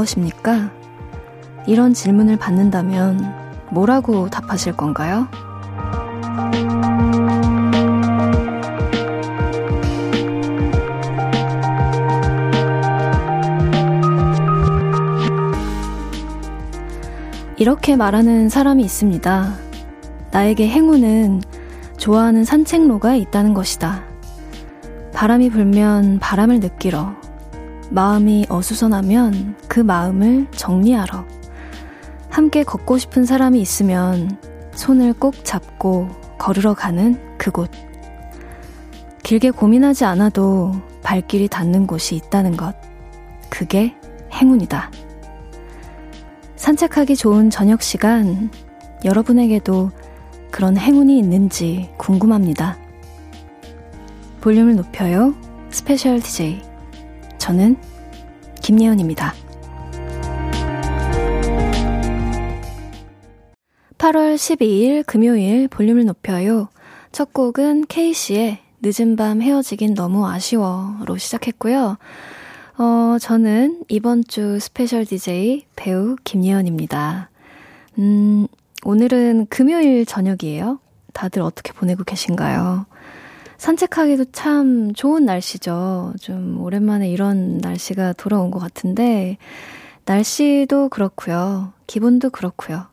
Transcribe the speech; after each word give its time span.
무엇입니까? 0.00 0.70
이런 1.66 1.92
질문을 1.92 2.36
받는다면 2.36 3.34
뭐라고 3.70 4.28
답하실 4.30 4.76
건가요? 4.76 5.28
이렇게 17.56 17.94
말하는 17.96 18.48
사람이 18.48 18.82
있습니다. 18.82 19.54
나에게 20.30 20.68
행운은 20.68 21.42
좋아하는 21.98 22.44
산책로가 22.44 23.16
있다는 23.16 23.52
것이다. 23.52 24.04
바람이 25.12 25.50
불면 25.50 26.18
바람을 26.18 26.60
느끼러, 26.60 27.19
마음이 27.90 28.46
어수선하면 28.48 29.56
그 29.68 29.80
마음을 29.80 30.46
정리하러, 30.52 31.24
함께 32.28 32.62
걷고 32.62 32.98
싶은 32.98 33.24
사람이 33.24 33.60
있으면 33.60 34.38
손을 34.72 35.12
꼭 35.12 35.44
잡고 35.44 36.08
걸으러 36.38 36.74
가는 36.74 37.18
그곳. 37.36 37.70
길게 39.24 39.50
고민하지 39.50 40.04
않아도 40.04 40.72
발길이 41.02 41.48
닿는 41.48 41.86
곳이 41.86 42.14
있다는 42.16 42.56
것. 42.56 42.74
그게 43.48 43.96
행운이다. 44.32 44.90
산책하기 46.54 47.16
좋은 47.16 47.50
저녁 47.50 47.82
시간, 47.82 48.50
여러분에게도 49.04 49.90
그런 50.50 50.76
행운이 50.76 51.18
있는지 51.18 51.90
궁금합니다. 51.96 52.78
볼륨을 54.40 54.76
높여요. 54.76 55.34
스페셜 55.70 56.20
DJ. 56.20 56.69
저는 57.50 57.76
김예원입니다. 58.62 59.34
8월 63.98 64.36
12일 64.36 65.04
금요일 65.04 65.66
볼륨을 65.66 66.04
높여요. 66.04 66.68
첫 67.10 67.32
곡은 67.32 67.86
케이시의 67.88 68.60
늦은 68.82 69.16
밤 69.16 69.42
헤어지긴 69.42 69.94
너무 69.94 70.28
아쉬워로 70.28 71.16
시작했고요. 71.18 71.98
어, 72.78 73.16
저는 73.20 73.82
이번 73.88 74.22
주 74.22 74.60
스페셜 74.60 75.04
DJ 75.04 75.66
배우 75.74 76.14
김예원입니다. 76.22 77.30
음, 77.98 78.46
오늘은 78.84 79.46
금요일 79.50 80.06
저녁이에요. 80.06 80.78
다들 81.12 81.42
어떻게 81.42 81.72
보내고 81.72 82.04
계신가요? 82.04 82.86
산책하기도 83.60 84.24
참 84.32 84.94
좋은 84.94 85.26
날씨죠. 85.26 86.14
좀 86.18 86.58
오랜만에 86.62 87.10
이런 87.10 87.58
날씨가 87.58 88.14
돌아온 88.14 88.50
것 88.50 88.58
같은데, 88.58 89.36
날씨도 90.06 90.88
그렇고요. 90.88 91.74
기분도 91.86 92.30
그렇고요. 92.30 92.86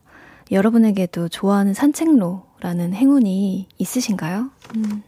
여러분에게도 0.50 1.30
좋아하는 1.30 1.72
산책로라는 1.72 2.92
행운이 2.92 3.66
있으신가요? 3.78 4.50
음, 4.76 5.02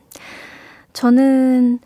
저는, 0.95 1.79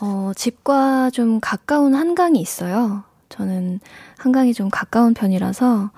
어, 0.00 0.32
집과 0.34 1.10
좀 1.10 1.38
가까운 1.40 1.94
한강이 1.94 2.40
있어요. 2.40 3.04
저는 3.28 3.80
한강이 4.16 4.54
좀 4.54 4.70
가까운 4.70 5.12
편이라서, 5.12 5.90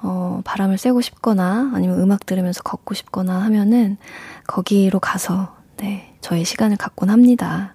어, 0.00 0.40
바람을 0.42 0.78
쐬고 0.78 1.02
싶거나 1.02 1.70
아니면 1.74 2.00
음악 2.00 2.24
들으면서 2.24 2.62
걷고 2.62 2.94
싶거나 2.94 3.40
하면은 3.42 3.98
거기로 4.46 5.00
가서, 5.00 5.54
네, 5.76 6.07
저의 6.20 6.44
시간을 6.44 6.76
갖곤 6.76 7.10
합니다. 7.10 7.74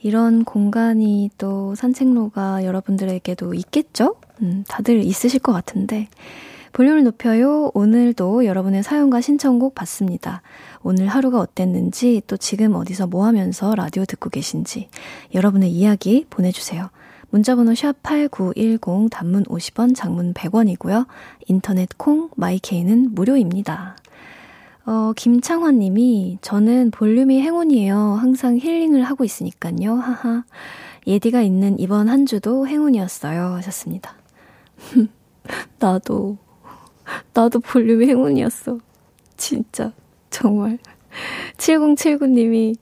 이런 0.00 0.44
공간이 0.44 1.30
또 1.38 1.74
산책로가 1.74 2.64
여러분들에게도 2.64 3.54
있겠죠? 3.54 4.16
음, 4.42 4.64
다들 4.68 5.02
있으실 5.02 5.40
것 5.40 5.52
같은데. 5.52 6.08
볼륨을 6.72 7.02
높여요. 7.02 7.70
오늘도 7.74 8.44
여러분의 8.44 8.82
사연과 8.82 9.20
신청곡 9.20 9.74
받습니다. 9.74 10.42
오늘 10.82 11.08
하루가 11.08 11.40
어땠는지, 11.40 12.22
또 12.26 12.36
지금 12.36 12.74
어디서 12.74 13.06
뭐 13.06 13.26
하면서 13.26 13.74
라디오 13.74 14.04
듣고 14.04 14.30
계신지, 14.30 14.88
여러분의 15.34 15.70
이야기 15.70 16.26
보내주세요. 16.30 16.90
문자번호 17.30 17.72
샵8910 17.72 19.10
단문 19.10 19.44
50원, 19.44 19.94
장문 19.94 20.34
100원이고요. 20.34 21.06
인터넷 21.46 21.88
콩, 21.98 22.30
마이케이는 22.36 23.14
무료입니다. 23.14 23.96
어, 24.88 25.12
김창환 25.14 25.80
님이, 25.80 26.38
저는 26.40 26.92
볼륨이 26.92 27.42
행운이에요. 27.42 27.94
항상 27.94 28.56
힐링을 28.56 29.02
하고 29.02 29.22
있으니까요. 29.22 29.92
하하. 29.92 30.44
예디가 31.06 31.42
있는 31.42 31.78
이번 31.78 32.08
한 32.08 32.24
주도 32.24 32.66
행운이었어요. 32.66 33.56
하셨습니다. 33.56 34.14
나도, 35.78 36.38
나도 37.34 37.60
볼륨이 37.60 38.06
행운이었어. 38.06 38.78
진짜, 39.36 39.92
정말. 40.30 40.78
7079님이, 41.58 42.76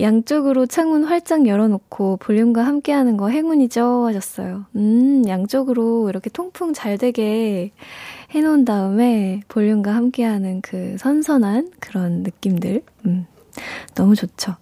양쪽으로 0.00 0.66
창문 0.66 1.04
활짝 1.04 1.46
열어놓고 1.46 2.16
볼륨과 2.16 2.66
함께하는 2.66 3.16
거 3.16 3.28
행운이죠 3.28 4.06
하셨어요. 4.06 4.66
음, 4.74 5.22
양쪽으로 5.28 6.08
이렇게 6.10 6.28
통풍 6.28 6.72
잘 6.72 6.98
되게 6.98 7.70
해놓은 8.36 8.66
다음에 8.66 9.40
볼륨과 9.48 9.94
함께하는 9.94 10.60
그 10.60 10.96
선선한 10.98 11.70
그런 11.80 12.22
느낌들. 12.22 12.82
음, 13.06 13.26
너무 13.94 14.14
좋죠. 14.14 14.56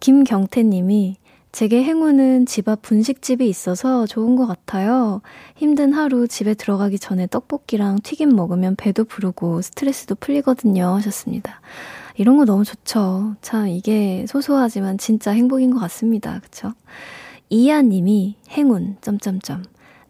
김경태님이 0.00 1.18
제게 1.52 1.84
행운은 1.84 2.46
집 2.46 2.68
앞 2.68 2.82
분식집이 2.82 3.48
있어서 3.48 4.06
좋은 4.06 4.34
것 4.34 4.46
같아요. 4.46 5.22
힘든 5.54 5.92
하루 5.92 6.26
집에 6.26 6.54
들어가기 6.54 6.98
전에 6.98 7.28
떡볶이랑 7.28 8.00
튀김 8.02 8.34
먹으면 8.34 8.74
배도 8.74 9.04
부르고 9.04 9.62
스트레스도 9.62 10.16
풀리거든요 10.16 10.86
하셨습니다. 10.96 11.60
이런 12.16 12.36
거 12.38 12.44
너무 12.44 12.64
좋죠. 12.64 13.36
참, 13.40 13.68
이게 13.68 14.24
소소하지만 14.26 14.98
진짜 14.98 15.30
행복인 15.30 15.70
것 15.70 15.78
같습니다. 15.78 16.40
그쵸? 16.42 16.72
이하 17.50 17.82
님이 17.82 18.36
행운, 18.48 18.96
점점점. 19.00 19.62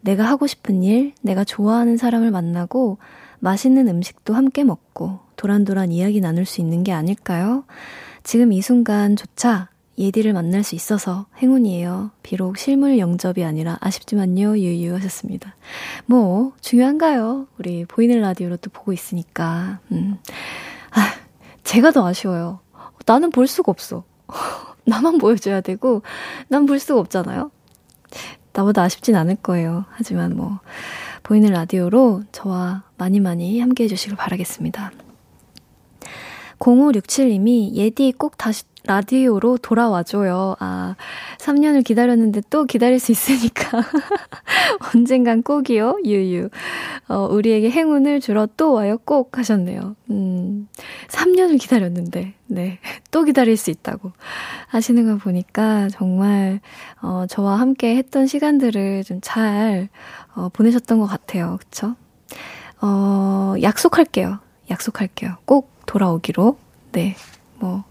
내가 0.03 0.25
하고 0.25 0.47
싶은 0.47 0.83
일, 0.83 1.13
내가 1.21 1.43
좋아하는 1.43 1.97
사람을 1.97 2.29
만나고, 2.31 2.97
맛있는 3.39 3.87
음식도 3.87 4.33
함께 4.33 4.63
먹고, 4.63 5.19
도란도란 5.37 5.91
이야기 5.91 6.19
나눌 6.21 6.45
수 6.45 6.61
있는 6.61 6.83
게 6.83 6.91
아닐까요? 6.91 7.63
지금 8.23 8.51
이 8.53 8.61
순간조차 8.61 9.69
예디를 9.97 10.33
만날 10.33 10.63
수 10.63 10.75
있어서 10.75 11.27
행운이에요. 11.41 12.11
비록 12.21 12.57
실물 12.57 12.97
영접이 12.99 13.45
아니라 13.45 13.77
아쉽지만요, 13.79 14.57
유유 14.57 14.93
하셨습니다. 14.95 15.55
뭐, 16.05 16.51
중요한가요? 16.61 17.47
우리 17.59 17.85
보이는 17.85 18.19
라디오로 18.19 18.57
또 18.57 18.69
보고 18.71 18.91
있으니까. 18.91 19.79
음. 19.91 20.17
아, 20.91 21.13
제가 21.63 21.91
더 21.91 22.05
아쉬워요. 22.05 22.59
나는 23.05 23.29
볼 23.29 23.47
수가 23.47 23.71
없어. 23.71 24.03
나만 24.85 25.17
보여줘야 25.17 25.61
되고, 25.61 26.01
난 26.49 26.65
볼 26.65 26.79
수가 26.79 26.99
없잖아요. 26.99 27.51
나보다 28.53 28.83
아쉽진 28.83 29.15
않을 29.15 29.37
거예요. 29.37 29.85
하지만 29.89 30.35
뭐, 30.35 30.59
보이는 31.23 31.49
라디오로 31.49 32.23
저와 32.31 32.83
많이 32.97 33.19
많이 33.19 33.59
함께 33.59 33.85
해주시길 33.85 34.15
바라겠습니다. 34.15 34.91
0567님이 36.59 37.73
예디 37.73 38.13
꼭 38.17 38.37
다시 38.37 38.63
라디오로 38.85 39.57
돌아와줘요. 39.59 40.57
아, 40.59 40.95
3년을 41.39 41.85
기다렸는데 41.85 42.41
또 42.49 42.65
기다릴 42.65 42.99
수 42.99 43.11
있으니까. 43.11 43.81
언젠간 44.93 45.43
꼭이요, 45.43 45.99
유유. 46.05 46.49
어, 47.07 47.27
우리에게 47.31 47.69
행운을 47.69 48.19
주러 48.19 48.47
또 48.57 48.73
와요, 48.73 48.97
꼭 49.05 49.37
하셨네요. 49.37 49.95
음, 50.09 50.67
3년을 51.07 51.59
기다렸는데, 51.59 52.33
네. 52.47 52.79
또 53.11 53.23
기다릴 53.23 53.55
수 53.55 53.71
있다고 53.71 54.11
하시는 54.67 55.05
거 55.05 55.17
보니까 55.17 55.87
정말, 55.89 56.59
어, 57.01 57.25
저와 57.29 57.59
함께 57.59 57.95
했던 57.95 58.27
시간들을 58.27 59.03
좀 59.05 59.19
잘, 59.21 59.87
어, 60.35 60.49
보내셨던 60.49 60.99
것 60.99 61.05
같아요. 61.05 61.57
그쵸? 61.59 61.95
어, 62.81 63.55
약속할게요. 63.61 64.39
약속할게요. 64.69 65.37
꼭 65.45 65.71
돌아오기로. 65.85 66.57
네. 66.91 67.15
뭐, 67.59 67.85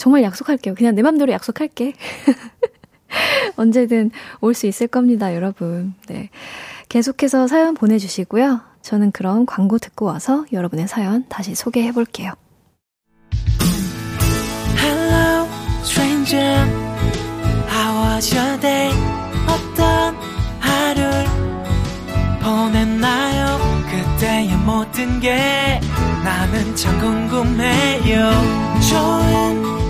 정말 0.00 0.22
약속할게요. 0.22 0.74
그냥 0.74 0.94
내 0.94 1.02
맘대로 1.02 1.30
약속할게. 1.30 1.92
언제든 3.56 4.10
올 4.40 4.54
수 4.54 4.66
있을 4.66 4.86
겁니다, 4.86 5.34
여러분. 5.34 5.92
네. 6.08 6.30
계속해서 6.88 7.46
사연 7.48 7.74
보내주시고요. 7.74 8.62
저는 8.80 9.10
그럼 9.12 9.44
광고 9.44 9.78
듣고 9.78 10.06
와서 10.06 10.46
여러분의 10.52 10.88
사연 10.88 11.26
다시 11.28 11.54
소개해 11.54 11.92
볼게요. 11.92 12.32
Hello, 14.78 15.46
stranger. 15.82 16.66
How 17.70 18.14
was 18.16 18.34
your 18.34 18.58
day? 18.60 18.90
어떤 19.46 20.16
하루를 20.60 21.26
보냈나요? 22.42 23.58
그때의 23.90 24.56
모든 24.64 25.20
게 25.20 25.78
나는 26.24 26.74
참 26.74 26.98
궁금해요. 27.00 28.30
좋은 28.88 29.89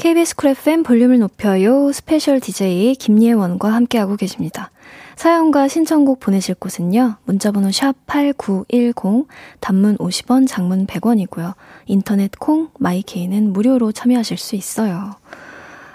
KBS 0.00 0.34
쿨 0.34 0.48
FM 0.52 0.82
볼륨을 0.82 1.18
높여요 1.18 1.92
스페셜 1.92 2.40
DJ 2.40 2.94
김예원과 2.94 3.70
함께하고 3.70 4.16
계십니다. 4.16 4.70
사연과 5.14 5.68
신청곡 5.68 6.20
보내실 6.20 6.54
곳은요. 6.54 7.16
문자번호 7.24 7.70
샵 7.70 7.94
8910, 8.06 9.26
단문 9.60 9.98
50원, 9.98 10.48
장문 10.48 10.86
100원이고요. 10.86 11.52
인터넷 11.84 12.30
콩, 12.38 12.70
마이케이는 12.78 13.52
무료로 13.52 13.92
참여하실 13.92 14.38
수 14.38 14.56
있어요. 14.56 15.16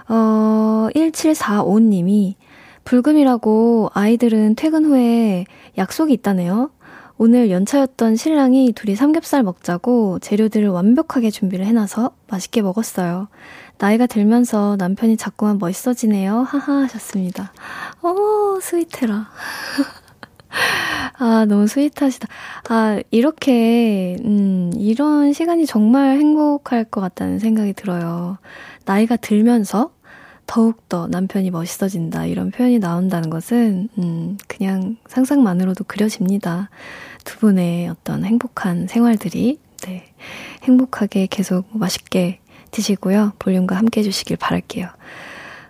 어, 0.08 0.88
1745님이 0.94 2.36
불금이라고 2.84 3.90
아이들은 3.92 4.54
퇴근 4.54 4.86
후에 4.86 5.46
약속이 5.80 6.14
있다네요. 6.14 6.70
오늘 7.18 7.50
연차였던 7.50 8.18
신랑이 8.18 8.74
둘이 8.74 8.96
삼겹살 8.96 9.42
먹자고 9.42 10.20
재료들을 10.20 10.68
완벽하게 10.68 11.30
준비를 11.32 11.66
해놔서 11.66 12.12
맛있게 12.28 12.62
먹었어요. 12.62 13.30
나이가 13.78 14.06
들면서 14.06 14.76
남편이 14.78 15.16
자꾸만 15.16 15.58
멋있어지네요. 15.58 16.42
하하 16.42 16.82
하셨습니다. 16.84 17.54
어, 18.02 18.60
스위테라. 18.62 19.30
아, 21.18 21.46
너무 21.48 21.68
스윗하시다. 21.68 22.28
아, 22.70 23.00
이렇게, 23.12 24.18
음, 24.26 24.72
이런 24.76 25.32
시간이 25.32 25.66
정말 25.66 26.18
행복할 26.18 26.84
것 26.84 27.00
같다는 27.00 27.40
생각이 27.40 27.74
들어요. 27.74 28.38
나이가 28.86 29.16
들면서 29.16 29.92
더욱더 30.48 31.08
남편이 31.08 31.52
멋있어진다. 31.52 32.26
이런 32.26 32.52
표현이 32.52 32.80
나온다는 32.80 33.30
것은, 33.30 33.90
음, 33.98 34.38
그냥 34.48 34.98
상상만으로도 35.08 35.86
그려집니다. 35.86 36.70
두 37.24 37.40
분의 37.40 37.90
어떤 37.90 38.24
행복한 38.24 38.88
생활들이, 38.88 39.60
네. 39.84 40.06
행복하게 40.64 41.28
계속 41.28 41.66
맛있게 41.72 42.40
드시고요. 42.72 43.34
볼륨과 43.40 43.76
함께 43.76 44.02
해 44.02 44.04
주시길 44.04 44.38
바랄게요. 44.38 44.88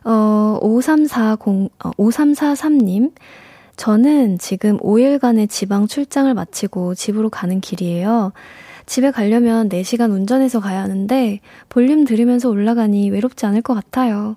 어, 0.05 0.57
5340, 0.61 1.71
어, 1.83 1.91
5343님. 1.91 3.13
저는 3.75 4.37
지금 4.39 4.77
5일간의 4.79 5.49
지방 5.49 5.87
출장을 5.87 6.33
마치고 6.33 6.95
집으로 6.95 7.29
가는 7.29 7.59
길이에요. 7.59 8.31
집에 8.85 9.11
가려면 9.11 9.67
4시간 9.69 10.11
운전해서 10.11 10.59
가야 10.59 10.81
하는데 10.81 11.39
볼륨 11.69 12.05
들으면서 12.05 12.49
올라가니 12.49 13.09
외롭지 13.09 13.45
않을 13.45 13.61
것 13.61 13.73
같아요. 13.73 14.35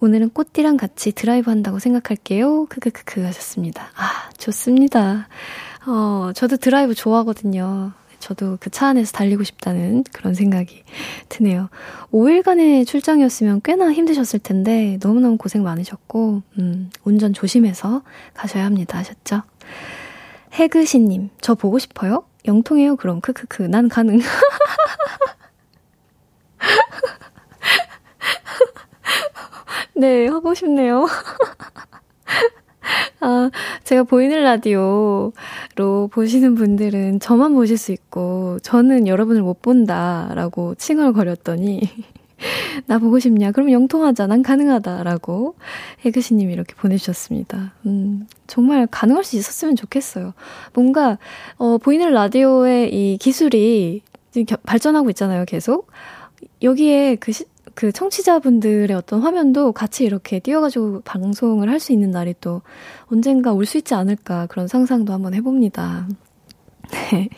오늘은 0.00 0.30
꽃띠랑 0.30 0.76
같이 0.76 1.12
드라이브 1.12 1.50
한다고 1.50 1.78
생각할게요. 1.78 2.66
크크크크 2.66 3.22
하셨습니다. 3.22 3.90
아, 3.96 4.30
좋습니다. 4.38 5.28
어, 5.86 6.30
저도 6.34 6.56
드라이브 6.56 6.94
좋아하거든요. 6.94 7.92
저도 8.20 8.58
그 8.60 8.68
차 8.70 8.88
안에서 8.88 9.12
달리고 9.12 9.44
싶다는 9.44 10.04
그런 10.12 10.34
생각이 10.34 10.82
드네요. 11.30 11.70
5일간의 12.12 12.86
출장이었으면 12.86 13.62
꽤나 13.64 13.92
힘드셨을 13.92 14.40
텐데 14.40 14.98
너무너무 15.02 15.38
고생 15.38 15.62
많으셨고, 15.62 16.42
음, 16.58 16.90
운전 17.04 17.32
조심해서 17.32 18.02
가셔야 18.34 18.64
합니다. 18.66 18.98
하셨죠? 18.98 19.42
해그시님, 20.52 21.30
저 21.40 21.54
보고 21.54 21.78
싶어요? 21.78 22.24
영통해요, 22.46 22.96
그럼. 22.96 23.20
크크크. 23.20 23.64
난 23.64 23.88
가능. 23.88 24.20
네, 29.94 30.26
하고 30.28 30.54
싶네요. 30.54 31.06
아, 33.20 33.50
제가 33.84 34.04
보이는 34.04 34.42
라디오로 34.42 35.32
보시는 36.10 36.54
분들은 36.54 37.20
저만 37.20 37.52
보실 37.54 37.76
수 37.76 37.92
있고, 37.92 38.58
저는 38.62 39.06
여러분을 39.06 39.42
못 39.42 39.60
본다라고 39.60 40.76
칭얼거렸더니, 40.76 41.82
나 42.86 42.98
보고 42.98 43.18
싶냐? 43.18 43.52
그럼 43.52 43.70
영통하자. 43.70 44.26
난 44.26 44.42
가능하다라고 44.42 45.56
해그시님이 46.04 46.52
이렇게 46.52 46.74
보내주셨습니다. 46.74 47.74
음, 47.86 48.26
정말 48.46 48.86
가능할 48.90 49.24
수 49.24 49.36
있었으면 49.36 49.76
좋겠어요. 49.76 50.34
뭔가, 50.72 51.18
어, 51.56 51.78
보이는 51.78 52.10
라디오의 52.12 52.92
이 52.94 53.18
기술이 53.18 54.02
발전하고 54.64 55.10
있잖아요, 55.10 55.44
계속. 55.44 55.88
여기에 56.62 57.16
그 57.16 57.32
시, 57.32 57.44
그 57.74 57.92
청취자분들의 57.92 58.94
어떤 58.96 59.20
화면도 59.20 59.72
같이 59.72 60.04
이렇게 60.04 60.38
띄워가지고 60.40 61.02
방송을 61.02 61.68
할 61.70 61.78
수 61.80 61.92
있는 61.92 62.10
날이 62.10 62.34
또 62.40 62.62
언젠가 63.06 63.52
올 63.52 63.64
수 63.66 63.78
있지 63.78 63.94
않을까 63.94 64.46
그런 64.46 64.66
상상도 64.68 65.12
한번 65.12 65.34
해봅니다. 65.34 66.08
네. 67.12 67.28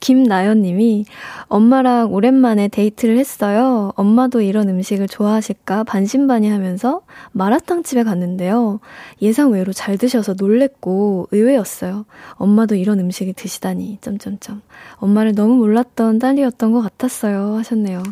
김나연 0.00 0.62
님이 0.62 1.04
엄마랑 1.48 2.12
오랜만에 2.12 2.68
데이트를 2.68 3.18
했어요. 3.18 3.92
엄마도 3.96 4.40
이런 4.40 4.68
음식을 4.68 5.08
좋아하실까 5.08 5.84
반신반의 5.84 6.50
하면서 6.50 7.02
마라탕 7.32 7.82
집에 7.82 8.02
갔는데요. 8.04 8.80
예상 9.22 9.52
외로 9.52 9.72
잘 9.72 9.98
드셔서 9.98 10.34
놀랬고 10.38 11.28
의외였어요. 11.32 12.06
엄마도 12.34 12.74
이런 12.74 13.00
음식을 13.00 13.32
드시다니. 13.34 13.98
점점점. 14.00 14.62
엄마를 14.96 15.34
너무 15.34 15.56
몰랐던 15.56 16.18
딸이었던 16.18 16.72
것 16.72 16.80
같았어요. 16.80 17.56
하셨네요. 17.56 18.02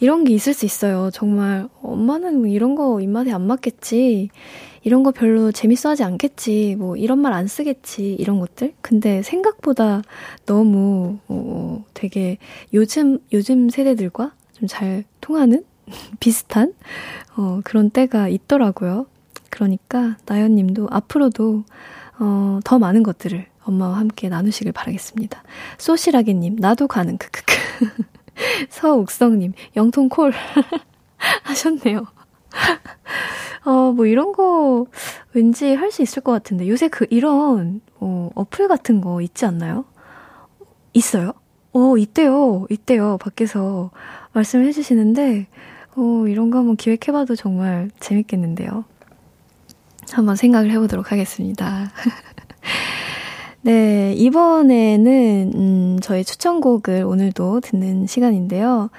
이런 0.00 0.24
게 0.24 0.34
있을 0.34 0.52
수 0.52 0.66
있어요. 0.66 1.10
정말 1.12 1.68
엄마는 1.80 2.38
뭐 2.38 2.46
이런 2.48 2.74
거 2.74 3.00
입맛에 3.00 3.32
안 3.32 3.46
맞겠지. 3.46 4.30
이런 4.84 5.02
거 5.02 5.10
별로 5.12 5.52
재밌어 5.52 5.90
하지 5.90 6.04
않겠지. 6.04 6.76
뭐 6.78 6.96
이런 6.96 7.18
말 7.20 7.32
안 7.32 7.46
쓰겠지. 7.46 8.14
이런 8.14 8.40
것들. 8.40 8.74
근데 8.80 9.22
생각보다 9.22 10.02
너무 10.46 11.18
어, 11.28 11.84
되게 11.94 12.38
요즘 12.74 13.18
요즘 13.32 13.68
세대들과 13.70 14.32
좀 14.54 14.68
잘 14.68 15.04
통하는 15.20 15.64
비슷한 16.20 16.72
어, 17.36 17.60
그런 17.64 17.90
때가 17.90 18.28
있더라고요. 18.28 19.06
그러니까 19.50 20.16
나연 20.26 20.54
님도 20.54 20.88
앞으로도 20.90 21.64
어, 22.20 22.60
더 22.64 22.78
많은 22.78 23.02
것들을 23.02 23.46
엄마와 23.64 23.98
함께 23.98 24.28
나누시길 24.28 24.72
바라겠습니다. 24.72 25.42
소시라기 25.78 26.34
님, 26.34 26.56
나도 26.56 26.88
가는 26.88 27.16
크크크. 27.18 27.54
서옥성님, 28.70 29.52
영통콜 29.76 30.32
하셨네요. 31.44 32.06
어, 33.64 33.92
뭐 33.92 34.06
이런 34.06 34.32
거 34.32 34.86
왠지 35.32 35.74
할 35.74 35.90
수 35.92 36.02
있을 36.02 36.22
것 36.22 36.32
같은데 36.32 36.68
요새 36.68 36.88
그 36.88 37.06
이런 37.10 37.80
어, 38.00 38.30
어플 38.34 38.68
같은 38.68 39.00
거 39.00 39.20
있지 39.20 39.44
않나요? 39.44 39.84
있어요? 40.94 41.32
어, 41.72 41.96
있대요. 41.96 42.66
있대요. 42.70 43.18
밖에서 43.18 43.90
말씀을 44.32 44.66
해주시는데 44.66 45.46
어, 45.96 46.24
이런 46.28 46.50
거 46.50 46.58
한번 46.58 46.76
기획해봐도 46.76 47.36
정말 47.36 47.90
재밌겠는데요. 48.00 48.84
한번 50.10 50.36
생각을 50.36 50.70
해보도록 50.70 51.12
하겠습니다. 51.12 51.90
네, 53.64 54.12
이번에는, 54.14 55.52
음, 55.54 55.98
저희 56.02 56.24
추천곡을 56.24 57.04
오늘도 57.04 57.60
듣는 57.60 58.06
시간인데요. 58.08 58.90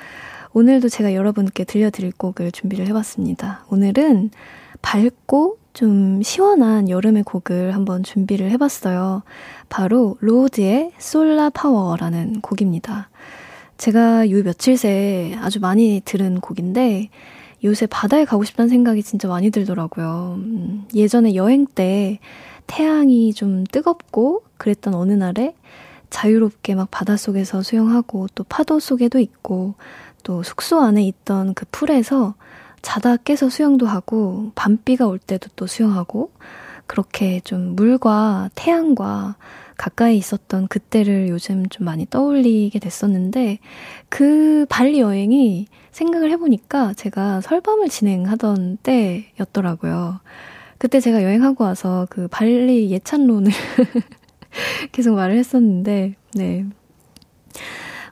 오늘도 0.53 0.89
제가 0.89 1.15
여러분께 1.15 1.63
들려드릴 1.63 2.13
곡을 2.15 2.51
준비를 2.51 2.85
해봤습니다. 2.87 3.65
오늘은 3.69 4.29
밝고 4.83 5.57
좀 5.73 6.21
시원한 6.21 6.89
여름의 6.89 7.23
곡을 7.23 7.73
한번 7.73 8.03
준비를 8.03 8.51
해봤어요. 8.51 9.23
바로 9.69 10.15
로드의 10.19 10.91
Solar 10.99 11.49
Power라는 11.49 12.41
곡입니다. 12.41 13.09
제가 13.77 14.29
요 14.29 14.43
며칠 14.43 14.77
새 14.77 15.35
아주 15.41 15.59
많이 15.59 16.03
들은 16.05 16.39
곡인데 16.39 17.09
요새 17.63 17.87
바다에 17.87 18.23
가고 18.23 18.43
싶다는 18.43 18.69
생각이 18.69 19.01
진짜 19.01 19.27
많이 19.27 19.49
들더라고요. 19.49 20.35
음, 20.37 20.85
예전에 20.93 21.33
여행 21.33 21.65
때 21.65 22.19
태양이 22.67 23.33
좀 23.33 23.63
뜨겁고 23.63 24.43
그랬던 24.57 24.93
어느 24.93 25.13
날에 25.13 25.55
자유롭게 26.11 26.75
막 26.75 26.91
바닷속에서 26.91 27.63
수영하고 27.63 28.27
또 28.35 28.43
파도 28.43 28.79
속에도 28.79 29.17
있고 29.17 29.73
또 30.23 30.43
숙소 30.43 30.79
안에 30.79 31.03
있던 31.03 31.53
그 31.53 31.65
풀에서 31.71 32.35
자다 32.81 33.17
깨서 33.17 33.49
수영도 33.49 33.85
하고 33.85 34.51
밤비가 34.55 35.07
올 35.07 35.19
때도 35.19 35.49
또 35.55 35.67
수영하고 35.67 36.31
그렇게 36.87 37.39
좀 37.41 37.75
물과 37.75 38.49
태양과 38.55 39.35
가까이 39.77 40.17
있었던 40.17 40.67
그때를 40.67 41.29
요즘 41.29 41.67
좀 41.69 41.85
많이 41.85 42.05
떠올리게 42.09 42.79
됐었는데 42.79 43.59
그 44.09 44.65
발리 44.69 44.99
여행이 44.99 45.67
생각을 45.91 46.31
해보니까 46.31 46.93
제가 46.93 47.41
설밤을 47.41 47.89
진행하던 47.89 48.77
때였더라고요. 48.83 50.19
그때 50.77 50.99
제가 50.99 51.23
여행하고 51.23 51.63
와서 51.63 52.07
그 52.09 52.27
발리 52.27 52.91
예찬론을 52.91 53.51
계속 54.91 55.15
말을 55.15 55.37
했었는데, 55.37 56.15
네. 56.33 56.65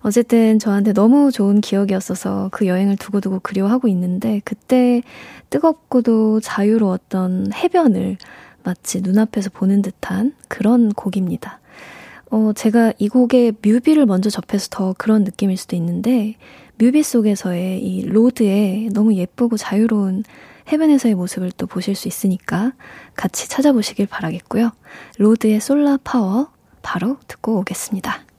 어쨌든 0.04 0.58
저한테 0.58 0.94
너무 0.94 1.32
좋은 1.32 1.62
기억이었어서 1.62 2.50
그 2.52 2.66
여행을 2.66 2.98
두고두고 2.98 3.40
그리워하고 3.42 3.88
있는데 3.90 4.42
그때 4.44 5.04
뜨겁고도 5.50 6.40
자유로웠던 6.40 7.54
해변을 7.54 8.18
마치 8.64 9.02
눈앞에서 9.02 9.52
보는 9.52 9.82
듯한 9.82 10.34
그런 10.48 10.90
곡입니다. 10.90 11.60
어, 12.32 12.52
제가 12.56 12.94
이 12.98 13.10
곡의 13.10 13.56
뮤비를 13.62 14.06
먼저 14.06 14.30
접해서 14.30 14.70
더 14.72 14.96
그런 14.98 15.24
느낌일 15.24 15.58
수도 15.58 15.76
있는데 15.76 16.36
뮤비 16.78 17.04
속에서의 17.04 17.84
이 17.84 18.06
로드의 18.06 18.90
너무 18.94 19.14
예쁘고 19.14 19.58
자유로운 19.58 20.24
해변에서의 20.72 21.16
모습을 21.16 21.52
또 21.52 21.68
보실 21.68 21.94
수 21.96 22.08
있으니까 22.08 22.74
같이 23.16 23.50
찾아보시길 23.50 24.08
바라겠고요. 24.08 24.72
로드의 25.18 25.60
Solar 25.60 25.98
Power 26.04 26.50
바로 26.82 27.18
듣고 27.28 27.60
오겠습니다. 27.60 28.31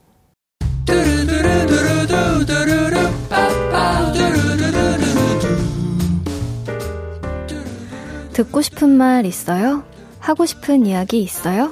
듣고 8.33 8.61
싶은 8.61 8.89
말 8.89 9.25
있어요? 9.25 9.83
하고 10.19 10.45
싶은 10.45 10.85
이야기 10.85 11.21
있어요? 11.21 11.71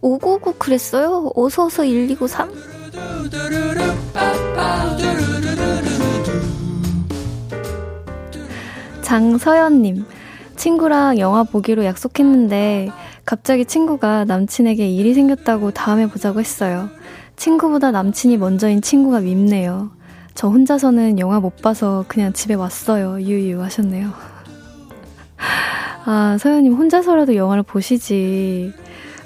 오고오고 0.00 0.54
그랬어요? 0.54 1.30
어서어서 1.34 1.84
1293? 1.84 2.50
장서연님, 9.02 10.06
친구랑 10.56 11.18
영화 11.18 11.42
보기로 11.42 11.84
약속했는데 11.84 12.90
갑자기 13.24 13.64
친구가 13.66 14.24
남친에게 14.24 14.88
일이 14.88 15.12
생겼다고 15.12 15.72
다음에 15.72 16.06
보자고 16.06 16.40
했어요. 16.40 16.88
친구보다 17.36 17.90
남친이 17.90 18.36
먼저인 18.36 18.80
친구가 18.80 19.20
밉네요. 19.20 19.90
저 20.34 20.48
혼자서는 20.48 21.18
영화 21.18 21.40
못 21.40 21.56
봐서 21.60 22.04
그냥 22.08 22.32
집에 22.32 22.54
왔어요. 22.54 23.20
유유 23.20 23.62
하셨네요. 23.62 24.10
아, 26.04 26.36
서연님 26.38 26.74
혼자서라도 26.74 27.36
영화를 27.36 27.62
보시지. 27.62 28.72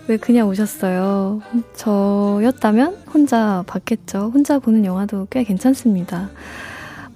왜 0.09 0.17
그냥 0.17 0.49
오셨어요? 0.49 1.41
저였다면 1.75 2.97
혼자 3.13 3.65
봤겠죠. 3.67 4.31
혼자 4.33 4.59
보는 4.59 4.85
영화도 4.85 5.27
꽤 5.31 5.43
괜찮습니다. 5.43 6.31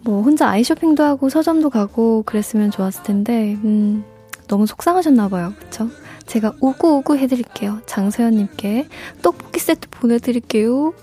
뭐, 0.02 0.23
혼자 0.23 0.49
아이 0.49 0.64
쇼핑도 0.64 1.02
하고 1.02 1.28
서점도 1.28 1.70
가고 1.70 2.23
그랬으면 2.25 2.70
좋았을 2.70 3.02
텐데, 3.02 3.56
음, 3.62 4.02
너무 4.49 4.66
속상하셨나봐요. 4.66 5.52
그쵸? 5.59 5.88
제가 6.30 6.52
우구우구 6.60 7.16
해드릴게요. 7.16 7.80
장서연님께 7.87 8.87
떡볶이 9.20 9.58
세트 9.58 9.88
보내드릴게요. 9.90 10.94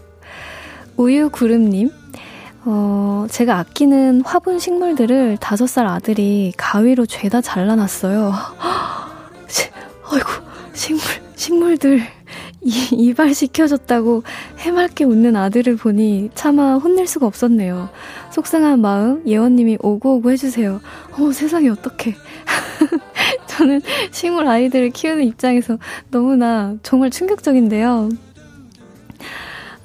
우유구름님, 0.95 1.91
어, 2.63 3.27
제가 3.29 3.59
아끼는 3.59 4.21
화분 4.21 4.57
식물들을 4.57 5.35
다섯 5.41 5.67
살 5.67 5.85
아들이 5.85 6.53
가위로 6.55 7.05
죄다 7.05 7.41
잘라놨어요. 7.41 8.31
아이고, 10.09 10.29
식물, 10.71 11.03
식물들. 11.35 12.01
이, 12.61 12.87
이발시켜줬다고 12.91 14.23
해맑게 14.59 15.03
웃는 15.03 15.35
아들을 15.35 15.75
보니 15.75 16.31
차마 16.35 16.75
혼낼 16.75 17.05
수가 17.05 17.25
없었네요. 17.25 17.89
속상한 18.31 18.79
마음, 18.79 19.27
예원님이 19.27 19.77
오구오구 19.81 20.31
해주세요. 20.31 20.79
어, 21.19 21.31
세상에 21.33 21.67
어떡해. 21.67 22.15
저는 23.57 23.81
식물 24.11 24.47
아이들을 24.47 24.91
키우는 24.91 25.23
입장에서 25.23 25.79
너무나 26.11 26.75
정말 26.83 27.09
충격적인데요. 27.09 28.09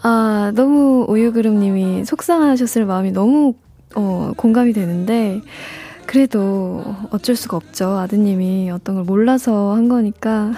아, 0.02 0.52
너무 0.54 1.06
우유그름님이 1.08 2.04
속상하셨을 2.04 2.84
마음이 2.84 3.12
너무, 3.12 3.54
어, 3.94 4.32
공감이 4.36 4.72
되는데, 4.74 5.40
그래도 6.06 6.84
어쩔 7.10 7.34
수가 7.34 7.56
없죠. 7.56 7.86
아드님이 7.98 8.70
어떤 8.70 8.96
걸 8.96 9.04
몰라서 9.04 9.74
한 9.74 9.88
거니까. 9.88 10.52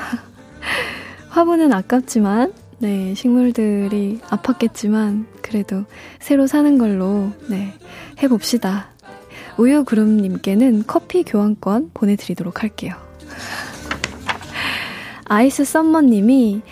화분은 1.28 1.73
아깝지만, 1.73 2.52
네, 2.78 3.14
식물들이 3.14 4.18
아팠겠지만, 4.25 5.26
그래도 5.42 5.85
새로 6.18 6.47
사는 6.47 6.78
걸로, 6.78 7.30
네, 7.49 7.75
해봅시다. 8.23 8.88
우유그룹님께는 9.59 10.85
커피 10.87 11.23
교환권 11.23 11.90
보내드리도록 11.94 12.62
할게요. 12.62 13.04
아이스 15.26 15.64
썸머님이 15.64 16.62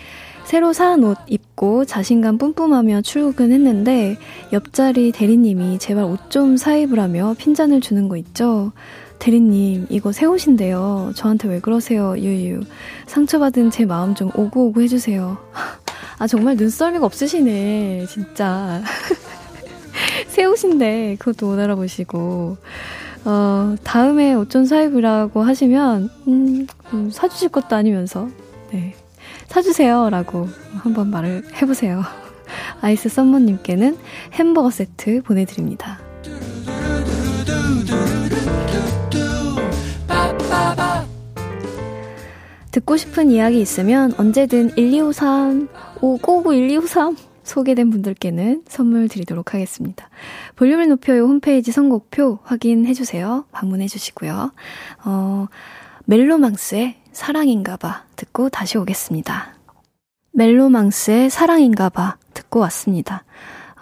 새로 0.45 0.73
산 0.73 1.03
옷 1.03 1.17
입고 1.27 1.85
자신감 1.85 2.37
뿜뿜하며 2.37 3.01
출근했는데 3.01 4.17
옆자리 4.51 5.11
대리님이 5.11 5.79
제발 5.79 6.03
옷 6.03 6.29
좀 6.29 6.57
사입으라며 6.57 7.35
핀잔을 7.37 7.81
주는 7.81 8.07
거 8.09 8.17
있죠? 8.17 8.71
대리님, 9.19 9.87
이거 9.89 10.11
새 10.11 10.25
옷인데요. 10.25 11.13
저한테 11.15 11.47
왜 11.47 11.59
그러세요, 11.61 12.13
유유. 12.17 12.61
상처받은 13.07 13.71
제 13.71 13.85
마음 13.85 14.15
좀 14.15 14.29
오구오구 14.35 14.81
해주세요. 14.81 15.37
아, 16.19 16.27
정말 16.27 16.57
눈썰미가 16.57 17.05
없으시네, 17.05 18.05
진짜. 18.09 18.81
새 20.27 20.43
옷인데, 20.43 21.15
그것도 21.19 21.45
못 21.45 21.57
알아보시고. 21.59 22.57
어, 23.25 23.75
다음에 23.83 24.33
옷좀 24.33 24.65
사입으라고 24.65 25.43
하시면, 25.43 26.09
음, 26.27 26.67
음, 26.93 27.09
사주실 27.11 27.49
것도 27.49 27.75
아니면서, 27.75 28.27
네. 28.71 28.95
사주세요. 29.47 30.09
라고 30.09 30.47
한번 30.77 31.09
말을 31.11 31.43
해보세요. 31.61 32.01
아이스 32.81 33.09
썸머님께는 33.09 33.97
햄버거 34.33 34.69
세트 34.69 35.21
보내드립니다. 35.21 35.99
듣고 42.71 42.97
싶은 42.97 43.29
이야기 43.29 43.61
있으면 43.61 44.13
언제든 44.17 44.75
1253, 44.75 45.69
599 46.01 46.53
1253 46.55 47.32
소개된 47.43 47.89
분들께는 47.89 48.63
선물 48.67 49.07
드리도록 49.07 49.53
하겠습니다. 49.53 50.09
볼륨을 50.55 50.87
높여요 50.89 51.23
홈페이지 51.23 51.71
선곡표 51.71 52.39
확인해주세요. 52.43 53.45
방문해주시고요. 53.51 54.51
어, 55.05 55.47
멜로망스의 56.05 56.95
사랑인가봐 57.11 58.03
듣고 58.15 58.49
다시 58.49 58.77
오겠습니다. 58.77 59.53
멜로망스의 60.31 61.29
사랑인가봐 61.29 62.17
듣고 62.33 62.59
왔습니다. 62.61 63.23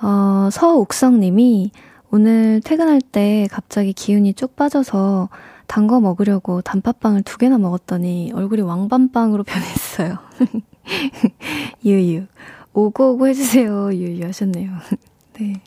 어, 0.01 0.49
서옥성님이 0.51 1.71
오늘 2.11 2.61
퇴근할 2.63 2.99
때 3.01 3.47
갑자기 3.51 3.93
기운이 3.93 4.33
쭉 4.33 4.55
빠져서 4.55 5.29
단 5.67 5.87
거 5.87 6.01
먹으려고 6.01 6.61
단팥빵을 6.61 7.23
두 7.23 7.37
개나 7.37 7.57
먹었더니 7.57 8.33
얼굴이 8.35 8.61
왕밤빵으로 8.61 9.43
변했어요. 9.45 10.17
유유. 11.85 12.25
오구오구 12.73 13.27
해주세요. 13.27 13.93
유유 13.93 14.25
하셨네요. 14.25 14.71
네. 15.39 15.61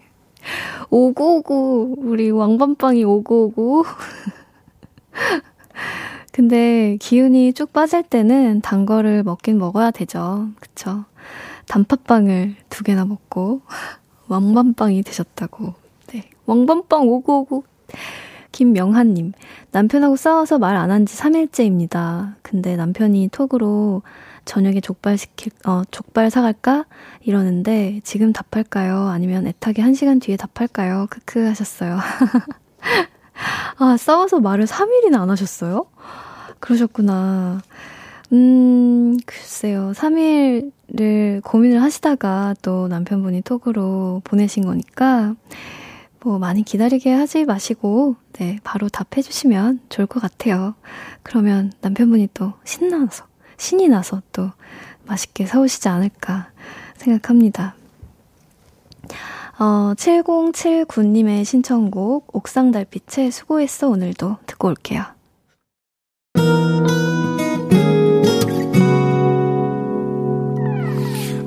오구오구. 0.90 1.96
우리 1.99 2.30
왕밤빵이 2.30 3.04
오구오구. 3.04 3.84
근데 6.32 6.96
기운이 7.00 7.52
쭉 7.52 7.73
빠질 7.73 8.02
때는 8.02 8.61
단 8.61 8.87
거를 8.87 9.23
먹긴 9.23 9.58
먹어야 9.58 9.90
되죠. 9.90 10.49
그쵸? 10.61 11.04
단팥빵을 11.68 12.56
두 12.70 12.84
개나 12.84 13.04
먹고 13.04 13.61
왕밤빵이 14.28 15.02
되셨다고. 15.02 15.75
네. 16.08 16.28
왕밤빵 16.46 17.08
오구오구. 17.08 17.62
김명한님, 18.52 19.32
남편하고 19.73 20.14
싸워서 20.16 20.58
말 20.58 20.76
안 20.76 20.90
한 20.90 21.06
지 21.06 21.16
3일째입니다. 21.16 22.34
근데 22.42 22.76
남편이 22.76 23.28
톡으로 23.32 24.02
저녁에 24.44 24.80
족발 24.80 25.18
시킬, 25.18 25.52
어, 25.66 25.82
족발 25.90 26.30
사갈까? 26.30 26.84
이러는데 27.22 28.00
지금 28.04 28.32
답할까요? 28.32 29.08
아니면 29.08 29.46
애타게 29.46 29.82
1시간 29.82 30.20
뒤에 30.20 30.36
답할까요? 30.36 31.06
크크 31.10 31.46
하셨어요. 31.46 31.98
아, 33.78 33.96
싸워서 33.96 34.40
말을 34.40 34.66
3일이나 34.66 35.20
안 35.20 35.30
하셨어요? 35.30 35.86
그러셨구나. 36.60 37.60
음, 38.32 39.16
글쎄요. 39.26 39.92
3일을 39.94 41.42
고민을 41.42 41.82
하시다가 41.82 42.54
또 42.62 42.88
남편분이 42.88 43.42
톡으로 43.42 44.22
보내신 44.24 44.64
거니까, 44.64 45.34
뭐, 46.20 46.38
많이 46.38 46.62
기다리게 46.62 47.12
하지 47.12 47.44
마시고, 47.44 48.16
네, 48.32 48.58
바로 48.64 48.88
답해주시면 48.88 49.80
좋을 49.90 50.06
것 50.06 50.20
같아요. 50.20 50.74
그러면 51.22 51.70
남편분이 51.82 52.30
또 52.32 52.54
신나서, 52.64 53.26
신이 53.64 53.88
나서 53.88 54.21
또 54.30 54.50
맛있게 55.06 55.47
사오시지 55.47 55.88
않을까 55.88 56.50
생각합니다. 56.97 57.75
어, 59.59 59.94
7079님의 59.97 61.47
신청곡, 61.47 62.37
옥상 62.37 62.73
달빛의 62.73 63.30
수고했어 63.30 63.88
오늘도 63.88 64.37
듣고 64.44 64.68
올게요. 64.68 65.04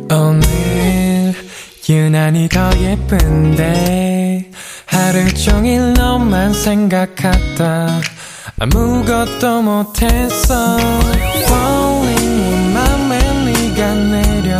오늘 0.09 1.35
유난히 1.87 2.49
더 2.49 2.71
예쁜데 2.79 4.51
하루 4.87 5.33
종일 5.35 5.93
너만 5.93 6.51
생각하다 6.51 8.01
아무것도 8.59 9.61
못했어 9.61 10.77
네가 10.77 11.96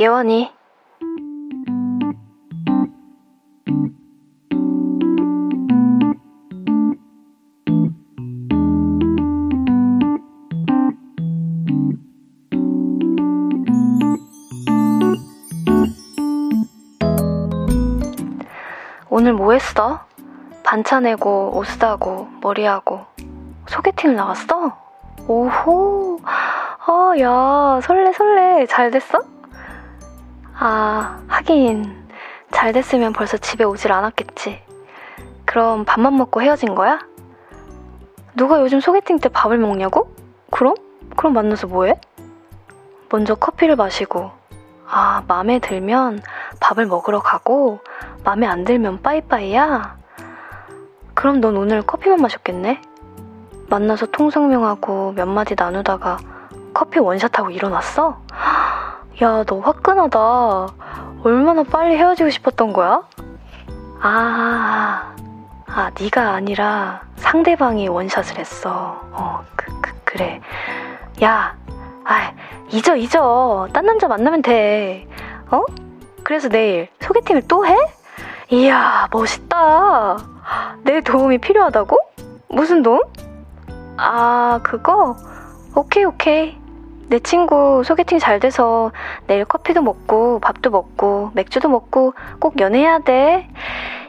예원이. 0.00 0.50
오늘 19.10 19.34
뭐 19.34 19.52
했어? 19.52 20.00
반찬 20.62 21.02
내고, 21.02 21.50
옷 21.54 21.66
사고, 21.66 22.26
머리하고. 22.40 23.00
소개팅 23.66 24.16
나갔어? 24.16 24.78
오호. 25.28 26.20
아, 26.24 27.12
야, 27.20 27.80
설레, 27.82 28.14
설레. 28.14 28.64
잘 28.64 28.90
됐어? 28.90 29.18
아, 30.62 31.22
하긴. 31.26 31.90
잘 32.50 32.74
됐으면 32.74 33.14
벌써 33.14 33.38
집에 33.38 33.64
오질 33.64 33.92
않았겠지. 33.92 34.62
그럼 35.46 35.86
밥만 35.86 36.14
먹고 36.18 36.42
헤어진 36.42 36.74
거야? 36.74 36.98
누가 38.36 38.60
요즘 38.60 38.78
소개팅 38.78 39.18
때 39.18 39.30
밥을 39.30 39.56
먹냐고? 39.56 40.14
그럼? 40.50 40.74
그럼 41.16 41.32
만나서 41.32 41.66
뭐해? 41.66 41.98
먼저 43.08 43.34
커피를 43.34 43.74
마시고, 43.74 44.32
아, 44.86 45.22
맘에 45.26 45.60
들면 45.60 46.20
밥을 46.60 46.84
먹으러 46.84 47.20
가고, 47.20 47.80
맘에 48.22 48.46
안 48.46 48.64
들면 48.64 49.00
빠이빠이야? 49.00 49.96
그럼 51.14 51.40
넌 51.40 51.56
오늘 51.56 51.80
커피만 51.80 52.20
마셨겠네? 52.20 52.82
만나서 53.70 54.06
통성명하고 54.06 55.12
몇 55.12 55.24
마디 55.24 55.54
나누다가 55.56 56.18
커피 56.74 56.98
원샷하고 56.98 57.48
일어났어? 57.50 58.20
야, 59.22 59.44
너 59.44 59.58
화끈하다. 59.60 60.18
얼마나 61.22 61.62
빨리 61.62 61.96
헤어지고 61.96 62.30
싶었던 62.30 62.72
거야? 62.72 63.02
아, 64.00 65.14
아, 65.66 65.90
네가 66.00 66.30
아니라 66.30 67.02
상대방이 67.16 67.88
원샷을 67.88 68.38
했어. 68.38 68.98
어, 69.12 69.44
그, 69.56 69.66
그, 69.82 69.92
그래. 70.04 70.40
야, 71.22 71.54
아, 72.04 72.32
잊어, 72.70 72.96
잊어. 72.96 73.68
딴 73.74 73.84
남자 73.84 74.08
만나면 74.08 74.40
돼. 74.40 75.06
어? 75.50 75.64
그래서 76.24 76.48
내일 76.48 76.88
소개팅을 77.00 77.42
또 77.46 77.66
해? 77.66 77.76
이야, 78.48 79.06
멋있다. 79.12 80.16
내 80.82 81.02
도움이 81.02 81.38
필요하다고? 81.38 81.96
무슨 82.48 82.82
도움? 82.82 83.00
아, 83.98 84.60
그거? 84.62 85.14
오케이, 85.74 86.04
오케이. 86.04 86.59
내 87.10 87.18
친구 87.18 87.82
소개팅 87.84 88.20
잘 88.20 88.38
돼서 88.38 88.92
내일 89.26 89.44
커피도 89.44 89.82
먹고 89.82 90.38
밥도 90.38 90.70
먹고 90.70 91.32
맥주도 91.34 91.68
먹고 91.68 92.14
꼭 92.38 92.60
연애해야 92.60 93.00
돼. 93.00 93.48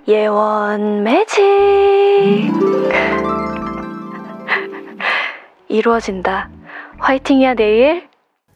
예원 0.07 1.01
매직. 1.01 1.41
이루어진다. 5.67 6.51
화이팅이야, 6.99 7.55
내일. 7.55 8.07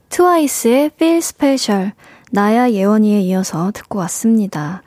트와이스의 0.09 0.91
Feel 0.93 1.17
Special. 1.17 1.91
나야 2.31 2.69
예원이에 2.69 3.21
이어서 3.21 3.71
듣고 3.71 3.97
왔습니다. 3.99 4.83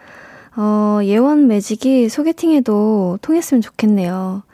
어, 0.56 1.00
예원 1.02 1.48
매직이 1.48 2.08
소개팅에도 2.08 3.18
통했으면 3.22 3.60
좋겠네요. 3.60 4.44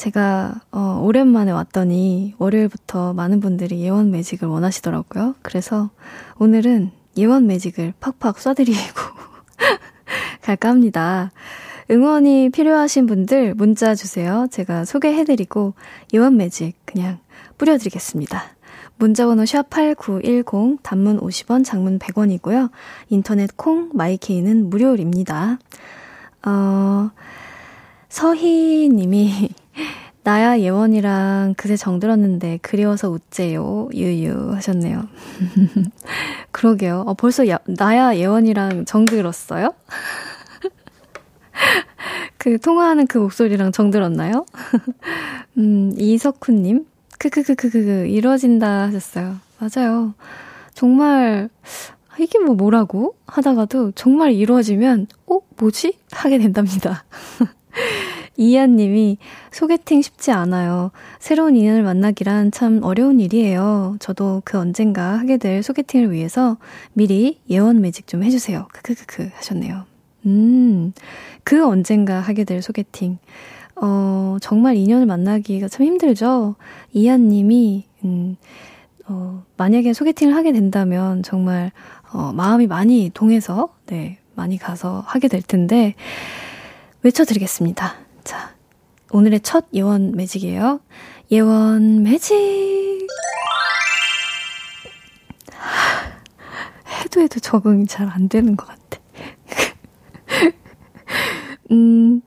제가 0.00 0.62
어, 0.72 1.02
오랜만에 1.04 1.52
왔더니 1.52 2.32
월요일부터 2.38 3.12
많은 3.12 3.40
분들이 3.40 3.80
예원 3.80 4.10
매직을 4.10 4.48
원하시더라고요. 4.48 5.34
그래서 5.42 5.90
오늘은 6.38 6.90
예원 7.18 7.46
매직을 7.46 7.92
팍팍 8.00 8.36
쏴드리고 8.36 8.96
갈까 10.40 10.70
합니다. 10.70 11.30
응원이 11.90 12.48
필요하신 12.48 13.04
분들 13.04 13.52
문자 13.56 13.94
주세요. 13.94 14.46
제가 14.50 14.86
소개해드리고 14.86 15.74
예원 16.14 16.38
매직 16.38 16.78
그냥 16.86 17.18
뿌려드리겠습니다. 17.58 18.42
문자번호 18.96 19.42
샵8910 19.42 20.78
단문 20.82 21.20
50원 21.20 21.62
장문 21.62 21.98
100원이고요. 21.98 22.70
인터넷 23.10 23.54
콩 23.54 23.90
마이케이는 23.92 24.70
무료입니다. 24.70 25.58
어, 26.46 27.10
서희 28.08 28.88
님이 28.88 29.50
나야 30.22 30.60
예원이랑 30.60 31.54
그새 31.56 31.76
정들었는데 31.76 32.58
그리워서 32.62 33.08
웃재요. 33.08 33.88
유유 33.94 34.52
하셨네요. 34.52 35.08
그러게요. 36.52 37.04
어, 37.06 37.14
벌써 37.14 37.48
야, 37.48 37.58
나야 37.66 38.16
예원이랑 38.16 38.84
정들었어요? 38.84 39.72
그 42.36 42.58
통화하는 42.58 43.06
그 43.06 43.18
목소리랑 43.18 43.72
정들었나요? 43.72 44.44
음, 45.58 45.94
이석훈님. 45.96 46.86
크크크크크 47.18 48.06
이루어진다 48.08 48.84
하셨어요. 48.84 49.36
맞아요. 49.58 50.14
정말 50.74 51.50
이게 52.18 52.38
뭐 52.38 52.54
뭐라고 52.54 53.14
하다가도 53.26 53.92
정말 53.92 54.32
이루어지면 54.32 55.06
어 55.26 55.40
뭐지 55.56 55.98
하게 56.12 56.38
된답니다. 56.38 57.04
이한 58.40 58.76
님이 58.76 59.18
소개팅 59.52 60.00
쉽지 60.00 60.30
않아요. 60.30 60.92
새로운 61.18 61.56
인연을 61.56 61.82
만나기란 61.82 62.52
참 62.52 62.80
어려운 62.82 63.20
일이에요. 63.20 63.96
저도 64.00 64.40
그 64.46 64.58
언젠가 64.58 65.18
하게 65.18 65.36
될 65.36 65.62
소개팅을 65.62 66.10
위해서 66.10 66.56
미리 66.94 67.38
예원 67.50 67.82
매직 67.82 68.06
좀 68.06 68.24
해주세요. 68.24 68.66
크크크크 68.72 69.28
하셨네요. 69.34 69.84
음, 70.24 70.94
그 71.44 71.66
언젠가 71.66 72.18
하게 72.18 72.44
될 72.44 72.62
소개팅. 72.62 73.18
어, 73.76 74.38
정말 74.40 74.76
인연을 74.76 75.04
만나기가 75.04 75.68
참 75.68 75.84
힘들죠? 75.84 76.56
이한 76.92 77.28
님이, 77.28 77.84
음, 78.04 78.36
어, 79.06 79.44
만약에 79.58 79.92
소개팅을 79.92 80.34
하게 80.34 80.52
된다면 80.52 81.22
정말, 81.22 81.72
어, 82.10 82.32
마음이 82.32 82.66
많이 82.66 83.10
동해서, 83.12 83.68
네, 83.84 84.18
많이 84.34 84.56
가서 84.56 85.04
하게 85.06 85.28
될 85.28 85.42
텐데, 85.42 85.94
외쳐드리겠습니다. 87.02 88.09
자, 88.24 88.54
오늘의 89.10 89.40
첫 89.40 89.66
예원 89.74 90.12
매직이에요. 90.12 90.80
예원 91.30 92.02
매직! 92.02 93.06
해도 97.04 97.20
해도 97.20 97.40
적응이 97.40 97.86
잘 97.86 98.08
안 98.08 98.28
되는 98.28 98.56
것 98.56 98.66
같아. 98.66 99.00
음, 101.72 102.20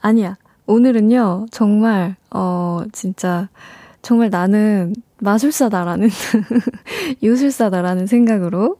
아니야. 0.00 0.36
오늘은요, 0.66 1.46
정말, 1.50 2.16
어, 2.30 2.82
진짜, 2.92 3.48
정말 4.00 4.30
나는 4.30 4.94
마술사다라는, 5.20 6.08
유술사다라는 7.22 8.06
생각으로 8.06 8.78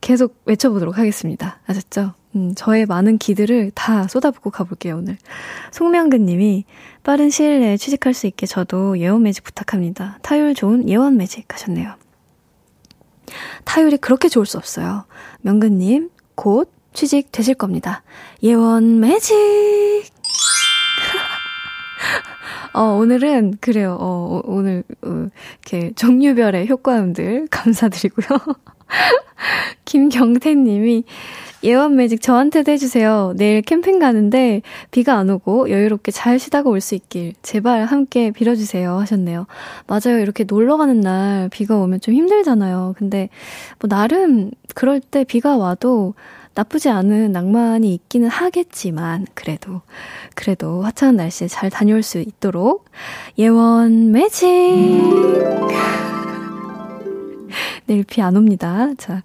계속 0.00 0.40
외쳐보도록 0.44 0.98
하겠습니다. 0.98 1.60
아셨죠? 1.66 2.14
음, 2.34 2.54
저의 2.54 2.86
많은 2.86 3.18
기들을 3.18 3.72
다 3.74 4.06
쏟아붓고 4.06 4.50
가볼게요, 4.50 4.98
오늘. 4.98 5.16
송명근 5.72 6.26
님이 6.26 6.64
빠른 7.02 7.30
시일 7.30 7.60
내에 7.60 7.76
취직할 7.76 8.14
수 8.14 8.26
있게 8.26 8.46
저도 8.46 8.98
예원 8.98 9.22
매직 9.22 9.42
부탁합니다. 9.42 10.18
타율 10.22 10.54
좋은 10.54 10.88
예원 10.88 11.16
매직 11.16 11.52
하셨네요. 11.52 11.94
타율이 13.64 13.96
그렇게 13.96 14.28
좋을 14.28 14.46
수 14.46 14.58
없어요. 14.58 15.06
명근 15.40 15.78
님, 15.78 16.10
곧 16.34 16.70
취직 16.92 17.32
되실 17.32 17.54
겁니다. 17.54 18.02
예원 18.42 19.00
매직! 19.00 19.34
어, 22.74 22.82
오늘은, 22.82 23.56
그래요. 23.60 23.96
어, 23.98 24.42
오늘, 24.44 24.84
어, 25.02 25.28
이렇게 25.62 25.92
종류별의 25.94 26.68
효과음들 26.68 27.48
감사드리고요. 27.50 28.38
김경태 29.84 30.54
님이, 30.54 31.04
예원 31.64 31.96
매직 31.96 32.20
저한테도 32.22 32.70
해주세요. 32.70 33.32
내일 33.36 33.62
캠핑 33.62 33.98
가는데 33.98 34.62
비가 34.90 35.16
안 35.16 35.30
오고 35.30 35.70
여유롭게 35.70 36.12
잘 36.12 36.38
쉬다가 36.38 36.70
올 36.70 36.80
수 36.80 36.94
있길 36.94 37.32
제발 37.42 37.86
함께 37.86 38.30
빌어주세요 38.30 38.98
하셨네요. 38.98 39.46
맞아요. 39.88 40.20
이렇게 40.20 40.44
놀러 40.44 40.76
가는 40.76 41.00
날 41.00 41.48
비가 41.48 41.76
오면 41.78 42.00
좀 42.00 42.14
힘들잖아요. 42.14 42.94
근데 42.98 43.30
뭐 43.80 43.88
나름 43.88 44.50
그럴 44.74 45.00
때 45.00 45.24
비가 45.24 45.56
와도 45.56 46.14
나쁘지 46.54 46.88
않은 46.88 47.32
낭만이 47.32 47.92
있기는 47.94 48.28
하겠지만 48.28 49.26
그래도 49.34 49.80
그래도 50.34 50.82
화창한 50.82 51.16
날씨에 51.16 51.48
잘 51.48 51.68
다녀올 51.70 52.02
수 52.02 52.18
있도록 52.18 52.84
예원 53.38 54.12
매직 54.12 54.46
내일 57.86 58.04
비 58.04 58.20
안 58.22 58.36
옵니다. 58.36 58.88
자, 58.98 59.22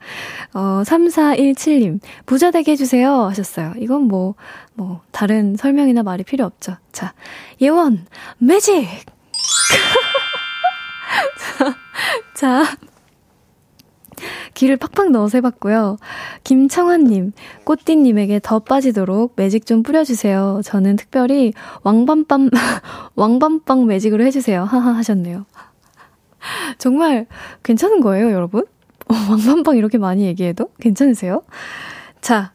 어, 0.54 0.84
3417님, 0.86 2.00
부자 2.26 2.52
되게 2.52 2.72
해주세요. 2.74 3.12
하셨어요. 3.12 3.74
이건 3.78 4.04
뭐, 4.04 4.36
뭐, 4.74 5.02
다른 5.12 5.56
설명이나 5.56 6.04
말이 6.04 6.24
필요 6.24 6.46
없죠. 6.46 6.76
자, 6.92 7.14
예원, 7.62 8.06
매직! 8.38 8.88
자, 11.38 11.76
자, 12.36 12.78
귀를 14.54 14.78
팍팍 14.78 15.12
넣어서 15.12 15.38
해봤고요. 15.40 15.98
김청환님, 16.44 17.32
꽃띠님에게 17.64 18.40
더 18.44 18.60
빠지도록 18.60 19.34
매직 19.36 19.66
좀 19.66 19.82
뿌려주세요. 19.82 20.62
저는 20.64 20.96
특별히 20.98 21.54
왕밤밤, 21.84 22.50
왕밤빵 23.16 23.88
매직으로 23.88 24.24
해주세요. 24.26 24.64
하하 24.64 24.92
하셨네요. 24.96 25.46
정말 26.78 27.28
괜찮은 27.64 28.02
거예요, 28.02 28.32
여러분? 28.32 28.66
어, 29.08 29.14
왕밤빵 29.30 29.78
이렇게 29.78 29.98
많이 29.98 30.26
얘기해도 30.26 30.72
괜찮으세요? 30.80 31.44
자, 32.22 32.54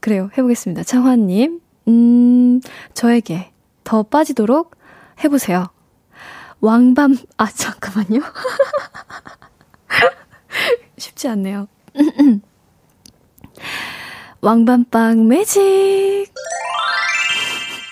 그래요. 0.00 0.30
해보겠습니다. 0.36 0.82
창환님, 0.82 1.60
음, 1.88 2.60
저에게 2.92 3.50
더 3.84 4.02
빠지도록 4.02 4.76
해보세요. 5.22 5.66
왕밤, 6.60 7.16
아, 7.36 7.46
잠깐만요. 7.46 8.20
쉽지 10.98 11.28
않네요. 11.28 11.68
왕밤빵 14.40 15.26
매직! 15.26 16.32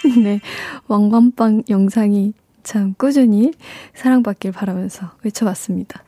네, 0.22 0.40
왕밤빵 0.88 1.62
영상이 1.68 2.34
참 2.62 2.94
꾸준히 2.98 3.52
사랑받길 3.94 4.52
바라면서 4.52 5.10
외쳐봤습니다. 5.24 6.02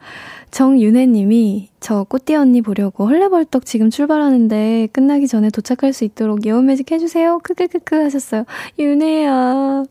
정윤혜 0.50 1.06
님이 1.06 1.70
저 1.80 2.04
꽃띠 2.04 2.34
언니 2.36 2.62
보려고 2.62 3.06
헐레벌떡 3.08 3.66
지금 3.66 3.90
출발하는데 3.90 4.88
끝나기 4.92 5.26
전에 5.26 5.50
도착할 5.50 5.92
수 5.92 6.04
있도록 6.04 6.46
예원매직 6.46 6.92
해주세요. 6.92 7.40
크크크크 7.42 7.96
하셨어요. 7.96 8.44
윤혜야. 8.78 9.84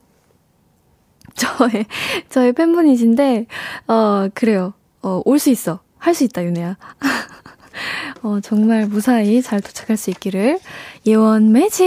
저의, 1.36 1.86
저의 2.30 2.54
팬분이신데, 2.54 3.48
어, 3.88 4.28
그래요. 4.34 4.74
어, 5.02 5.22
올 5.26 5.40
수 5.40 5.50
있어. 5.50 5.80
할 5.98 6.14
수 6.14 6.24
있다, 6.24 6.44
윤혜야. 6.44 6.78
어, 8.22 8.40
정말 8.42 8.86
무사히 8.86 9.42
잘 9.42 9.60
도착할 9.62 9.98
수 9.98 10.10
있기를 10.12 10.60
예원 11.08 11.52
매직! 11.52 11.84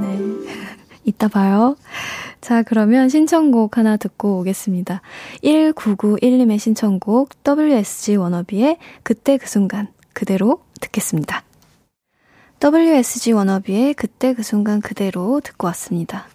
네. 0.00 0.18
이따 1.04 1.28
봐요. 1.28 1.76
자, 2.46 2.62
그러면 2.62 3.08
신청곡 3.08 3.76
하나 3.76 3.96
듣고 3.96 4.38
오겠습니다. 4.38 5.02
1991님의 5.42 6.60
신청곡 6.60 7.30
WSG 7.44 8.14
워너비의 8.14 8.78
그때 9.02 9.36
그 9.36 9.48
순간 9.48 9.88
그대로 10.12 10.62
듣겠습니다. 10.80 11.42
WSG 12.62 13.32
워너비의 13.32 13.94
그때 13.94 14.32
그 14.32 14.44
순간 14.44 14.80
그대로 14.80 15.40
듣고 15.40 15.66
왔습니다. 15.66 16.28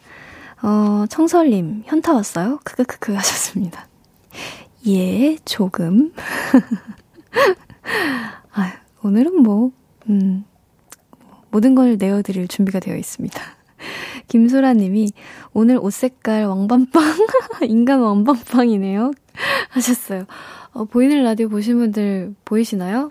어, 0.62 1.06
청설님, 1.08 1.84
현타 1.86 2.13
왔어요? 2.13 2.60
크크크크 2.65 3.13
하셨습니다. 3.13 3.88
예, 4.89 5.38
조금. 5.45 6.12
아, 8.52 8.74
오늘은 9.02 9.41
뭐, 9.41 9.71
음, 10.10 10.43
모든 11.52 11.74
걸 11.74 11.95
내어드릴 11.95 12.50
준비가 12.50 12.82
되어 12.82 12.97
있습니다. 12.97 13.61
김소라 14.28 14.74
님이 14.74 15.12
오늘 15.54 15.78
옷 15.78 15.94
색깔 15.94 16.46
왕밤빵? 16.46 17.04
인간 17.67 18.00
왕밤빵이네요. 18.02 19.12
하셨어요. 19.70 20.26
어, 20.74 20.86
보이는 20.86 21.24
라디오 21.24 21.50
보신 21.50 21.78
분들 21.78 22.36
보이시나요? 22.46 23.10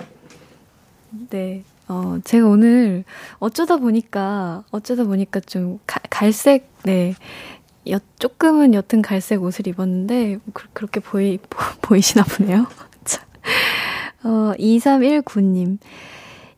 네. 1.30 1.62
어, 1.88 2.18
제가 2.22 2.46
오늘 2.46 3.04
어쩌다 3.38 3.76
보니까, 3.76 4.64
어쩌다 4.70 5.04
보니까 5.04 5.40
좀 5.40 5.80
가, 5.87 6.00
갈색, 6.09 6.70
네. 6.85 7.14
여, 7.90 7.98
조금은 8.18 8.74
옅은 8.74 9.02
갈색 9.02 9.42
옷을 9.42 9.66
입었는데, 9.66 10.38
그, 10.52 10.68
렇게 10.83 11.00
보이, 11.00 11.38
보, 11.38 11.59
보이시나 11.83 12.22
보네요. 12.24 12.66
어, 14.22 14.52
2319님. 14.59 15.78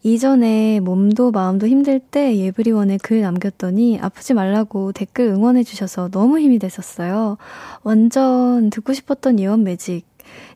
이전에 0.05 0.81
몸도 0.81 1.31
마음도 1.31 1.69
힘들 1.69 2.01
때 2.01 2.37
예브리원에 2.37 2.99
글 3.03 3.21
남겼더니 3.21 4.01
아프지 4.01 4.35
말라고 4.35 4.93
댓글 4.93 5.27
응원해주셔서 5.27 6.09
너무 6.11 6.41
힘이 6.41 6.59
됐었어요. 6.59 7.37
완전 7.85 8.71
듣고 8.71 8.93
싶었던 8.93 9.39
예원 9.39 9.63
매직. 9.63 10.05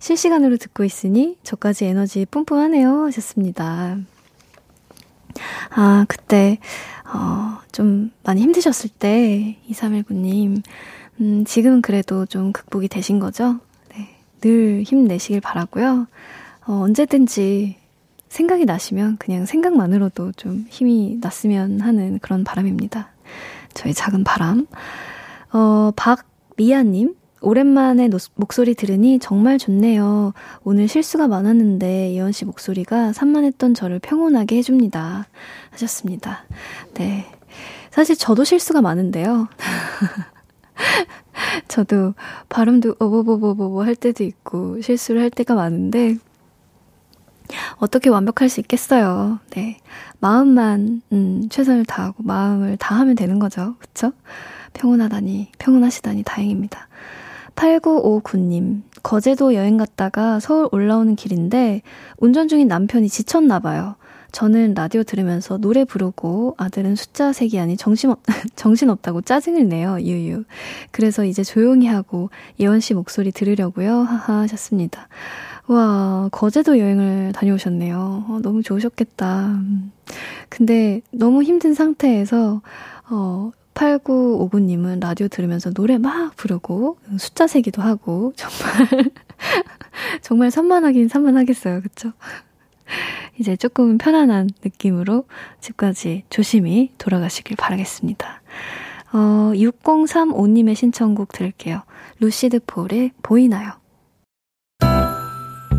실시간으로 0.00 0.56
듣고 0.56 0.84
있으니 0.84 1.36
저까지 1.42 1.84
에너지 1.84 2.26
뿜뿜하네요. 2.26 3.04
하셨습니다. 3.04 3.98
아, 5.70 6.06
그때, 6.08 6.58
어, 7.04 7.58
좀 7.70 8.10
많이 8.24 8.40
힘드셨을 8.40 8.90
때, 8.98 9.58
2319님, 9.68 10.62
음, 11.20 11.44
지금은 11.44 11.82
그래도 11.82 12.26
좀 12.26 12.52
극복이 12.52 12.88
되신 12.88 13.18
거죠? 13.18 13.60
네. 13.90 14.16
늘 14.40 14.82
힘내시길 14.82 15.40
바라고요 15.40 16.06
어, 16.66 16.72
언제든지 16.72 17.76
생각이 18.36 18.66
나시면 18.66 19.16
그냥 19.16 19.46
생각만으로도 19.46 20.32
좀 20.32 20.66
힘이 20.68 21.16
났으면 21.22 21.80
하는 21.80 22.18
그런 22.18 22.44
바람입니다. 22.44 23.08
저의 23.72 23.94
작은 23.94 24.24
바람. 24.24 24.66
어, 25.54 25.90
박미아님, 25.96 27.14
오랜만에 27.40 28.08
노, 28.08 28.18
목소리 28.34 28.74
들으니 28.74 29.18
정말 29.18 29.56
좋네요. 29.56 30.34
오늘 30.64 30.86
실수가 30.86 31.28
많았는데 31.28 32.12
예원 32.12 32.32
씨 32.32 32.44
목소리가 32.44 33.14
산만했던 33.14 33.72
저를 33.72 34.00
평온하게 34.00 34.58
해줍니다. 34.58 35.26
하셨습니다. 35.70 36.44
네. 36.92 37.24
사실 37.90 38.16
저도 38.16 38.44
실수가 38.44 38.82
많은데요. 38.82 39.48
저도 41.68 42.12
발음도 42.50 42.96
어버버버버버 42.98 43.82
할 43.82 43.96
때도 43.96 44.24
있고 44.24 44.78
실수를 44.82 45.22
할 45.22 45.30
때가 45.30 45.54
많은데 45.54 46.18
어떻게 47.76 48.10
완벽할 48.10 48.48
수 48.48 48.60
있겠어요. 48.60 49.38
네. 49.50 49.78
마음만, 50.20 51.02
음, 51.12 51.48
최선을 51.50 51.84
다하고 51.84 52.22
마음을 52.22 52.76
다하면 52.76 53.16
되는 53.16 53.38
거죠. 53.38 53.74
그쵸? 53.78 54.12
평온하다니, 54.72 55.52
평온하시다니 55.58 56.22
다행입니다. 56.24 56.88
8959님, 57.54 58.82
거제도 59.02 59.54
여행 59.54 59.76
갔다가 59.76 60.40
서울 60.40 60.68
올라오는 60.72 61.16
길인데 61.16 61.82
운전 62.18 62.48
중인 62.48 62.68
남편이 62.68 63.08
지쳤나 63.08 63.60
봐요. 63.60 63.96
저는 64.32 64.74
라디오 64.74 65.02
들으면서 65.02 65.56
노래 65.56 65.84
부르고 65.84 66.56
아들은 66.58 66.94
숫자 66.96 67.32
세기 67.32 67.58
아니 67.58 67.76
정신없, 67.76 68.20
정신없다고 68.54 69.22
짜증을 69.22 69.68
내요, 69.68 69.98
유유. 69.98 70.44
그래서 70.90 71.24
이제 71.24 71.42
조용히 71.42 71.86
하고 71.86 72.28
예원 72.60 72.80
씨 72.80 72.92
목소리 72.92 73.32
들으려고요, 73.32 74.00
하하 74.00 74.40
하셨습니다. 74.40 75.08
와, 75.68 76.28
거제도 76.30 76.78
여행을 76.78 77.32
다녀오셨네요. 77.32 78.24
어, 78.28 78.38
너무 78.42 78.62
좋으셨겠다. 78.62 79.60
근데 80.48 81.00
너무 81.10 81.42
힘든 81.42 81.74
상태에서, 81.74 82.62
어, 83.10 83.50
8959님은 83.74 85.00
라디오 85.00 85.28
들으면서 85.28 85.70
노래 85.70 85.98
막 85.98 86.36
부르고, 86.36 86.98
숫자 87.18 87.46
세기도 87.46 87.82
하고, 87.82 88.32
정말, 88.36 89.10
정말 90.22 90.50
산만하긴 90.50 91.08
산만하겠어요. 91.08 91.82
그쵸? 91.82 92.12
이제 93.38 93.56
조금 93.56 93.98
편안한 93.98 94.48
느낌으로 94.64 95.24
집까지 95.60 96.22
조심히 96.30 96.92
돌아가시길 96.98 97.56
바라겠습니다. 97.56 98.40
어, 99.12 99.52
6035님의 99.54 100.74
신청곡 100.74 101.32
들을게요. 101.32 101.82
루시드 102.20 102.60
폴의 102.66 103.12
보이나요? 103.22 103.72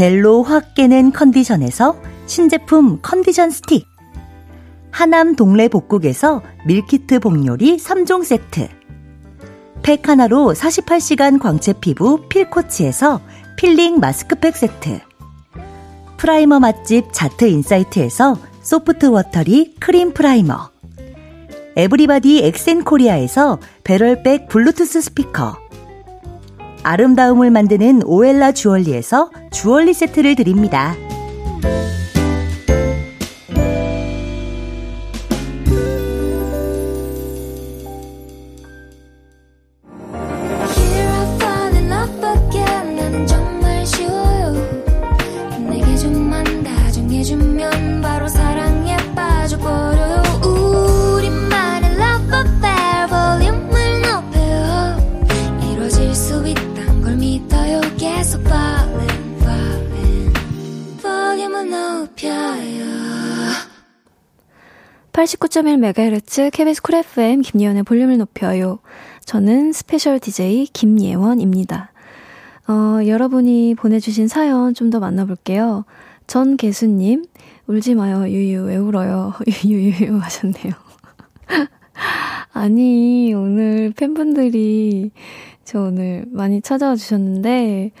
젤로 0.00 0.42
확 0.42 0.74
깨는 0.74 1.12
컨디션에서 1.12 1.94
신제품 2.24 3.00
컨디션 3.02 3.50
스틱. 3.50 3.84
하남 4.90 5.36
동래 5.36 5.68
복국에서 5.68 6.40
밀키트 6.64 7.18
복요리 7.18 7.76
3종 7.76 8.24
세트. 8.24 8.66
팩 9.82 10.08
하나로 10.08 10.54
48시간 10.54 11.38
광채 11.38 11.74
피부 11.74 12.26
필코치에서 12.30 13.20
필링 13.58 14.00
마스크팩 14.00 14.56
세트. 14.56 15.00
프라이머 16.16 16.60
맛집 16.60 17.12
자트 17.12 17.44
인사이트에서 17.44 18.38
소프트 18.62 19.04
워터리 19.04 19.74
크림 19.80 20.14
프라이머. 20.14 20.70
에브리바디 21.76 22.42
엑센 22.44 22.84
코리아에서 22.84 23.58
배럴백 23.84 24.48
블루투스 24.48 25.02
스피커. 25.02 25.69
아름다움을 26.82 27.50
만드는 27.50 28.02
오엘라 28.04 28.52
주얼리에서 28.52 29.30
주얼리 29.50 29.94
세트를 29.94 30.34
드립니다. 30.34 30.94
89.1MHz 65.40 66.50
KBS 66.52 66.82
쿨 66.82 66.96
FM 66.96 67.40
김예원의 67.40 67.84
볼륨을 67.84 68.18
높여요. 68.18 68.78
저는 69.24 69.72
스페셜 69.72 70.20
DJ 70.20 70.66
김예원입니다. 70.66 71.92
어, 72.68 73.06
여러분이 73.06 73.74
보내주신 73.74 74.28
사연 74.28 74.74
좀 74.74 74.90
더 74.90 75.00
만나볼게요. 75.00 75.86
전계수님, 76.26 77.24
울지 77.66 77.94
마요, 77.94 78.28
유유, 78.28 78.64
왜 78.64 78.76
울어요? 78.76 79.32
유유 79.64 80.18
하셨네요. 80.18 80.74
아니, 82.52 83.32
오늘 83.34 83.92
팬분들이 83.96 85.10
저 85.64 85.80
오늘 85.80 86.26
많이 86.30 86.60
찾아와 86.60 86.96
주셨는데, 86.96 87.92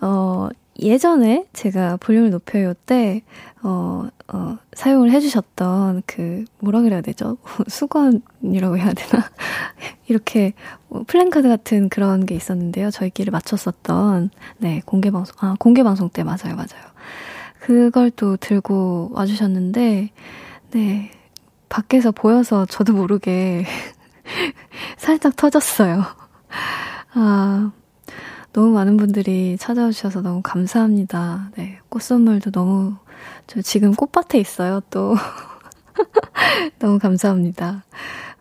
어, 0.00 0.48
예전에 0.78 1.46
제가 1.52 1.96
볼륨을 1.98 2.30
높여요 2.30 2.74
때, 2.74 3.22
어, 3.62 4.08
어, 4.28 4.58
사용을 4.72 5.10
해주셨던 5.12 6.02
그, 6.06 6.44
뭐라 6.58 6.82
그래야 6.82 7.00
되죠? 7.00 7.36
수건이라고 7.68 8.78
해야 8.78 8.92
되나? 8.92 9.24
이렇게 10.08 10.52
뭐 10.88 11.04
플랜카드 11.06 11.48
같은 11.48 11.88
그런 11.88 12.26
게 12.26 12.34
있었는데요. 12.34 12.90
저희끼리 12.90 13.30
맞췄었던, 13.30 14.30
네, 14.58 14.82
공개방송, 14.84 15.36
아, 15.40 15.56
공개방송 15.58 16.10
때 16.10 16.24
맞아요, 16.24 16.56
맞아요. 16.56 16.92
그걸 17.60 18.10
또 18.10 18.36
들고 18.36 19.10
와주셨는데, 19.12 20.10
네, 20.72 21.10
밖에서 21.68 22.10
보여서 22.10 22.66
저도 22.66 22.92
모르게 22.92 23.64
살짝 24.98 25.36
터졌어요. 25.36 26.04
아, 27.14 27.72
너무 28.54 28.70
많은 28.70 28.96
분들이 28.96 29.56
찾아와 29.58 29.90
주셔서 29.90 30.22
너무 30.22 30.40
감사합니다. 30.42 31.50
네, 31.56 31.78
꽃 31.88 32.02
선물도 32.02 32.52
너무, 32.52 32.94
저 33.48 33.60
지금 33.62 33.92
꽃밭에 33.94 34.38
있어요, 34.38 34.80
또. 34.90 35.14
너무 36.78 36.98
감사합니다. 37.00 37.84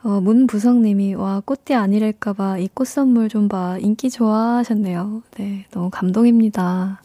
어, 0.04 0.22
문부성님이, 0.22 1.16
와, 1.16 1.42
꽃띠 1.46 1.74
아니랄까봐 1.74 2.60
이 2.60 2.68
꽃 2.74 2.88
선물 2.88 3.30
좀 3.30 3.48
봐. 3.48 3.78
인기 3.80 4.10
좋아하셨네요. 4.12 5.24
네, 5.38 5.66
너무 5.72 5.90
감동입니다. 5.90 7.02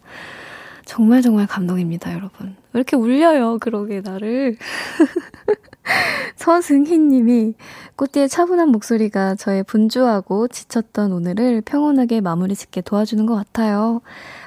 정말 0.84 1.22
정말 1.22 1.46
감동입니다, 1.46 2.12
여러분. 2.14 2.56
왜 2.72 2.80
이렇게 2.80 2.96
울려요, 2.96 3.58
그러게, 3.60 4.00
나를. 4.02 4.56
서승희 6.36 6.98
님이 6.98 7.54
꽃띠의 7.96 8.28
차분한 8.28 8.68
목소리가 8.70 9.34
저의 9.34 9.62
분주하고 9.64 10.48
지쳤던 10.48 11.12
오늘을 11.12 11.62
평온하게 11.62 12.20
마무리 12.20 12.54
짓게 12.54 12.80
도와주는 12.80 13.24
것 13.26 13.34
같아요. 13.34 14.00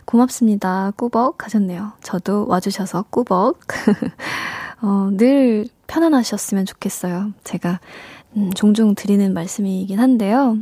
고맙습니다. 0.06 0.92
꾸벅 0.96 1.44
하셨네요. 1.46 1.94
저도 2.02 2.48
와주셔서 2.48 3.06
꾸벅. 3.10 3.60
어, 4.82 5.10
늘 5.14 5.68
편안하셨으면 5.88 6.66
좋겠어요. 6.66 7.34
제가 7.44 7.80
음, 8.38 8.52
종종 8.54 8.96
드리는 8.96 9.34
말씀이긴 9.34 10.00
한데요. 10.00 10.58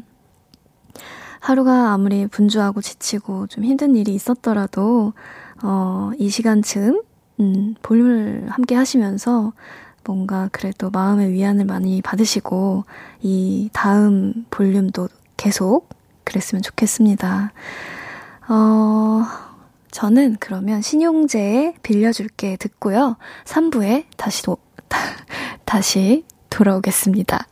하루가 1.40 1.94
아무리 1.94 2.28
분주하고 2.28 2.82
지치고 2.82 3.48
좀 3.48 3.64
힘든 3.64 3.96
일이 3.96 4.14
있었더라도 4.14 5.14
어, 5.64 6.12
이 6.18 6.30
시간쯤 6.30 7.02
음, 7.40 7.76
볼륨을 7.82 8.48
함께 8.50 8.76
하시면서 8.76 9.54
뭔가 10.04 10.50
그래도 10.52 10.90
마음의 10.90 11.32
위안을 11.32 11.66
많이 11.66 12.02
받으시고 12.02 12.86
이 13.22 13.70
다음 13.74 14.46
볼륨도 14.50 15.10
계속 15.38 15.90
그랬으면 16.24 16.62
좋겠습니다. 16.62 17.54
어, 18.50 19.26
저는 19.92 20.38
그러면 20.40 20.82
신용재의 20.82 21.76
빌려줄게 21.84 22.58
듣고요. 22.58 23.18
3부에 23.46 24.06
다시 24.18 24.44
도, 24.44 24.58
다시 25.66 26.26
돌아오겠습니다. 26.50 27.48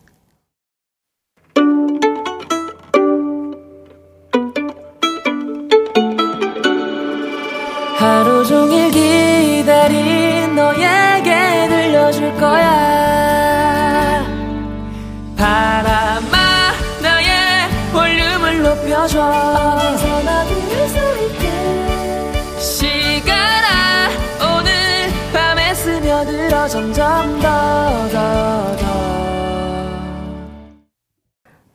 하루 7.97 8.45
종일 8.45 8.91
기다린 8.91 10.55
너에 10.55 11.16
볼륨을 19.07 19.15
높여줘 19.15 19.21
어디서나 19.21 20.43
들을 20.45 20.87
수 20.89 20.97
있게 21.23 22.59
시간아 22.59 24.09
오늘 24.59 24.71
밤에 25.33 25.73
스며들어 25.73 26.67
점점 26.67 27.39
더 27.39 27.47
더 28.09 28.77
더 28.77 28.87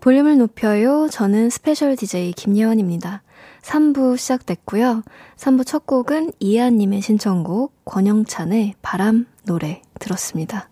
볼륨을 0.01 0.37
높여요. 0.37 1.09
저는 1.13 1.49
스페셜 1.49 1.95
DJ 1.95 2.33
김예원입니다. 2.33 3.23
3부 3.63 4.17
시작됐고요. 4.17 5.05
3부 5.37 5.65
첫 5.65 5.87
곡은 5.87 6.33
이하님의 6.41 7.01
신청곡 7.03 7.73
권영찬의 7.85 8.75
바람 8.83 9.27
노래 9.47 9.81
들었습니다. 10.01 10.69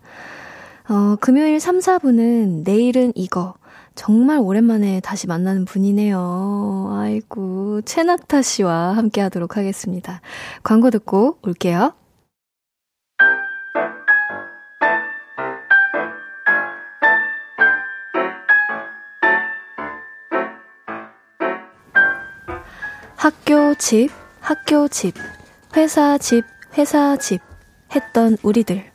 어, 0.89 1.15
금요일 1.21 1.61
3, 1.61 1.79
4부는 1.79 2.63
내일은 2.65 3.13
이거 3.15 3.53
정말 3.95 4.39
오랜만에 4.39 4.99
다시 5.01 5.27
만나는 5.27 5.65
분이네요. 5.65 6.89
아이고 6.97 7.81
최낙타 7.81 8.41
씨와 8.41 8.95
함께 8.95 9.21
하도록 9.21 9.57
하겠습니다. 9.57 10.21
광고 10.63 10.89
듣고 10.89 11.37
올게요. 11.41 11.93
학교 23.15 23.75
집, 23.75 24.09
학교 24.39 24.87
집, 24.87 25.13
회사 25.75 26.17
집, 26.17 26.43
회사 26.75 27.17
집 27.17 27.39
했던 27.95 28.35
우리들. 28.41 28.89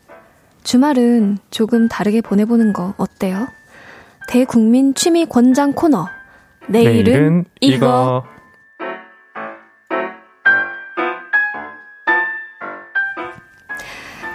주말은 0.64 1.38
조금 1.50 1.86
다르게 1.86 2.20
보내보는 2.22 2.72
거 2.72 2.94
어때요? 2.96 3.46
대국민 4.28 4.94
취미 4.94 5.24
권장 5.26 5.72
코너. 5.72 6.08
내일은, 6.68 7.04
내일은 7.04 7.44
이거. 7.60 7.76
이거. 7.76 8.24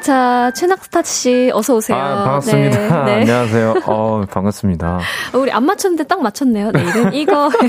자, 0.01 0.51
최낙스타 0.55 1.03
씨, 1.03 1.51
어서 1.53 1.75
오세요. 1.75 1.95
아, 1.97 2.23
반갑습니다. 2.23 3.03
네, 3.05 3.13
네. 3.13 3.21
안녕하세요. 3.21 3.75
어, 3.85 4.23
반갑습니다. 4.31 4.99
어, 5.33 5.37
우리 5.37 5.51
안 5.51 5.63
맞췄는데 5.63 6.05
딱 6.05 6.21
맞췄네요. 6.23 6.71
내일은 6.71 7.13
이거. 7.13 7.49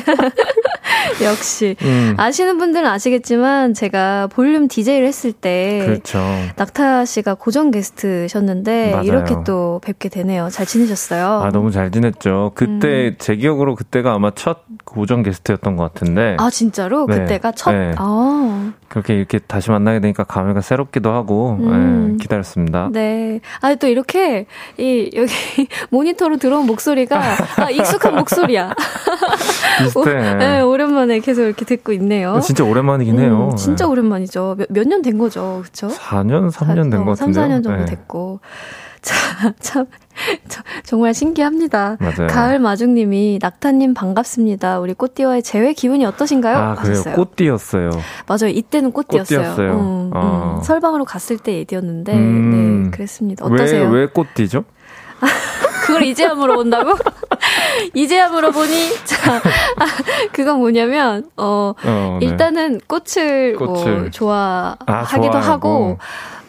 역시. 1.23 1.77
음. 1.83 2.15
아시는 2.17 2.59
분들은 2.59 2.87
아시겠지만, 2.89 3.75
제가 3.75 4.29
볼륨 4.29 4.69
DJ를 4.69 5.07
했을 5.07 5.33
때. 5.33 5.83
그렇죠. 5.85 6.21
낙타 6.57 7.05
씨가 7.05 7.35
고정 7.35 7.71
게스트셨는데, 7.71 8.91
맞아요. 8.93 9.05
이렇게 9.05 9.35
또 9.47 9.81
뵙게 9.85 10.09
되네요. 10.09 10.49
잘 10.51 10.67
지내셨어요? 10.67 11.43
아, 11.45 11.51
너무 11.51 11.71
잘 11.71 11.91
지냈죠. 11.91 12.53
그때, 12.55 13.09
음. 13.09 13.17
제 13.19 13.37
기억으로 13.37 13.75
그때가 13.75 14.13
아마 14.13 14.33
첫 14.35 14.59
고정 14.85 15.23
게스트였던 15.23 15.77
것 15.77 15.93
같은데. 15.93 16.37
아, 16.39 16.51
진짜로? 16.51 17.07
네. 17.07 17.21
그때가 17.21 17.53
첫? 17.53 17.73
네. 17.73 17.95
아. 17.97 18.73
그렇게 18.89 19.15
이렇게 19.15 19.39
다시 19.39 19.71
만나게 19.71 20.01
되니까 20.01 20.25
감회가 20.25 20.61
새롭기도 20.61 21.13
하고, 21.13 21.57
음. 21.61 22.17
네, 22.17 22.23
기다렸습니다. 22.23 22.91
네. 22.93 23.41
아, 23.61 23.75
또 23.77 23.87
이렇게, 23.87 24.47
이, 24.77 25.11
여기, 25.15 25.33
모니터로 25.91 26.37
들어온 26.37 26.67
목소리가, 26.67 27.21
아, 27.57 27.71
익숙한 27.71 28.15
목소리야. 28.17 28.75
비슷해. 29.83 30.35
네, 30.35 30.61
오랜만에 30.73 31.21
계속 31.21 31.43
이렇게 31.43 31.65
듣고 31.65 31.93
있네요. 31.93 32.41
진짜 32.41 32.65
오랜만이긴 32.65 33.19
해요. 33.21 33.51
음, 33.53 33.57
진짜 33.57 33.85
네. 33.85 33.91
오랜만이죠. 33.91 34.57
몇 34.71 34.87
년 34.89 35.03
된 35.03 35.19
거죠, 35.19 35.61
그쵸? 35.65 35.89
4년, 35.89 36.51
3년 36.51 36.91
된 36.91 37.05
것 37.05 37.19
같은데. 37.19 37.33
3, 37.35 37.49
4년 37.49 37.63
정도 37.63 37.79
네. 37.79 37.85
됐고. 37.87 38.41
자, 39.03 39.17
참, 39.59 39.87
정말 40.85 41.13
신기합니다. 41.13 41.97
맞아요. 41.99 42.29
가을 42.29 42.61
마중님이 42.61 43.41
낙타님 43.43 43.95
반갑습니다. 43.95 44.79
우리 44.79 44.95
꽃띠와의 44.95 45.43
재회 45.43 45.73
기분이 45.73 46.05
어떠신가요? 46.05 46.57
아, 46.57 46.75
그래요? 46.77 47.03
꽃띠였어요. 47.17 47.91
맞아요. 48.29 48.49
이때는 48.55 48.93
꽃띠였어요. 48.93 49.39
꽃띠였어요. 49.39 49.73
음, 49.73 50.11
어. 50.15 50.57
음. 50.59 50.63
설방으로 50.63 51.05
갔을 51.05 51.37
때 51.39 51.53
얘기였는데, 51.55 52.15
음. 52.15 52.83
네, 52.85 52.91
그랬습니다. 52.91 53.45
어떠세요? 53.45 53.89
왜, 53.91 54.01
왜 54.03 54.07
꽃띠죠? 54.07 54.65
그걸 55.87 56.05
이제야 56.05 56.35
물어본다고? 56.35 56.91
이제야 57.95 58.29
물어보니, 58.29 59.05
자, 59.05 59.37
아, 59.37 59.87
그건 60.33 60.59
뭐냐면, 60.59 61.31
어, 61.37 61.75
어 61.85 62.19
네. 62.21 62.27
일단은 62.27 62.81
꽃을, 62.87 63.57
뭐 63.59 63.69
꽃을. 63.69 64.01
뭐, 64.01 64.11
좋아하기도 64.11 65.39
아, 65.39 65.41
하고, 65.41 65.99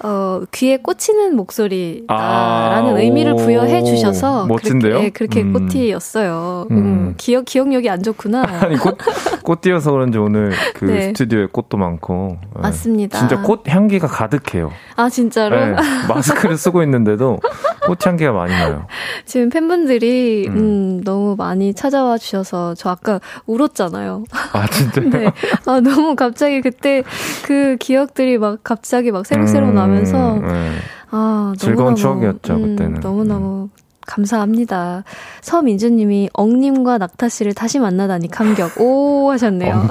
어, 0.04 0.42
귀에 0.52 0.78
꽂히는 0.78 1.34
목소리다라는 1.38 2.94
아, 2.94 3.00
의미를 3.00 3.36
부여해 3.36 3.84
주셔서 3.86 4.46
멋진데요? 4.48 4.96
그렇게, 4.96 5.10
그렇게 5.12 5.42
음. 5.44 5.54
꽃이었어요. 5.54 6.68
음. 6.72 6.78
음. 6.78 7.14
기억 7.18 7.46
기억력이 7.46 7.90
안 7.90 8.04
좋구나. 8.04 8.44
아니 8.62 8.76
꽃 8.78 8.98
꽃띠여서 9.44 9.92
그런지 9.94 10.18
오늘 10.18 10.52
그 10.74 10.86
네. 10.92 11.02
스튜디오에 11.08 11.48
꽃도 11.52 11.78
많고 11.78 12.38
네. 12.56 12.62
맞습니다. 12.62 13.18
진짜 13.18 13.42
꽃 13.42 13.64
향기가 13.66 14.08
가득해요. 14.08 14.72
아 14.98 15.10
진짜로? 15.10 15.56
네. 15.56 15.76
마스크를 16.10 16.58
쓰고 16.58 16.84
있는데도 16.84 17.40
꽃 17.88 18.06
향기가 18.06 18.34
많이 18.34 18.52
나요. 18.52 18.88
지금 19.26 19.48
팬분들이 19.50 20.48
음. 20.50 20.58
음. 20.58 21.02
너무 21.06 21.36
많이 21.38 21.74
찾아와 21.74 22.18
주셔서 22.18 22.74
저 22.76 22.90
아까 22.90 23.22
울었잖아요. 23.46 24.26
아 24.52 24.68
진짜요? 24.68 25.10
네. 25.10 25.32
아 25.66 25.80
너무 25.80 26.18
갑자기 26.18 26.60
그때 26.60 27.04
그 27.46 27.78
기억들이 27.80 28.38
막 28.38 28.60
갑자기 28.64 29.12
막 29.12 29.26
새록새록 29.26 29.70
음. 29.70 29.76
나면 29.76 29.93
보면서 29.94 30.34
음, 30.36 30.48
네. 30.48 30.72
아, 31.12 31.54
즐거운 31.58 31.96
추억이었죠 31.96 32.54
음, 32.56 32.76
그때는. 32.76 33.00
너무너무 33.02 33.64
음. 33.64 33.84
감사합니다. 34.06 35.04
서민주님이 35.42 36.30
엉님과 36.34 36.98
낙타 36.98 37.30
씨를 37.30 37.54
다시 37.54 37.80
만나다니 37.80 38.28
감격. 38.28 38.80
오 38.82 39.32
하셨네요. 39.32 39.88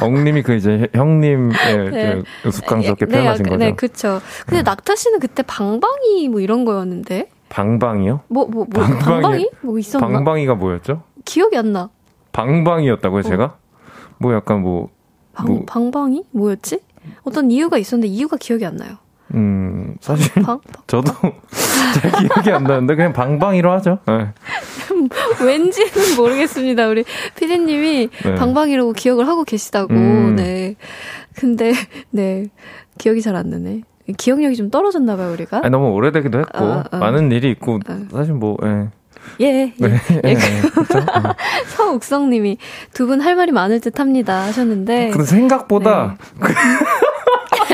엉, 0.00 0.22
님이 0.24 0.42
그 0.42 0.54
이제 0.54 0.86
형님의 0.94 1.50
네. 1.90 2.22
그 2.44 2.50
숙강스럽게 2.52 3.06
네, 3.06 3.12
표현하신 3.12 3.42
네, 3.44 3.50
거죠. 3.50 3.58
네, 3.58 3.72
그렇죠. 3.74 4.20
근데 4.46 4.62
음. 4.62 4.64
낙타 4.64 4.94
씨는 4.94 5.18
그때 5.18 5.42
방방이 5.42 6.28
뭐 6.28 6.40
이런 6.40 6.64
거였는데. 6.64 7.28
방방이요? 7.48 8.20
뭐 8.28 8.46
뭐 8.46 8.66
뭐, 8.70 8.84
방방이? 8.84 9.00
방방이? 9.04 9.50
뭐 9.62 9.78
있었나? 9.80 10.06
방방이가 10.06 10.54
뭐였죠? 10.54 11.02
기억이 11.24 11.56
안 11.56 11.72
나. 11.72 11.90
방방이었다고요, 12.30 13.18
어. 13.18 13.22
제가? 13.22 13.56
뭐 14.18 14.32
약간 14.32 14.60
뭐, 14.62 14.90
방, 15.32 15.46
뭐 15.46 15.64
방방이 15.66 16.22
뭐였지? 16.30 16.78
어떤 17.24 17.50
이유가 17.50 17.78
있었는데 17.78 18.06
이유가 18.06 18.36
기억이 18.36 18.64
안 18.64 18.76
나요. 18.76 18.92
음, 19.34 19.94
사실 20.00 20.42
방? 20.42 20.60
저도 20.86 21.12
제 22.00 22.10
기억이 22.10 22.50
안 22.52 22.64
나는데 22.64 22.94
그냥 22.96 23.12
방방이로 23.12 23.70
하죠. 23.72 23.98
네. 24.06 24.28
왠지는 25.44 26.16
모르겠습니다. 26.16 26.88
우리 26.88 27.04
피디님이 27.36 28.08
네. 28.24 28.34
방방이라고 28.34 28.92
기억을 28.92 29.26
하고 29.28 29.44
계시다고. 29.44 29.92
음. 29.94 30.36
네. 30.36 30.76
근데 31.36 31.72
네 32.10 32.46
기억이 32.98 33.22
잘 33.22 33.36
안 33.36 33.50
나네. 33.50 33.82
기억력이 34.18 34.56
좀 34.56 34.70
떨어졌나 34.70 35.16
봐요 35.16 35.32
우리가. 35.32 35.58
아니, 35.62 35.70
너무 35.70 35.92
오래되기도 35.92 36.40
했고 36.40 36.58
아, 36.64 36.84
아. 36.90 36.96
많은 36.98 37.30
일이 37.30 37.50
있고 37.52 37.78
아. 37.86 37.98
사실 38.10 38.34
뭐. 38.34 38.56
예. 38.64 38.88
예, 39.40 39.46
예. 39.46 39.86
네, 39.86 40.00
예. 40.24 40.30
예. 40.30 40.36
서욱성님이 41.76 42.56
두 42.94 43.06
분 43.06 43.20
할 43.20 43.36
말이 43.36 43.52
많을 43.52 43.80
듯 43.80 44.00
합니다 44.00 44.40
하셨는데. 44.42 45.10
근데 45.10 45.24
생각보다. 45.24 46.16
네. 46.40 46.48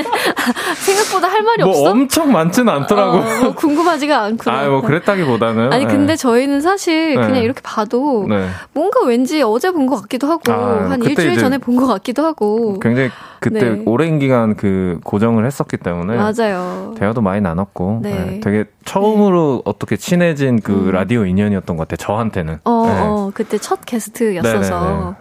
생각보다 0.85 1.29
할 1.29 1.43
말이 1.43 1.63
뭐 1.63 1.71
없어? 1.71 1.91
엄청 1.91 2.33
많지는 2.33 2.73
않더라고. 2.73 3.19
어, 3.19 3.41
뭐 3.43 3.55
궁금하지가 3.55 4.23
않구나. 4.23 4.59
아, 4.59 4.69
뭐 4.69 4.81
그랬다기보다는. 4.83 5.73
아니 5.73 5.87
근데 5.87 6.13
네. 6.13 6.17
저희는 6.17 6.61
사실 6.61 7.15
네. 7.15 7.27
그냥 7.27 7.43
이렇게 7.43 7.61
봐도 7.63 8.27
네. 8.29 8.49
뭔가 8.73 9.05
왠지 9.05 9.43
어제 9.43 9.71
본 9.71 9.87
것 9.87 10.01
같기도 10.03 10.27
하고 10.27 10.53
아, 10.53 10.91
한 10.91 11.03
일주일 11.03 11.39
전에 11.39 11.59
본 11.59 11.77
것 11.77 11.87
같기도 11.87 12.25
하고. 12.25 12.79
굉장히 12.81 13.11
그때 13.39 13.71
네. 13.71 13.83
오랜 13.87 14.19
기간 14.19 14.57
그 14.57 14.99
고정을 15.05 15.45
했었기 15.47 15.77
때문에 15.77 16.17
맞아요. 16.17 16.95
대화도 16.99 17.21
많이 17.21 17.41
나눴고. 17.41 18.03
되게 18.43 18.65
처음으로 18.85 19.63
어떻게 19.65 19.97
친해진 19.97 20.61
그 20.61 20.73
음. 20.73 20.91
라디오 20.91 21.25
인연이었던 21.27 21.77
것 21.77 21.87
같아요. 21.87 22.05
저한테는. 22.05 22.55
어, 22.65 22.71
어 22.71 23.31
그때 23.35 23.59
첫 23.59 23.85
게스트였어서. 23.87 25.15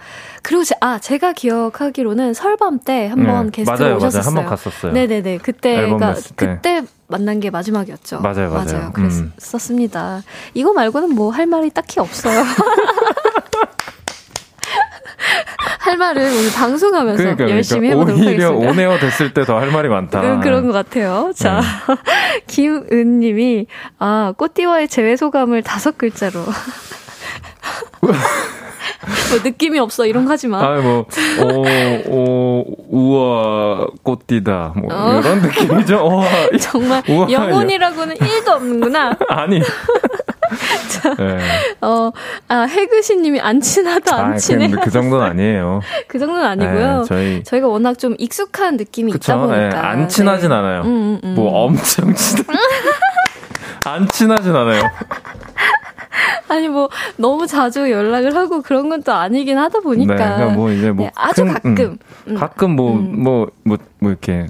그리고 0.46 0.64
제, 0.64 0.76
아 0.80 1.00
제가 1.00 1.34
기억하기로는 1.34 2.36
설밤 2.36 2.78
때 2.80 3.08
한번 3.08 3.46
네. 3.48 3.52
게스트 3.52 3.82
맞아요, 3.82 3.96
오셨었어요. 3.96 4.22
맞아요. 4.22 4.28
한번 4.38 4.46
갔었어요. 4.46 4.92
네네네. 4.92 5.40
그때가 5.40 6.16
그때 6.36 6.84
만난 7.08 7.40
게 7.40 7.50
마지막이었죠. 7.50 8.20
맞아요, 8.22 8.52
맞아요. 8.52 8.66
맞아요. 8.66 8.92
그랬었습니다. 8.94 10.18
음. 10.18 10.22
이거 10.54 10.72
말고는 10.74 11.16
뭐 11.16 11.32
할 11.32 11.48
말이 11.48 11.72
딱히 11.72 12.00
없어요. 12.00 12.44
할 15.80 15.98
말은 15.98 16.38
오늘 16.38 16.52
방송하면서 16.52 17.24
그러니까, 17.24 17.50
열심히 17.50 17.90
그러니까 17.90 18.12
해보도록 18.12 18.28
오히려 18.30 18.46
하겠습니다. 18.48 18.72
오네어 18.72 19.00
됐을 19.00 19.34
때 19.34 19.46
더 19.46 19.58
할 19.60 19.72
말이 19.72 19.90
많다. 19.90 20.22
그런, 20.22 20.42
그런 20.42 20.66
것 20.68 20.74
같아요. 20.74 21.32
자, 21.36 21.62
음. 21.90 21.96
김은님이 22.48 23.66
아 24.00 24.34
꽃띠와의 24.38 24.88
재회 24.90 25.16
소감을 25.16 25.64
다섯 25.64 25.98
글자로. 25.98 26.46
뭐 29.30 29.40
느낌이 29.44 29.80
없어 29.80 30.06
이런 30.06 30.26
거 30.26 30.32
하지 30.32 30.48
마. 30.48 30.60
아, 30.60 30.82
뭐, 30.82 31.06
오, 31.42 32.10
오, 32.10 32.66
우와, 32.90 33.88
꽃띠다. 34.04 34.74
뭐, 34.76 34.90
어. 34.92 35.20
이런 35.20 35.42
느낌이죠. 35.42 36.06
와, 36.06 36.26
정말, 36.60 37.04
우와, 37.08 37.30
영혼이라고는 37.30 38.16
1도 38.16 38.48
없는구나. 38.50 39.18
아니. 39.30 39.62
자, 40.90 41.14
네. 41.16 41.40
어, 41.82 42.12
아, 42.48 42.62
해그시 42.62 43.18
님이 43.18 43.40
안 43.40 43.60
친하다, 43.60 44.16
안 44.16 44.34
아, 44.34 44.38
친해. 44.38 44.70
그, 44.70 44.80
그 44.80 44.92
정도는 44.92 45.26
아니에요. 45.26 45.82
그 46.08 46.20
정도는 46.20 46.46
아니고요. 46.46 47.00
네, 47.00 47.04
저희. 47.08 47.44
저희가 47.44 47.68
워낙 47.68 47.98
좀 47.98 48.16
익숙한 48.18 48.78
느낌이 48.78 49.12
그쵸? 49.12 49.34
있다 49.34 49.42
보니까. 49.42 49.70
네, 49.70 49.76
안 49.76 50.08
친하진 50.08 50.50
네. 50.50 50.56
않아요. 50.56 50.82
음, 50.82 50.88
음, 50.88 51.20
음. 51.24 51.36
뭐 51.36 51.66
엄청 51.66 52.14
친, 52.14 52.46
안 53.86 54.08
친하진 54.08 54.56
않아요. 54.56 54.84
아니 56.50 56.68
뭐 56.68 56.90
너무 57.18 57.48
자주 57.48 57.90
연락을 57.90 58.36
하고 58.36 58.62
그런 58.62 58.90
건 58.90 59.06
또 59.06 59.14
아니긴 59.14 59.58
하다 59.58 59.80
보니까. 59.82 60.16
네, 60.16 60.36
그러니까 60.36 60.54
뭐 60.56 60.72
이제 60.72 60.92
뭐 60.92 61.06
네, 61.06 61.12
아주 61.16 61.44
큰, 61.46 61.54
가끔. 61.54 61.76
음, 61.78 61.98
음. 62.28 62.36
가끔 62.36 62.72
뭐 62.76 62.94
뭐뭐 62.94 63.00
음. 63.00 63.24
뭐, 63.24 63.48
뭐, 63.64 63.78
뭐 64.00 64.10
이렇게 64.12 64.48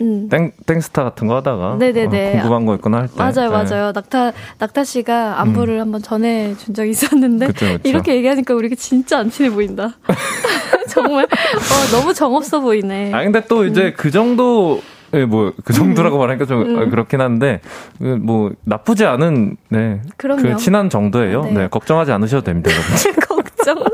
음. 0.00 0.28
땡, 0.28 0.52
땡스타 0.66 1.02
같은 1.02 1.26
거 1.26 1.36
하다가 1.36 1.76
네네네. 1.78 2.28
어, 2.28 2.32
궁금한 2.32 2.66
거 2.66 2.74
있거나 2.76 2.98
할 2.98 3.08
때. 3.08 3.14
맞아요, 3.16 3.50
네. 3.50 3.64
맞아요. 3.64 3.92
낙타, 3.92 4.32
낙타 4.58 4.84
씨가 4.84 5.40
안부를 5.40 5.76
음. 5.76 5.80
한번 5.80 6.02
전해준 6.02 6.74
적이 6.74 6.90
있었는데 6.90 7.46
그쵸, 7.48 7.66
그쵸. 7.66 7.88
이렇게 7.88 8.14
얘기하니까 8.16 8.54
우리가 8.54 8.76
진짜 8.76 9.18
안 9.18 9.30
친해 9.30 9.50
보인다. 9.50 9.94
정말 10.88 11.24
어, 11.24 11.96
너무 11.96 12.14
정없어 12.14 12.60
보이네. 12.60 13.12
아 13.12 13.22
근데 13.24 13.42
또 13.48 13.64
이제 13.64 13.86
음. 13.86 13.92
그 13.96 14.10
정도 14.10 14.80
네, 14.82 14.95
뭐, 15.24 15.52
그 15.64 15.72
정도라고 15.72 16.16
음. 16.16 16.20
말하니까 16.20 16.44
좀 16.44 16.62
음. 16.62 16.90
그렇긴 16.90 17.20
한데, 17.20 17.60
그 17.98 18.04
뭐, 18.04 18.52
나쁘지 18.64 19.06
않은, 19.06 19.56
네. 19.68 20.02
그럼요. 20.16 20.42
그 20.42 20.56
친한 20.56 20.90
정도예요. 20.90 21.44
네. 21.44 21.52
네 21.52 21.68
걱정하지 21.68 22.12
않으셔도 22.12 22.44
됩니다, 22.44 22.70
여러분. 22.70 23.16
걱정. 23.26 23.84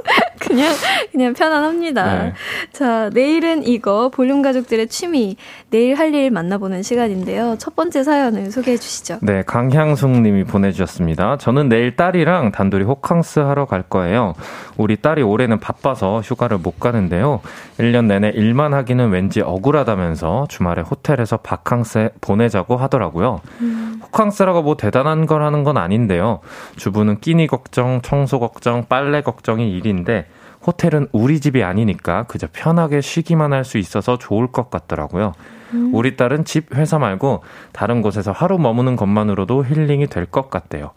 그냥, 0.43 0.73
그냥 1.11 1.35
편안합니다. 1.35 2.23
네. 2.25 2.33
자, 2.73 3.11
내일은 3.13 3.67
이거, 3.67 4.09
볼륨 4.09 4.43
가족들의 4.43 4.89
취미, 4.89 5.37
내일 5.71 5.95
할 5.97 6.13
일 6.13 6.31
만나보는 6.31 6.83
시간인데요. 6.83 7.57
첫 7.59 7.75
번째 7.75 8.03
사연을 8.03 8.51
소개해 8.51 8.77
주시죠. 8.77 9.19
네, 9.23 9.43
강향숙 9.47 10.11
님이 10.11 10.45
보내 10.45 10.71
주셨습니다. 10.73 11.39
저는 11.39 11.71
내일 11.71 11.97
딸이랑 11.97 12.53
단둘이 12.53 12.85
호캉스 12.85 13.41
하러 13.41 13.65
갈 13.65 13.83
거예요. 13.83 14.35
우리 14.77 14.97
딸이 14.97 15.23
올해는 15.23 15.59
바빠서 15.59 16.21
휴가를 16.21 16.59
못 16.59 16.79
가는데요. 16.79 17.41
1년 17.79 18.07
내내 18.07 18.29
일만 18.31 18.75
하기는 18.75 19.11
왠지 19.11 19.41
억울하다면서 19.41 20.49
주말에 20.51 20.83
호텔에서 20.83 21.39
바캉스 21.39 22.11
보내자고 22.21 22.77
하더라고요. 22.77 23.41
음. 23.63 24.01
호캉스라고 24.05 24.63
뭐 24.63 24.77
대단한 24.77 25.25
걸 25.25 25.43
하는 25.43 25.65
건 25.65 25.79
아닌데요. 25.79 26.41
주부는 26.77 27.21
끼니 27.21 27.47
걱정, 27.47 28.03
청소 28.03 28.39
걱정, 28.39 28.85
빨래 28.89 29.23
걱정이 29.23 29.73
일인데 29.73 30.27
호텔은 30.67 31.09
우리 31.13 31.41
집이 31.41 31.63
아니니까 31.65 32.25
그저 32.25 32.47
편하게 32.53 33.01
쉬기만 33.01 33.53
할 33.53 33.65
수 33.65 33.79
있어서 33.79 34.19
좋을 34.19 34.49
것 34.49 34.71
같더라고요. 34.71 35.33
음. 35.75 35.91
우리 35.95 36.17
딸은 36.17 36.45
집, 36.45 36.75
회사 36.75 36.99
말고 36.99 37.43
다른 37.73 38.03
곳에서 38.03 38.33
하루 38.33 38.59
머무는 38.59 38.97
것만으로도 38.97 39.65
힐링이 39.65 40.07
될 40.09 40.27
것 40.27 40.51
같대요. 40.51 40.91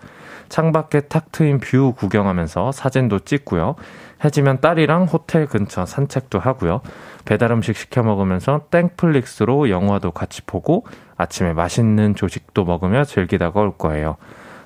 창밖에 0.50 1.02
탁 1.02 1.32
트인 1.32 1.60
뷰 1.60 1.94
구경하면서 1.94 2.72
사진도 2.72 3.20
찍고요. 3.20 3.76
해지면 4.24 4.62
딸이랑 4.62 5.06
호텔 5.06 5.48
근처 5.48 5.86
산책도 5.86 6.40
하고요. 6.40 6.82
배달 7.26 7.52
음식 7.52 7.76
시켜 7.76 8.04
먹으면서 8.04 8.62
땡플릭스로 8.72 9.70
영화도 9.70 10.12
같이 10.12 10.42
보고 10.44 10.86
아침에 11.18 11.54
맛있는 11.54 12.16
조식도 12.16 12.64
먹으며 12.66 13.06
즐기다가 13.06 13.60
올 13.60 13.78
거예요. 13.78 14.18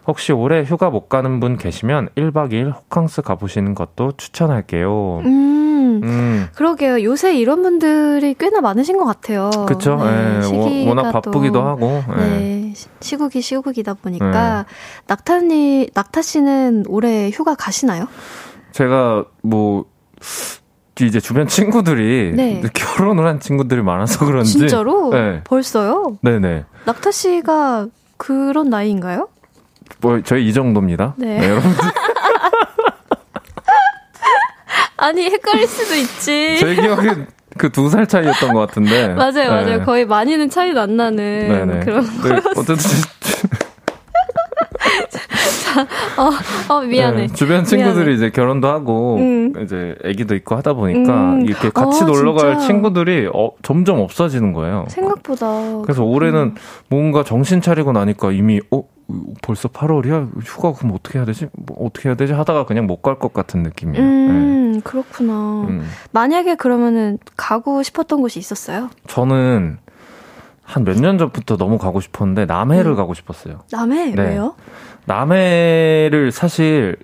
혹시 0.10 0.32
올해 0.32 0.64
휴가 0.64 0.89
못 0.89 1.07
가는 1.07 1.39
분 1.39 1.55
계시면 1.55 2.10
1박 2.16 2.51
2일 2.51 2.74
호캉스 2.76 3.22
가보시는 3.22 3.76
것도 3.76 4.14
추천할게요. 4.18 5.22
음, 5.24 6.01
음. 6.03 6.47
그러게요. 6.55 7.03
요새 7.03 7.38
이런 7.38 7.62
분들이 7.62 8.34
꽤나 8.34 8.60
많으신 8.60 8.97
것 8.97 9.05
같아요. 9.05 9.51
그쵸. 9.68 9.97
네, 9.97 10.39
네. 10.39 10.88
워낙 10.89 11.12
바쁘기도 11.12 11.62
하고. 11.62 12.03
네. 12.18 12.28
네. 12.28 12.74
시국이 13.01 13.39
시국이다 13.41 13.93
보니까. 13.93 14.66
네. 14.68 14.74
낙타니, 15.05 15.91
낙타 15.93 16.24
씨는 16.24 16.86
올해 16.88 17.30
휴가 17.30 17.53
가시나요? 17.53 18.07
제가 18.72 19.26
뭐, 19.43 19.86
이제 20.99 21.20
주변 21.20 21.47
친구들이 21.47 22.34
네. 22.36 22.64
결혼을 22.74 23.28
한 23.28 23.39
친구들이 23.39 23.84
많아서 23.84 24.26
그런지 24.26 24.53
진짜로 24.53 25.12
네. 25.12 25.43
벌써요? 25.43 26.18
네네. 26.24 26.66
낙타 26.86 27.12
씨가 27.12 27.88
그런 28.18 28.72
나이인가요? 28.72 29.28
뭐 30.01 30.21
저희 30.23 30.47
이 30.47 30.53
정도입니다. 30.53 31.15
네, 31.17 31.39
네 31.39 31.49
여러분들. 31.49 31.79
아니 34.97 35.25
헷갈릴 35.25 35.67
수도 35.67 35.95
있지. 35.95 36.57
제 36.59 36.75
기억엔 36.75 37.27
그두 37.57 37.89
살 37.89 38.07
차이였던 38.07 38.53
것 38.53 38.59
같은데. 38.67 39.09
맞아요, 39.09 39.49
맞아요. 39.49 39.77
네. 39.79 39.83
거의 39.83 40.05
많이는 40.05 40.49
차이도 40.49 40.79
안 40.79 40.95
나는 40.97 41.47
네네. 41.47 41.85
그런 41.85 42.05
네, 42.21 42.41
어쨌든 42.55 42.77
어, 45.82 46.73
어 46.73 46.82
미안해. 46.82 47.27
네, 47.27 47.34
주변 47.34 47.63
친구들이 47.63 48.05
미안해. 48.05 48.13
이제 48.15 48.30
결혼도 48.30 48.67
하고 48.67 49.17
음. 49.17 49.53
이제 49.63 49.95
아기도 50.03 50.36
있고 50.36 50.55
하다 50.55 50.73
보니까 50.73 51.34
음. 51.34 51.41
이렇게 51.45 51.69
같이 51.69 52.03
어, 52.03 52.05
놀러 52.07 52.34
갈 52.34 52.59
친구들이 52.59 53.30
어, 53.34 53.51
점점 53.61 53.99
없어지는 53.99 54.53
거예요. 54.53 54.86
생각보다. 54.89 55.82
그래서 55.84 56.03
올해는 56.03 56.55
뭔가 56.89 57.23
정신 57.23 57.61
차리고 57.61 57.91
나니까 57.91 58.32
이미 58.32 58.59
어 58.71 58.84
벌써 59.41 59.67
8월이야? 59.69 60.30
휴가 60.43 60.71
그럼 60.73 60.93
어떻게 60.93 61.17
해야 61.17 61.25
되지? 61.25 61.47
뭐 61.53 61.77
어떻게 61.86 62.09
해야 62.09 62.15
되지? 62.15 62.34
하다가 62.34 62.65
그냥 62.65 62.86
못 62.86 63.01
갈 63.01 63.15
것 63.17 63.34
같은 63.34 63.63
느낌이에요. 63.63 64.03
음, 64.05 64.71
네. 64.75 64.80
그렇구나. 64.84 65.34
음. 65.67 65.88
만약에 66.11 66.55
그러면은 66.55 67.17
가고 67.36 67.82
싶었던 67.84 68.21
곳이 68.21 68.38
있었어요? 68.39 68.89
저는 69.07 69.77
한 70.63 70.84
몇 70.84 70.99
년 71.01 71.17
전부터 71.17 71.57
너무 71.57 71.80
가고 71.80 71.99
싶었는데 71.99 72.45
남해를 72.45 72.91
음. 72.91 72.95
가고 72.95 73.15
싶었어요. 73.15 73.61
남해? 73.71 74.11
네. 74.11 74.21
왜요? 74.21 74.53
남해를 75.06 76.32
사실 76.32 76.97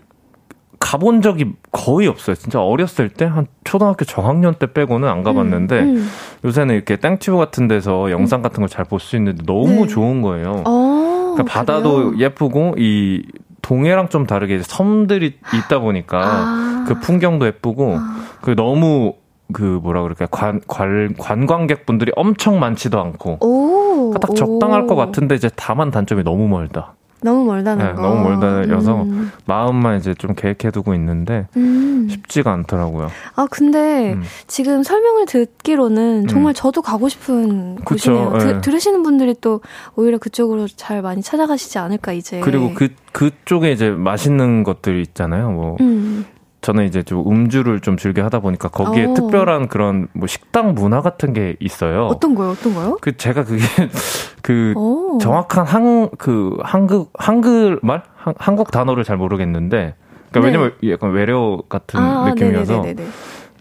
가본 0.80 1.22
적이 1.22 1.54
거의 1.72 2.08
없어요. 2.08 2.36
진짜 2.36 2.62
어렸을 2.62 3.10
때 3.10 3.26
한 3.26 3.48
초등학교 3.64 4.06
저학년 4.06 4.54
때 4.56 4.72
빼고는 4.72 5.08
안 5.08 5.24
가봤는데 5.24 5.80
음, 5.80 5.96
음. 5.98 6.08
요새는 6.44 6.76
이렇게 6.76 6.96
땡튜브 6.98 7.38
같은 7.38 7.68
데서 7.68 8.12
영상 8.12 8.42
같은 8.42 8.60
걸 8.62 8.68
잘 8.70 8.86
볼 8.86 9.00
수 9.00 9.16
있는데 9.16 9.44
너무 9.46 9.68
네. 9.86 9.88
좋은 9.88 10.22
거예요. 10.22 10.64
어, 10.66 11.34
그러니까 11.36 11.44
바다도 11.52 12.20
예쁘고 12.20 12.76
이 12.78 13.24
동해랑 13.62 14.10
좀 14.10 14.28
다르게 14.28 14.62
섬들이 14.62 15.38
있다 15.56 15.80
보니까 15.80 16.20
아. 16.24 16.86
그 16.88 17.00
풍경도 17.00 17.48
예쁘고 17.48 17.96
아. 17.98 18.18
그 18.42 18.56
너무 18.56 19.14
그 19.54 19.80
뭐라 19.82 20.02
그럴까 20.04 20.28
관, 20.28 20.62
관 20.68 21.16
관광객분들이 21.18 22.12
엄청 22.16 22.60
많지도 22.60 23.00
않고 23.00 23.38
오, 23.44 24.14
딱 24.20 24.36
적당할 24.36 24.82
오. 24.82 24.88
것 24.88 24.96
같은데 24.96 25.34
이제 25.36 25.50
다만 25.56 25.90
단점이 25.90 26.24
너무 26.24 26.48
멀다. 26.48 26.94
너무 27.26 27.44
멀다는 27.44 27.86
네, 27.88 27.94
거. 27.94 28.02
너무 28.04 28.22
멀다여서 28.22 29.02
음. 29.02 29.32
마음만 29.46 29.98
이제 29.98 30.14
좀 30.14 30.36
계획해두고 30.36 30.94
있는데 30.94 31.48
음. 31.58 32.08
쉽지가 32.10 32.52
않더라고요. 32.54 33.10
아 33.36 33.48
근데 33.50 34.14
음. 34.14 34.22
지금 34.46 34.84
설명을 34.84 35.26
듣기로는 35.26 36.28
정말 36.28 36.52
음. 36.52 36.54
저도 36.54 36.84
가고 36.84 37.10
싶은 37.10 37.76
그쵸, 37.84 38.14
곳이네요. 38.14 38.32
네. 38.34 38.40
드, 38.40 38.62
들으시는 38.62 39.02
분들이 39.02 39.34
또 39.42 39.62
오히려 39.96 40.20
그쪽으로 40.20 40.68
잘 40.68 41.02
많이 41.02 41.24
찾아가시지 41.24 41.80
않을까 41.80 42.14
이제. 42.14 42.40
그리고 42.42 42.74
그 42.76 42.90
그쪽에 43.12 43.72
이제 43.72 43.90
맛있는 43.90 44.64
것들 44.64 45.02
있잖아요. 45.02 45.50
뭐 45.50 45.78
음. 45.82 46.26
저는 46.66 46.86
이제 46.86 47.04
좀 47.04 47.20
음주를 47.32 47.80
좀 47.80 47.96
즐겨 47.96 48.24
하다 48.24 48.40
보니까 48.40 48.70
거기에 48.70 49.06
오. 49.06 49.12
어. 49.12 49.14
특별한 49.14 49.68
그런 49.68 50.08
뭐 50.14 50.26
식당 50.28 50.74
문화 50.74 51.02
같은 51.02 51.32
게 51.32 51.56
있어요. 51.60 52.08
어떤 52.08 52.34
거요? 52.34 52.50
어떤 52.50 52.74
거요? 52.74 52.98
그 53.02 53.16
제가 53.16 53.44
그게 53.44 53.62
그 54.42 54.74
오. 54.76 55.20
정확한 55.20 55.66
한 55.66 56.10
그 56.18 56.58
한국 56.64 57.14
한글 57.20 57.80
말 57.84 58.02
한, 58.16 58.34
한국 58.40 58.72
단어를 58.72 59.04
잘 59.04 59.16
모르겠는데 59.16 59.94
그러니까 60.32 60.40
네. 60.40 60.46
왜냐면 60.46 60.74
약간 60.92 61.12
외래어 61.12 61.62
같은 61.70 62.00
아, 62.00 62.30
느낌이어서 62.30 62.84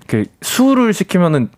그 0.07 0.25
술을 0.41 0.95
시키면은 0.95 1.51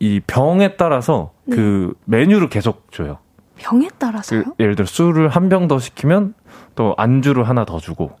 이 0.00 0.20
병에 0.26 0.76
따라서 0.76 1.32
네. 1.44 1.56
그 1.56 1.92
메뉴를 2.06 2.48
계속 2.48 2.90
줘요. 2.90 3.18
병에 3.58 3.88
따라서요? 3.98 4.44
그 4.44 4.50
예를 4.60 4.76
들어 4.76 4.86
술을 4.86 5.28
한 5.28 5.48
병 5.50 5.68
더 5.68 5.78
시키면 5.78 6.32
또 6.74 6.94
안주를 6.96 7.46
하나 7.48 7.66
더 7.66 7.78
주고 7.78 8.12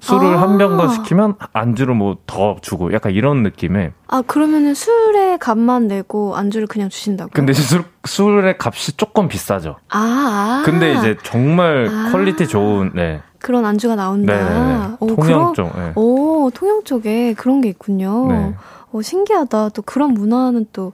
술을 0.00 0.36
아. 0.36 0.42
한병 0.42 0.76
더 0.76 0.88
시키면 0.88 1.34
안주를 1.52 1.94
뭐 1.94 2.16
더 2.26 2.56
주고 2.60 2.92
약간 2.92 3.12
이런 3.12 3.42
느낌의. 3.42 3.92
아 4.08 4.22
그러면은 4.26 4.74
술의 4.74 5.38
값만 5.38 5.88
내고 5.88 6.36
안주를 6.36 6.66
그냥 6.66 6.88
주신다고? 6.88 7.30
근데 7.32 7.52
술 7.52 7.84
술의 8.04 8.56
값이 8.58 8.96
조금 8.96 9.28
비싸죠. 9.28 9.76
아. 9.90 9.98
아. 9.98 10.62
근데 10.64 10.94
이제 10.94 11.16
정말 11.22 11.88
아. 11.88 12.10
퀄리티 12.12 12.46
좋은 12.48 12.90
네. 12.94 13.20
그런 13.38 13.64
안주가 13.64 13.94
나온다. 13.96 14.34
네네네. 14.34 14.96
오, 15.00 15.16
통영 15.16 15.54
쪽. 15.54 15.74
네. 15.76 15.92
오 15.94 16.50
통영 16.52 16.82
쪽에 16.84 17.34
그런 17.34 17.60
게 17.60 17.68
있군요. 17.68 18.26
네. 18.28 18.54
오 18.92 19.02
신기하다. 19.02 19.70
또 19.70 19.82
그런 19.82 20.14
문화는 20.14 20.66
또. 20.72 20.92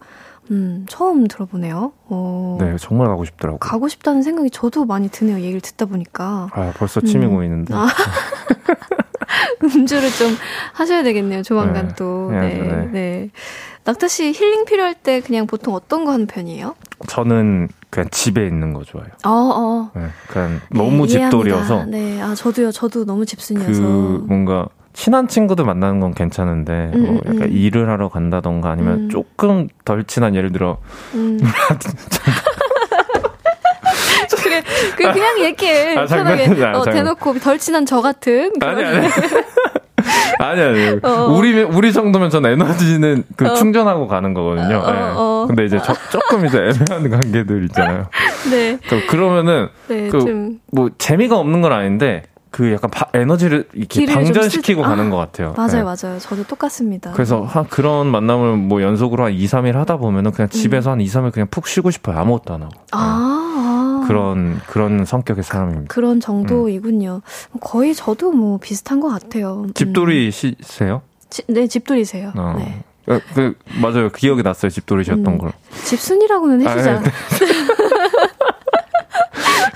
음, 0.50 0.86
처음 0.88 1.26
들어보네요. 1.26 1.92
어. 2.08 2.58
네, 2.60 2.76
정말 2.78 3.08
가고 3.08 3.24
싶더라고요. 3.24 3.58
가고 3.58 3.88
싶다는 3.88 4.22
생각이 4.22 4.50
저도 4.50 4.84
많이 4.84 5.08
드네요. 5.08 5.38
얘기를 5.40 5.60
듣다 5.60 5.86
보니까. 5.86 6.48
아, 6.52 6.72
벌써 6.76 7.00
침이 7.00 7.26
음. 7.26 7.34
고이는데. 7.34 7.74
아. 7.74 7.86
음주를 9.62 10.10
좀 10.10 10.34
하셔야 10.72 11.02
되겠네요. 11.02 11.42
조만간 11.42 11.88
네, 11.88 11.94
또. 11.96 12.30
네, 12.30 12.54
네. 12.54 12.88
네. 12.92 13.30
낙타 13.84 14.08
씨 14.08 14.32
힐링 14.32 14.64
필요할 14.64 14.94
때 14.94 15.20
그냥 15.20 15.46
보통 15.46 15.74
어떤 15.74 16.04
거 16.04 16.12
하는 16.12 16.26
편이에요? 16.26 16.74
저는 17.08 17.68
그냥 17.90 18.08
집에 18.10 18.46
있는 18.46 18.72
거 18.72 18.82
좋아해요. 18.82 19.10
어, 19.24 19.30
어. 19.30 19.90
네, 19.94 20.08
그냥 20.28 20.60
너무 20.70 21.06
네, 21.06 21.12
집돌이어서. 21.12 21.84
네, 21.86 22.20
아 22.20 22.34
저도요. 22.34 22.72
저도 22.72 23.04
너무 23.04 23.24
집순이어서. 23.24 23.80
그 23.82 24.24
뭔가 24.26 24.68
친한 24.96 25.28
친구들 25.28 25.66
만나는 25.66 26.00
건 26.00 26.14
괜찮은데 26.14 26.90
음, 26.94 27.02
뭐 27.02 27.20
약간 27.26 27.42
음. 27.42 27.52
일을 27.52 27.88
하러 27.90 28.08
간다던가 28.08 28.70
아니면 28.70 28.94
음. 28.94 29.08
조금 29.10 29.68
덜 29.84 30.04
친한 30.04 30.34
예를 30.34 30.52
들어 30.52 30.78
음. 31.14 31.38
그래, 34.42 34.62
그 34.96 35.12
그냥 35.12 35.40
얘기해. 35.40 35.96
아, 35.96 36.06
편하게. 36.06 36.64
아, 36.64 36.78
어, 36.78 36.84
대놓고 36.84 37.38
덜 37.40 37.58
친한 37.58 37.84
저 37.84 38.00
같은. 38.00 38.52
아니, 38.60 38.84
아니. 38.84 39.08
아니, 40.38 40.60
아니. 40.60 41.00
어. 41.02 41.26
우리, 41.36 41.62
우리 41.62 41.92
정도면 41.92 42.30
전 42.30 42.46
에너지는 42.46 43.24
그 43.36 43.46
어. 43.48 43.54
충전하고 43.54 44.06
가는 44.06 44.34
거거든요. 44.34 44.78
어, 44.78 44.92
네. 44.92 44.98
어. 44.98 45.44
근데 45.48 45.64
이제 45.64 45.78
저, 45.84 45.94
조금 46.10 46.46
이제 46.46 46.58
애매한 46.58 47.10
관계들 47.10 47.64
있잖아요. 47.64 48.06
네. 48.50 48.78
그러면은, 49.08 49.68
네, 49.88 50.08
그, 50.08 50.20
좀. 50.20 50.60
뭐, 50.72 50.90
재미가 50.96 51.36
없는 51.36 51.60
건 51.62 51.72
아닌데, 51.72 52.22
그 52.56 52.72
약간 52.72 52.90
바, 52.90 53.06
에너지를 53.12 53.68
이렇게 53.74 54.06
방전시키고 54.06 54.82
쓰... 54.82 54.88
가는 54.88 55.08
아, 55.08 55.10
것 55.10 55.18
같아요. 55.18 55.52
맞아요, 55.58 55.72
네. 55.72 55.82
맞아요. 55.82 56.18
저도 56.18 56.44
똑같습니다. 56.44 57.12
그래서 57.12 57.42
한 57.42 57.66
그런 57.66 58.06
만남을 58.06 58.56
뭐 58.56 58.80
연속으로 58.80 59.26
한 59.26 59.32
2, 59.34 59.44
3일 59.44 59.74
하다 59.74 59.98
보면은 59.98 60.30
그냥 60.30 60.48
집에서 60.48 60.88
음. 60.88 60.92
한 60.92 61.00
2, 61.02 61.04
3일 61.04 61.32
그냥 61.32 61.48
푹 61.50 61.66
쉬고 61.66 61.90
싶어요. 61.90 62.18
아무것도 62.18 62.54
안 62.54 62.62
하고. 62.62 62.72
아. 62.92 63.42
아. 64.02 64.04
그런 64.06 64.58
그런 64.68 65.04
성격의 65.04 65.44
사람입니다. 65.44 65.92
그런 65.92 66.18
정도이군요. 66.18 67.20
음. 67.52 67.58
거의 67.60 67.94
저도 67.94 68.32
뭐 68.32 68.56
비슷한 68.56 69.00
것 69.00 69.10
같아요. 69.10 69.66
집돌이 69.74 70.28
음. 70.28 70.30
시세요? 70.30 71.02
지, 71.28 71.42
네, 71.48 71.66
집돌이세요. 71.66 72.32
어. 72.36 72.54
네. 72.56 72.84
그, 73.04 73.20
그, 73.34 73.54
맞아요. 73.82 74.10
기억이 74.10 74.42
났어요. 74.42 74.70
집돌이셨던 74.70 75.26
음, 75.26 75.38
걸. 75.38 75.52
집순이라고는 75.84 76.66
해주자. 76.66 76.92
아, 76.94 77.00
네. 77.00 77.10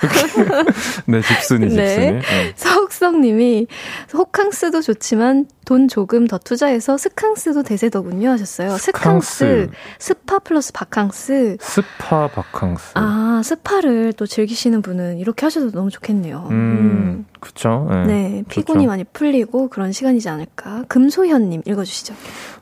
네, 1.07 1.21
집순이, 1.21 1.69
집순이. 1.69 1.75
네. 1.75 1.97
네. 2.11 2.21
서욱성님이 2.55 3.67
호캉스도 4.13 4.81
좋지만 4.81 5.45
돈 5.65 5.87
조금 5.87 6.27
더 6.27 6.37
투자해서 6.37 6.97
스캉스도 6.97 7.63
대세더군요 7.63 8.29
하셨어요. 8.29 8.77
스캉스, 8.77 9.35
스캉스. 9.35 9.69
스파 9.99 10.39
플러스 10.39 10.73
바캉스. 10.73 11.57
스파 11.61 12.27
바캉스. 12.27 12.91
아, 12.95 13.41
스파를 13.43 14.13
또 14.13 14.25
즐기시는 14.25 14.81
분은 14.81 15.17
이렇게 15.19 15.45
하셔도 15.45 15.71
너무 15.71 15.89
좋겠네요. 15.89 16.47
음, 16.49 16.53
음. 16.53 17.25
그쵸. 17.41 17.87
네, 17.89 18.05
네 18.05 18.43
피곤이 18.47 18.87
많이 18.87 19.03
풀리고 19.03 19.67
그런 19.67 19.91
시간이지 19.91 20.29
않을까. 20.29 20.83
금소현님 20.87 21.63
읽어주시죠. 21.65 22.13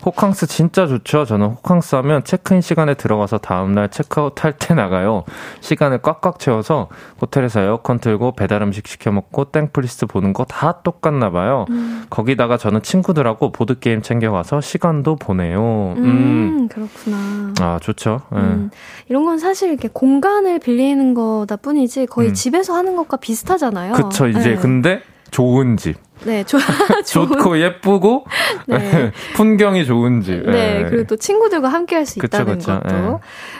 호캉스 0.05 0.47
진짜 0.47 0.87
좋죠. 0.87 1.25
저는 1.25 1.47
호캉스 1.47 1.95
하면 1.95 2.23
체크인 2.23 2.61
시간에 2.61 2.95
들어가서 2.95 3.37
다음날 3.37 3.89
체크아웃 3.89 4.43
할 4.43 4.53
때 4.57 4.73
나가요. 4.73 5.23
시간을 5.61 6.01
꽉꽉 6.01 6.39
채워서 6.39 6.87
호텔에서 7.21 7.61
에어컨 7.61 7.99
틀고 7.99 8.31
배달 8.33 8.61
음식 8.63 8.87
시켜 8.87 9.11
먹고 9.11 9.45
땡플릭스 9.45 10.05
보는 10.07 10.33
거 10.33 10.45
다 10.49 10.81
똑같나 10.81 11.29
봐요. 11.29 11.65
음. 11.69 12.05
거기다가 12.09 12.57
저는 12.57 12.81
친구들하고 12.81 13.51
보드 13.51 13.77
게임 13.79 14.01
챙겨가서 14.01 14.61
시간도 14.61 15.17
보내요. 15.17 15.93
음, 15.97 16.03
음. 16.03 16.67
그렇구나. 16.69 17.53
아, 17.59 17.79
좋죠. 17.81 18.21
네. 18.31 18.39
음. 18.39 18.71
이런 19.09 19.25
건 19.25 19.37
사실 19.37 19.69
이렇게 19.69 19.89
공간을 19.91 20.59
빌리는 20.59 21.13
거다 21.13 21.57
뿐이지 21.57 22.05
거의 22.07 22.29
음. 22.29 22.33
집에서 22.33 22.73
하는 22.73 22.95
것과 22.95 23.17
비슷하잖아요. 23.17 23.93
그쵸. 23.93 24.27
이제 24.27 24.39
네. 24.39 24.55
근데 24.69 25.01
좋은 25.31 25.77
집. 25.77 25.97
네, 26.25 26.43
좋, 26.43 26.59
좋고 27.07 27.59
예쁘고 27.59 28.25
네. 28.67 29.11
풍경이 29.35 29.85
좋은 29.85 30.21
집. 30.21 30.45
네, 30.45 30.83
네, 30.83 30.89
그리고 30.89 31.05
또 31.07 31.15
친구들과 31.15 31.69
함께 31.69 31.95
할수 31.95 32.19
있다는 32.19 32.59
그쵸. 32.59 32.79
것도 32.79 32.87
네. 32.87 33.17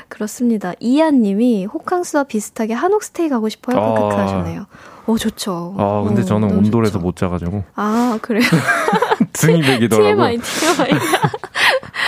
그렇습니다. 0.07 0.74
이한 0.80 1.22
님이 1.22 1.66
호캉스와 1.66 2.26
비슷하게 2.26 2.76
한옥 2.76 3.03
스테이 3.03 3.30
가고 3.30 3.49
싶어요. 3.49 3.80
아. 3.80 4.22
하셨네요. 4.24 4.66
오, 5.07 5.18
좋죠. 5.18 5.74
아, 5.80 6.03
근데 6.05 6.22
오, 6.22 6.26
저는 6.26 6.55
온돌에서 6.55 6.99
못 6.99 7.16
자가지고. 7.16 7.64
아, 7.76 8.20
그래요? 8.22 8.43
등이 9.34 9.62
베기더라고요. 9.62 10.16
TMI, 10.16 10.38
TMI. 10.38 10.99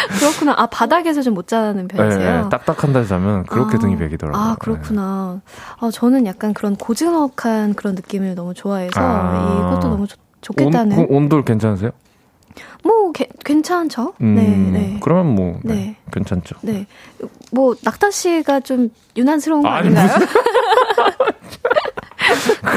그렇구나. 0.20 0.56
아, 0.58 0.66
바닥에서 0.68 1.22
좀 1.22 1.32
못 1.32 1.48
자는 1.48 1.88
편이세요? 1.88 2.44
네, 2.44 2.50
딱딱한 2.50 2.92
데 2.94 3.06
자면 3.06 3.46
그렇게 3.46 3.78
아, 3.78 3.80
등이 3.80 3.96
베기더라고요. 3.98 4.42
아, 4.42 4.56
그렇구나. 4.60 5.42
아, 5.80 5.90
저는 5.92 6.26
약간 6.26 6.54
그런 6.54 6.76
고즈넉한 6.76 7.76
그런 7.76 7.96
느낌을 7.96 8.36
너무 8.36 8.54
좋아해서 8.54 9.00
아, 9.00 9.70
이것도 9.70 9.88
너무 9.88 10.08
좋, 10.08 10.20
좋겠다는. 10.42 10.98
온, 10.98 11.08
온돌 11.10 11.44
괜찮으세요? 11.46 11.92
뭐 12.84 13.12
게, 13.12 13.28
괜찮죠. 13.46 14.14
음, 14.22 14.36
네, 14.36 14.80
네. 14.80 14.98
그러면 15.02 15.36
뭐 15.36 15.60
네, 15.64 15.74
네. 15.74 15.96
괜찮죠. 16.12 16.56
네. 16.62 16.86
뭐 17.52 17.76
낙타 17.84 18.12
씨가 18.12 18.60
좀 18.62 18.90
유난스러운 19.16 19.62
거 19.62 19.70
아니, 19.70 19.88
아닌가요? 19.88 20.20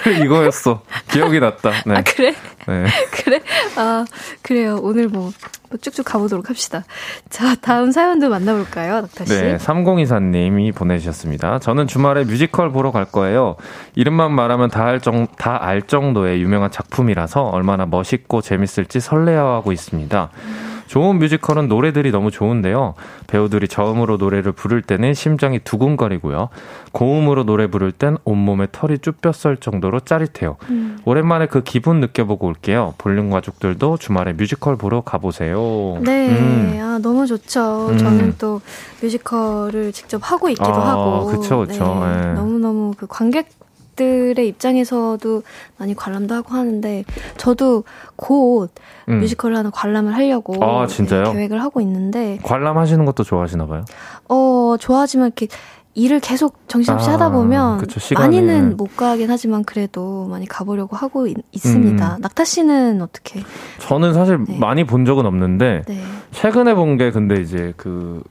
그래 0.05 0.21
이거였어. 0.25 0.83
기억이 1.11 1.41
났다. 1.41 1.71
네. 1.87 1.95
아 1.97 2.03
그래? 2.03 2.35
네. 2.69 2.87
그래? 3.11 3.41
아 3.77 4.05
그래요. 4.43 4.79
오늘 4.83 5.09
뭐, 5.09 5.33
뭐 5.71 5.79
쭉쭉 5.81 6.05
가보도록 6.05 6.49
합시다. 6.51 6.85
자 7.31 7.55
다음 7.57 7.91
사연도 7.91 8.29
만나볼까요, 8.29 9.01
낙타 9.01 9.25
씨? 9.25 9.33
네, 9.35 9.57
3024님이 9.57 10.75
보내주셨습니다. 10.75 11.59
저는 11.59 11.87
주말에 11.87 12.25
뮤지컬 12.25 12.71
보러 12.71 12.91
갈 12.93 13.05
거예요. 13.07 13.57
이름만 13.97 14.33
말하면 14.33 14.71
다 14.71 14.85
알 14.87 15.01
정 15.01 15.27
다 15.37 15.57
알 15.61 15.83
정도의 15.83 16.41
유명한 16.43 16.71
작품이라서 16.71 17.43
얼마나 17.45 17.87
멋있고 17.87 18.41
재밌을지 18.43 19.01
설레어하고 19.01 19.73
있습니다. 19.73 20.31
음. 20.45 20.74
좋은 20.95 21.19
뮤지컬은 21.19 21.67
노래들이 21.67 22.13
너무 22.13 22.31
좋은데요. 22.31 22.95
배우들이 23.27 23.67
저음으로 23.67 24.17
노래를 24.17 24.53
부를 24.53 24.81
때는 24.81 25.13
심장이 25.13 25.59
두근거리고요. 25.59 26.51
고음으로 26.93 27.43
노래 27.43 27.67
부를 27.67 27.91
땐 27.91 28.17
온몸에 28.23 28.69
털이 28.71 28.99
쭈뼛 29.01 29.61
정도로 29.61 29.99
짜릿해요. 29.99 30.57
음. 30.71 31.01
오랜만에 31.05 31.47
그 31.49 31.65
기분 31.65 31.99
느껴보고 31.99 32.47
올게요. 32.47 32.95
볼륨 32.97 33.31
가족들도 33.31 33.97
주말에 33.97 34.35
뮤지컬 34.35 34.77
보러 34.77 35.01
가보세요. 35.01 35.99
네, 36.01 36.29
음. 36.29 36.79
아, 36.81 37.01
너무 37.03 37.27
좋죠. 37.27 37.89
음. 37.89 37.99
저는 37.99 38.35
또 38.39 38.61
뮤지컬을 39.03 39.91
직접 39.91 40.21
하고 40.23 40.49
있기도 40.49 40.73
아, 40.73 40.91
하고. 40.91 41.27
그쵸, 41.27 41.67
그쵸. 41.67 42.05
네. 42.07 42.21
네. 42.21 42.33
너무너무 42.35 42.93
그 42.97 43.09
관객 43.09 43.49
들의 43.97 44.49
입장에서도 44.49 45.43
많이 45.79 45.95
관람도 45.95 46.35
하고 46.35 46.55
하는데 46.55 47.05
저도 47.37 47.85
곧 48.17 48.71
음. 49.09 49.21
뮤지컬을 49.21 49.57
하나 49.57 49.71
관람을 49.71 50.15
하려고 50.15 50.63
아, 50.65 50.87
진짜요? 50.87 51.25
네, 51.25 51.33
계획을 51.33 51.63
하고 51.63 51.81
있는데 51.81 52.39
관람하시는 52.43 53.05
것도 53.05 53.23
좋아하시나 53.25 53.67
봐요? 53.67 53.85
어 54.29 54.77
좋아하지만 54.79 55.29
이렇게 55.29 55.49
일을 55.97 56.19
계속 56.19 56.67
정신없이 56.67 57.09
아, 57.09 57.13
하다 57.13 57.31
보면 57.31 57.79
그쵸, 57.79 58.01
많이는 58.17 58.77
못 58.77 58.97
가긴 58.97 59.31
하지만 59.31 59.63
그래도 59.63 60.27
많이 60.29 60.45
가보려고 60.45 60.97
하고 60.97 61.29
있, 61.29 61.37
습니다 61.57 62.17
음. 62.17 62.21
낙타 62.21 62.43
씨는 62.45 63.01
어떻게? 63.01 63.43
저는 63.79 64.13
사실 64.13 64.43
네. 64.45 64.59
많이 64.59 64.83
본 64.85 65.05
적은 65.05 65.25
없는데 65.25 65.83
네. 65.87 66.03
최근에 66.33 66.75
본 66.75 66.99
게 66.99 67.11
근데 67.13 67.41
이제 67.41 67.73
그 67.77 68.23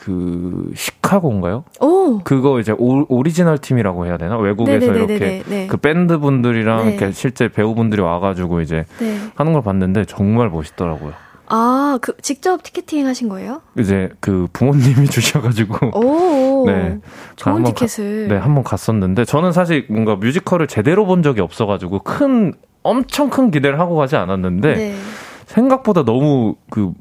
그 0.00 0.72
시카고인가요? 0.74 1.64
오. 1.82 2.20
그거 2.24 2.58
이제 2.58 2.74
오리지널 2.78 3.58
팀이라고 3.58 4.06
해야 4.06 4.16
되나? 4.16 4.38
외국에서 4.38 4.86
네네네네네. 4.86 5.14
이렇게 5.14 5.42
네. 5.46 5.66
그 5.66 5.76
밴드 5.76 6.18
분들이랑 6.18 6.86
네. 6.86 6.90
이렇게 6.94 7.12
실제 7.12 7.48
배우분들이 7.48 8.00
와가지고 8.00 8.62
이제 8.62 8.86
네. 8.98 9.18
하는 9.34 9.52
걸 9.52 9.62
봤는데 9.62 10.06
정말 10.06 10.48
멋있더라고요. 10.48 11.12
아, 11.48 11.98
그 12.00 12.16
직접 12.22 12.62
티켓팅 12.62 13.06
하신 13.08 13.28
거예요? 13.28 13.60
이제 13.78 14.08
그 14.20 14.48
부모님이 14.54 15.04
주셔가지고. 15.10 15.98
오. 15.98 16.64
네. 16.66 16.98
좋은 17.36 17.62
티켓을. 17.64 18.28
가, 18.28 18.34
네, 18.34 18.40
한번 18.40 18.64
갔었는데 18.64 19.26
저는 19.26 19.52
사실 19.52 19.84
뭔가 19.90 20.16
뮤지컬을 20.16 20.66
제대로 20.66 21.04
본 21.04 21.22
적이 21.22 21.42
없어가지고 21.42 21.98
큰 22.04 22.54
엄청 22.82 23.28
큰 23.28 23.50
기대를 23.50 23.78
하고 23.78 23.96
가지 23.96 24.16
않았는데. 24.16 24.94
네. 25.50 25.54
생각보다 25.54 26.04
너무 26.04 26.54
그 26.70 26.92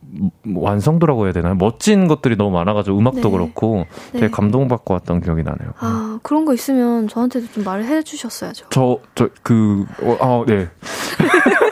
완성도라고 0.56 1.26
해야 1.26 1.34
되나요? 1.34 1.56
멋진 1.56 2.08
것들이 2.08 2.36
너무 2.36 2.52
많아가지고 2.52 2.97
음악도 2.97 3.22
네. 3.22 3.30
그렇고 3.32 3.86
되게 4.12 4.26
네. 4.26 4.32
감동받고 4.32 4.93
왔던 4.95 5.22
기억이 5.22 5.43
나네요. 5.43 5.72
아 5.80 6.20
그런 6.24 6.45
거 6.45 6.54
있으면 6.54 7.08
저한테도 7.08 7.47
좀 7.52 7.64
말을 7.64 7.86
해주셨어야죠. 7.86 8.68
저 8.70 9.00
저 9.16 9.30
그 9.43 9.86
어, 10.02 10.18
아 10.20 10.45
네. 10.47 10.68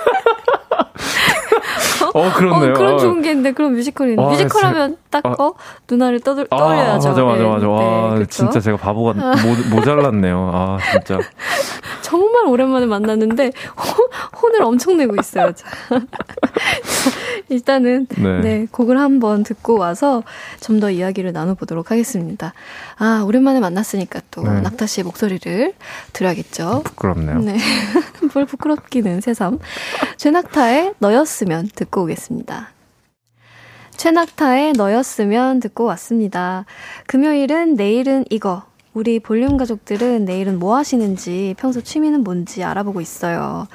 어, 2.18 2.34
그렇네요. 2.34 2.72
어, 2.72 2.74
그런 2.74 2.96
아. 2.96 2.98
좋은 2.98 3.22
게 3.22 3.30
있는데, 3.32 3.52
그런 3.52 3.74
뮤지컬이 3.74 4.16
아, 4.18 4.22
뮤지컬 4.30 4.66
하면 4.66 4.98
딱, 5.10 5.26
아, 5.26 5.36
어, 5.40 5.54
누나를 5.90 6.20
떠들, 6.22 6.48
아, 6.50 6.58
떠올려야죠. 6.58 7.10
맞아, 7.10 7.24
맞아, 7.24 7.44
맞아. 7.44 7.66
네, 7.66 7.72
와, 7.72 8.16
네, 8.20 8.26
진짜 8.28 8.60
제가 8.60 8.78
바보가 8.78 9.14
모, 9.14 9.26
모자랐네요. 9.76 10.52
아, 10.54 10.78
진짜. 10.92 11.20
정말 12.02 12.46
오랜만에 12.46 12.86
만났는데 12.86 13.52
혼, 14.42 14.56
을 14.56 14.62
엄청 14.62 14.96
내고 14.96 15.16
있어요. 15.20 15.52
일단은 17.50 18.08
네. 18.18 18.40
네. 18.40 18.68
곡을 18.72 18.98
한번 18.98 19.44
듣고 19.44 19.78
와서 19.78 20.24
좀 20.62 20.78
더 20.78 20.92
이야기를 20.92 21.34
나눠보도록 21.34 21.90
하겠습니다. 21.90 22.54
아 23.00 23.24
오랜만에 23.26 23.60
만났으니까 23.60 24.22
또 24.30 24.44
네. 24.44 24.62
낙타 24.62 24.86
씨의 24.86 25.06
목소리를 25.06 25.74
들어야겠죠. 26.14 26.84
부끄럽네요. 26.86 27.40
네, 27.40 27.58
뭘 28.34 28.46
부끄럽기는 28.46 29.22
새삼. 29.22 29.60
최낙타의 30.18 30.96
너였으면 31.00 31.70
듣고 31.76 32.04
오겠습니다. 32.04 32.70
최낙타의 33.92 34.74
너였으면 34.74 35.60
듣고 35.60 35.86
왔습니다. 35.86 36.66
금요일은 37.08 37.76
내일은 37.76 38.26
이거 38.30 38.64
우리 38.94 39.20
볼륨 39.20 39.58
가족들은 39.58 40.26
내일은 40.26 40.58
뭐 40.58 40.76
하시는지, 40.76 41.56
평소 41.60 41.82
취미는 41.82 42.24
뭔지 42.24 42.64
알아보고 42.64 43.00
있어요. 43.00 43.68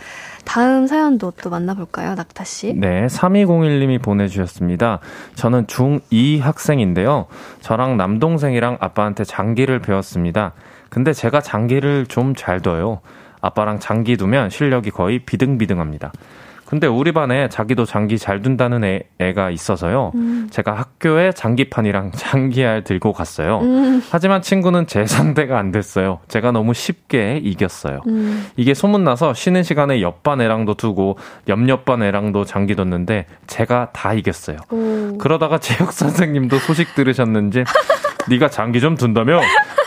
다음 0.45 0.89
사연도 0.89 1.33
또 1.43 1.51
만나볼까요, 1.51 2.15
낙타 2.17 2.43
씨? 2.43 2.75
네, 2.75 3.07
3201님이 3.07 4.03
보내주셨습니다. 4.03 4.99
저는 5.37 5.67
중2 5.67 6.41
학생인데요. 6.41 7.27
저랑 7.61 7.97
남동생이랑 7.97 8.79
아빠한테 8.81 9.23
장기를 9.23 9.79
배웠습니다. 9.81 10.55
근데 10.89 11.13
제가 11.13 11.41
장기를 11.41 12.07
좀 12.07 12.35
잘 12.35 12.61
둬요. 12.61 13.01
아빠랑 13.43 13.79
장기 13.79 14.17
두면 14.17 14.49
실력이 14.49 14.91
거의 14.91 15.19
비등비등합니다. 15.19 16.13
근데 16.73 16.87
우리 16.87 17.13
반에 17.13 17.51
자기도 17.51 17.85
장기 17.85 18.17
잘 18.17 18.41
둔다는 18.41 18.83
애, 18.83 19.03
애가 19.19 19.51
있어서요. 19.51 20.11
음. 20.15 20.49
제가 20.51 20.73
학교에 20.73 21.33
장기판이랑 21.33 22.13
장기알 22.17 22.83
들고 22.83 23.13
갔어요. 23.13 23.59
음. 23.61 24.03
하지만 24.11 24.41
친구는 24.41 24.87
제 24.87 25.05
상대가 25.05 25.59
안 25.59 25.71
됐어요. 25.71 26.21
제가 26.29 26.51
너무 26.51 26.73
쉽게 26.73 27.43
이겼어요. 27.45 28.01
음. 28.07 28.47
이게 28.57 28.73
소문나서 28.73 29.35
쉬는 29.35 29.65
시간에 29.65 30.01
옆반 30.01 30.41
애랑도 30.41 30.73
두고 30.73 31.19
옆옆반 31.47 32.03
애랑도 32.03 32.47
장기 32.47 32.75
뒀는데 32.75 33.27
제가 33.47 33.91
다 33.93 34.15
이겼어요. 34.15 34.57
오. 34.71 35.19
그러다가 35.19 35.59
체육 35.61 35.93
선생님도 35.93 36.59
소식 36.59 36.95
들으셨는지 36.95 37.65
네가 38.31 38.49
장기 38.49 38.81
좀 38.81 38.97
둔다며 38.97 39.43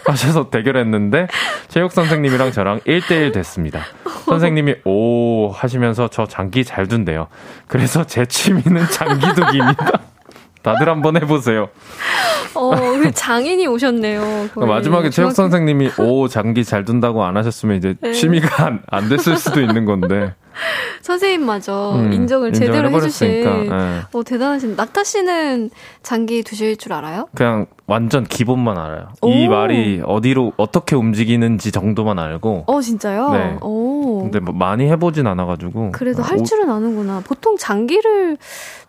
하셔서 0.08 0.50
대결했는데 0.50 1.28
체육 1.68 1.92
선생님이랑 1.92 2.52
저랑 2.52 2.80
1대1 2.82 3.34
됐습니다. 3.34 3.82
선생님이 4.26 4.76
오 4.86 5.50
하시면서 5.50 6.08
저 6.10 6.26
장기 6.26 6.64
잘 6.64 6.88
둔대요. 6.88 7.28
그래서 7.68 8.06
제 8.06 8.26
취미는 8.26 8.86
장기 8.90 9.28
두기입니다. 9.34 9.92
다들 10.62 10.90
한번 10.90 11.16
해보세요. 11.16 11.70
어, 12.56 12.70
우리 12.70 13.12
장인이 13.12 13.68
오셨네요. 13.68 14.50
거의. 14.56 14.68
마지막에 14.68 15.12
체육 15.12 15.32
선생님이 15.32 15.92
오 16.00 16.28
장기 16.28 16.64
잘 16.64 16.86
둔다고 16.86 17.24
안 17.24 17.38
하셨으면 17.38 17.78
이제 17.78 17.96
네. 18.02 18.14
취미가 18.14 18.66
안, 18.66 18.82
안 18.90 19.10
됐을 19.10 19.38
수도 19.38 19.62
있는 19.62 19.86
건데. 19.86 20.34
선생님마저 21.02 21.96
음, 21.96 22.14
인정을 22.14 22.54
제대로 22.54 22.90
해주신. 22.90 23.28
네. 23.28 23.70
어, 24.14 24.24
대단하신. 24.24 24.76
낙타 24.76 25.04
씨는 25.04 25.70
장기 26.04 26.44
두실 26.44 26.78
줄 26.78 26.94
알아요? 26.94 27.28
그냥 27.36 27.66
완전 27.88 28.24
기본만 28.24 28.78
알아요. 28.78 29.10
오. 29.22 29.30
이 29.32 29.48
말이 29.48 30.02
어디로 30.06 30.54
어떻게 30.58 30.96
움직이는지 30.96 31.72
정도만 31.72 32.18
알고. 32.20 32.64
어 32.68 32.82
진짜요? 32.82 33.30
네. 33.32 33.58
오. 33.62 34.24
근데 34.24 34.40
뭐 34.40 34.54
많이 34.54 34.86
해보진 34.90 35.28
않아가지고. 35.28 35.92
그래도 35.92 36.24
할 36.24 36.44
줄은 36.44 36.70
아는구나. 36.70 37.22
보통 37.26 37.58
장기를 37.58 38.38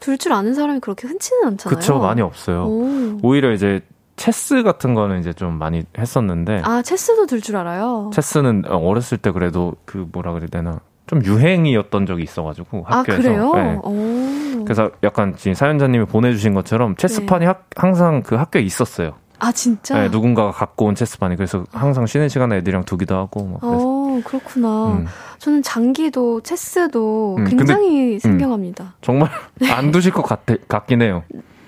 둘 0.01 0.17
줄 0.19 0.33
아는 0.33 0.55
사람이 0.55 0.81
그렇게 0.81 1.07
흔치는 1.07 1.47
않잖아요. 1.47 1.79
그쵸 1.79 1.99
많이 1.99 2.23
없어요. 2.23 2.65
오. 2.67 3.19
오히려 3.23 3.53
이제 3.53 3.81
체스 4.17 4.63
같은 4.63 4.95
거는 4.95 5.21
이제 5.21 5.35
좀 5.35 5.59
많이 5.59 5.85
했었는데. 5.99 6.63
아 6.65 6.81
체스도 6.81 7.27
둘줄 7.27 7.55
알아요? 7.57 8.11
체스는 8.15 8.65
어렸을 8.67 9.19
때 9.19 9.31
그래도 9.31 9.75
그 9.85 10.07
뭐라 10.11 10.33
그래야 10.33 10.49
되나 10.49 10.81
좀 11.07 11.25
유행이었던 11.25 12.07
적이 12.07 12.23
있어가지고 12.25 12.85
아, 12.87 12.99
학교에서. 12.99 13.21
아, 13.21 13.23
그래요? 13.23 13.53
네. 13.55 14.65
그래서 14.65 14.91
약간 15.05 15.35
지금 15.37 15.55
사연자님이 15.55 16.07
보내주신 16.07 16.55
것처럼 16.55 16.97
체스판이 16.97 17.41
네. 17.41 17.47
학, 17.47 17.67
항상 17.77 18.23
그 18.23 18.35
학교에 18.35 18.63
있었어요. 18.63 19.13
아 19.39 19.53
진짜? 19.53 20.01
네, 20.01 20.09
누군가가 20.09 20.51
갖고 20.51 20.87
온 20.87 20.95
체스판이 20.95 21.37
그래서 21.37 21.65
항상 21.71 22.07
쉬는 22.07 22.29
시간에 22.29 22.57
애들이랑 22.57 22.85
두기도 22.85 23.17
하고. 23.17 23.45
막 23.47 23.61
어, 23.63 24.21
그렇구나. 24.25 24.93
음. 24.93 25.07
저는 25.39 25.63
장기도 25.63 26.41
체스도 26.41 27.37
음, 27.39 27.45
굉장히 27.45 28.13
근데, 28.13 28.19
생경합니다. 28.19 28.85
음, 28.85 28.91
정말 29.03 29.31
안 29.71 29.93
두실 29.93 30.13
것 30.13 30.23
같, 30.23 30.41
같긴 30.69 31.03
해요. 31.03 31.23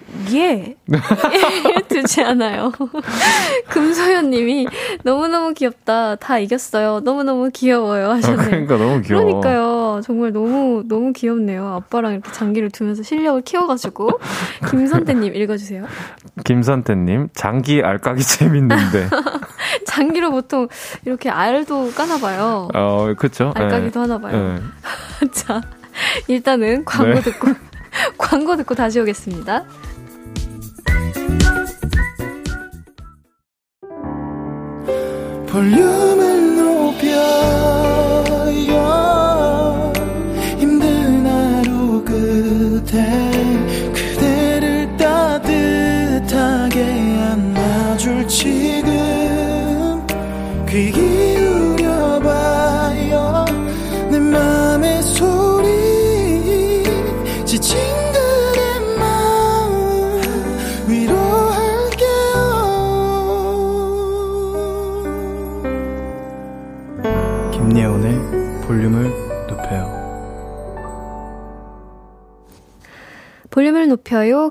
예. 0.34 0.74
두지 1.88 2.22
않아요. 2.22 2.72
금소연 3.68 4.30
님이 4.30 4.66
너무너무 5.02 5.54
귀엽다. 5.54 6.16
다 6.16 6.38
이겼어요. 6.38 7.00
너무너무 7.00 7.50
귀여워요. 7.52 8.10
하셨네요. 8.10 8.40
아, 8.40 8.50
그러니까 8.50 8.76
너무 8.76 9.00
귀여워. 9.02 9.24
그러니까요. 9.24 10.00
정말 10.04 10.32
너무, 10.32 10.82
너무 10.86 11.12
귀엽네요. 11.12 11.66
아빠랑 11.66 12.12
이렇게 12.12 12.32
장기를 12.32 12.70
두면서 12.70 13.02
실력을 13.02 13.42
키워가지고. 13.42 14.20
김선태 14.70 15.14
님 15.14 15.34
읽어주세요. 15.34 15.86
김선태 16.44 16.94
님, 16.94 17.28
장기 17.34 17.82
알까기 17.82 18.22
재밌는데. 18.22 19.08
장기로 19.86 20.30
보통 20.30 20.68
이렇게 21.04 21.30
알도 21.30 21.92
까나봐요. 21.92 22.68
어, 22.74 23.14
그쵸. 23.16 23.52
알까기도 23.54 24.00
네. 24.06 24.12
하나봐요. 24.12 24.54
네. 24.54 25.28
자, 25.32 25.60
일단은 26.28 26.84
광고 26.84 27.14
네. 27.14 27.20
듣고, 27.20 27.48
광고 28.16 28.56
듣고 28.56 28.74
다시 28.74 29.00
오겠습니다. 29.00 29.64
볼륨을 35.46 36.37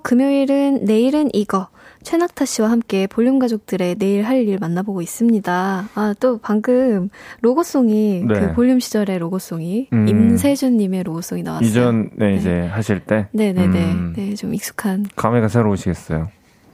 금요일은 0.08 0.86
내일은 0.86 1.30
이거. 1.34 1.68
최낙타 2.03 2.45
씨와 2.45 2.72
함께 2.72 3.08
볼륨 3.08 3.39
가족들의 3.39 3.95
내일 3.95 4.24
할 4.24 4.47
일 4.47 4.58
만나보고 4.58 5.01
있습니다. 5.01 5.89
아, 5.93 6.16
또 6.22 6.38
방금 6.38 7.10
로고송이, 7.41 8.24
네. 8.26 8.39
그 8.39 8.53
볼륨 8.53 8.80
시절의 8.80 9.20
로고송이, 9.20 9.89
음. 9.91 10.08
임세준님의 10.08 11.03
로고송이 11.03 11.43
나왔어요. 11.43 11.68
이전, 11.68 12.10
네, 12.16 12.36
이제 12.36 12.49
네. 12.51 12.68
하실 12.68 13.01
때? 13.01 13.28
네네네. 13.34 13.91
음. 13.91 14.14
네, 14.16 14.34
좀 14.36 14.53
익숙한. 14.53 15.08
감회가 15.18 15.49
새로우시겠어요? 15.49 16.30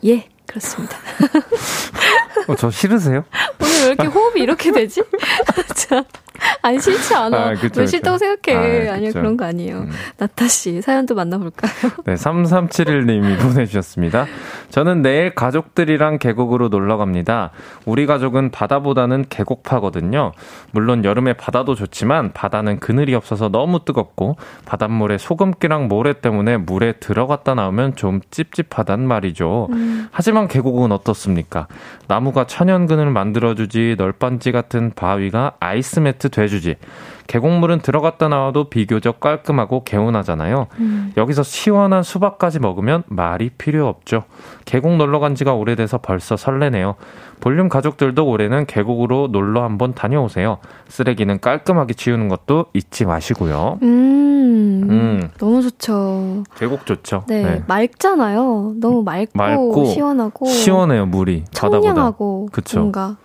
예, 0.06 0.28
그렇습니다. 0.46 0.96
어, 2.48 2.56
저 2.56 2.70
싫으세요? 2.70 3.24
오늘 3.62 3.74
왜 3.82 3.88
이렇게 3.88 4.08
호흡이 4.08 4.42
이렇게 4.42 4.72
되지? 4.72 5.04
자. 5.76 6.04
아니 6.62 6.80
싫지 6.80 7.16
않아. 7.16 7.38
아, 7.38 7.54
그쵸, 7.56 7.82
왜 7.82 7.88
싫다고 7.88 8.18
생각해. 8.18 8.90
아, 8.90 8.98
니야 8.98 9.12
그런 9.12 9.38
거 9.38 9.46
아니에요. 9.46 9.80
음. 9.80 9.92
나타 10.18 10.48
씨 10.48 10.82
사연도 10.82 11.16
만나볼까요? 11.16 11.72
네, 12.06 12.16
3371님이 12.16 13.40
보내주셨습니다. 13.40 14.26
저는 14.70 15.02
내일 15.02 15.34
가족들이랑 15.36 16.18
계곡으로 16.20 16.70
놀러 16.70 16.98
갑니다. 16.98 17.52
우리 17.86 18.06
가족은 18.06 18.52
바다보다는 18.52 19.26
계곡파거든요. 19.30 20.32
물론 20.72 21.06
여름에 21.06 21.34
바다도 21.34 21.76
좋지만 21.76 22.34
바다는 22.34 22.80
그늘이 22.80 23.14
없어서 23.16 23.50
너무 23.50 23.86
뜨겁고 23.86 24.38
바닷물에 24.66 25.18
소금기랑 25.18 25.88
모래 25.88 26.14
때문에 26.14 26.58
물에 26.58 26.94
들어갔다 26.94 27.56
나오면 27.56 27.96
좀 27.96 28.22
찝찝하단 28.32 29.08
말이죠. 29.08 29.68
음. 29.72 30.08
하지만 30.12 30.48
계곡은 30.48 30.92
어떻습니까? 30.92 31.68
나무가 32.24 32.48
천연근을 32.48 33.12
만들어주지 33.12 33.96
널빤지 33.98 34.54
같은 34.54 34.94
바위가 34.96 35.58
아이스매트 35.60 36.30
돼주지. 36.30 36.78
계곡물은 37.28 37.80
들어갔다 37.80 38.28
나와도 38.28 38.66
비교적 38.70 39.20
깔끔하고 39.20 39.84
개운하잖아요. 39.84 40.68
음. 40.80 41.14
여기서 41.18 41.44
시원한 41.44 42.04
수박까지 42.04 42.60
먹으면 42.60 43.04
말이 43.08 43.50
필요 43.50 43.88
없죠. 43.88 44.24
계곡 44.66 44.98
놀러 44.98 45.20
간 45.20 45.36
지가 45.36 45.54
오래돼서 45.54 45.98
벌써 45.98 46.36
설레네요. 46.36 46.96
볼륨 47.40 47.70
가족들도 47.70 48.26
올해는 48.26 48.66
계곡으로 48.66 49.28
놀러 49.32 49.64
한번 49.64 49.94
다녀오세요. 49.94 50.60
쓰레기는 50.88 51.40
깔끔하게 51.40 51.94
치우는 51.94 52.30
것도 52.30 52.68
잊지 52.74 53.06
마시고요. 53.06 53.80
음, 53.82 54.88
음. 54.90 55.30
너무 55.38 55.62
좋죠. 55.62 56.44
계곡 56.56 56.86
좋죠. 56.86 57.24
네, 57.28 57.44
네. 57.44 57.64
맑잖아요. 57.68 58.76
너무 58.80 59.04
맑고, 59.04 59.32
맑고, 59.34 59.86
시원하고 59.86 60.46
시원해요 60.46 61.06
물이 61.06 61.46
청량하고 61.52 62.50
그쵸. 62.52 62.80
뭔가 62.80 63.18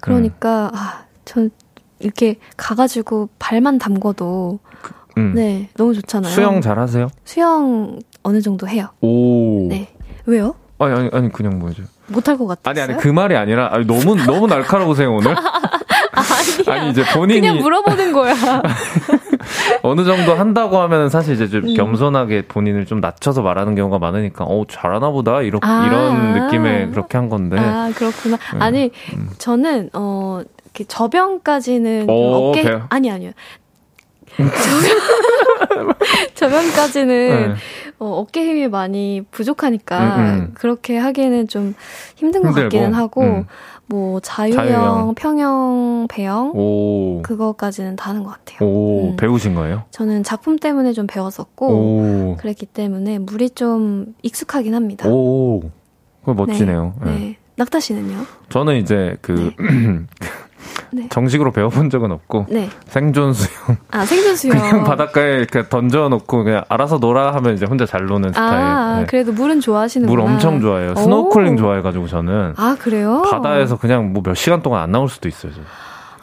그러니까 0.00 0.70
음. 0.72 0.78
아, 0.78 1.04
전 1.24 1.50
이렇게 1.98 2.36
가가지고 2.56 3.28
발만 3.38 3.78
담궈도 3.78 4.58
그, 4.82 4.92
음. 5.18 5.32
네 5.34 5.68
너무 5.76 5.94
좋잖아요. 5.94 6.32
수영 6.32 6.60
잘하세요? 6.60 7.08
수영 7.24 8.00
어느 8.22 8.40
정도 8.40 8.68
해요. 8.68 8.88
오. 9.00 9.68
네 9.68 9.88
왜요? 10.26 10.54
아니 10.78 10.94
아니 10.94 11.10
아니 11.12 11.32
그냥 11.32 11.58
뭐죠? 11.58 11.82
못할 12.08 12.36
것 12.36 12.46
같아요. 12.46 12.70
아니 12.70 12.80
아니 12.80 13.02
그 13.02 13.08
말이 13.08 13.36
아니라 13.36 13.70
아니, 13.72 13.86
너무 13.86 14.16
너무 14.16 14.46
날카로우세요 14.46 15.14
오늘. 15.14 15.34
아니야. 16.66 16.82
아니 16.82 16.90
이제 16.90 17.04
본인이 17.14 17.40
그냥 17.40 17.58
물어보는 17.58 18.12
거야. 18.12 18.34
어느 19.82 20.04
정도 20.04 20.34
한다고 20.34 20.78
하면 20.78 21.08
사실 21.08 21.34
이제 21.34 21.48
좀 21.48 21.64
음. 21.64 21.74
겸손하게 21.74 22.42
본인을 22.48 22.86
좀 22.86 23.00
낮춰서 23.00 23.42
말하는 23.42 23.74
경우가 23.74 23.98
많으니까 23.98 24.44
어 24.44 24.64
잘하나 24.68 25.10
보다 25.10 25.42
이렇게 25.42 25.66
아~ 25.66 25.86
이런 25.86 26.32
느낌에 26.32 26.88
그렇게 26.88 27.18
한 27.18 27.28
건데. 27.28 27.58
아 27.58 27.90
그렇구나. 27.94 28.38
음. 28.54 28.62
아니 28.62 28.90
음. 29.14 29.30
저는 29.38 29.90
어 29.92 30.42
이렇게 30.76 30.84
저변까지는 30.84 32.10
오, 32.10 32.50
어깨 32.50 32.62
배 32.62 32.78
아니 32.90 33.10
아니요. 33.10 33.30
저변, 34.36 35.94
저변까지는 36.34 37.48
네. 37.48 37.54
어, 37.98 38.06
어깨 38.20 38.44
힘이 38.44 38.68
많이 38.68 39.22
부족하니까 39.30 40.16
음, 40.16 40.20
음. 40.20 40.50
그렇게 40.54 40.98
하기에는 40.98 41.48
좀 41.48 41.74
힘든 42.16 42.42
것 42.42 42.48
힘들고. 42.48 42.64
같기는 42.68 42.92
하고 42.94 43.22
음. 43.22 43.44
뭐 43.86 44.20
자유형, 44.20 44.56
자유형, 44.56 45.14
평형, 45.14 46.06
배형 46.10 46.50
오. 46.54 47.22
그거까지는 47.22 47.96
다 47.96 48.10
하는 48.10 48.22
것 48.24 48.30
같아요. 48.32 48.68
오, 48.68 49.10
음. 49.12 49.16
배우신 49.16 49.54
거예요? 49.54 49.84
저는 49.92 50.22
작품 50.24 50.58
때문에 50.58 50.92
좀 50.92 51.06
배웠었고 51.06 51.68
오. 51.68 52.36
그랬기 52.38 52.66
때문에 52.66 53.18
물이 53.18 53.50
좀 53.50 54.14
익숙하긴 54.22 54.74
합니다. 54.74 55.08
오, 55.08 55.62
그거 56.20 56.34
멋지네요. 56.34 56.94
네. 57.04 57.10
네. 57.10 57.18
네. 57.18 57.36
낙타 57.58 57.80
씨는요? 57.80 58.26
저는 58.50 58.76
이제 58.76 59.16
그 59.22 59.50
네. 60.90 61.02
네. 61.02 61.08
정식으로 61.10 61.50
배워본 61.52 61.90
적은 61.90 62.10
없고 62.12 62.46
네. 62.48 62.68
생존 62.86 63.32
수영. 63.32 63.76
아 63.90 64.04
생존 64.04 64.36
수영. 64.36 64.58
그냥 64.58 64.84
바닷가에 64.84 65.36
이렇게 65.38 65.68
던져놓고 65.68 66.44
그냥 66.44 66.64
알아서 66.68 66.98
놀아 66.98 67.34
하면 67.34 67.54
이제 67.54 67.64
혼자 67.66 67.86
잘 67.86 68.06
노는 68.06 68.30
스타일. 68.30 68.54
아 68.54 68.98
네. 69.00 69.06
그래도 69.06 69.32
물은 69.32 69.60
좋아하시는구나. 69.60 70.22
물 70.22 70.30
엄청 70.30 70.60
좋아해요. 70.60 70.94
스노클링 70.96 71.56
좋아해가지고 71.56 72.06
저는. 72.08 72.54
아 72.56 72.76
그래요? 72.78 73.22
바다에서 73.30 73.76
그냥 73.78 74.12
뭐 74.12 74.22
몇 74.26 74.34
시간 74.34 74.60
동안 74.62 74.82
안 74.82 74.90
나올 74.90 75.08
수도 75.08 75.28
있어요. 75.28 75.52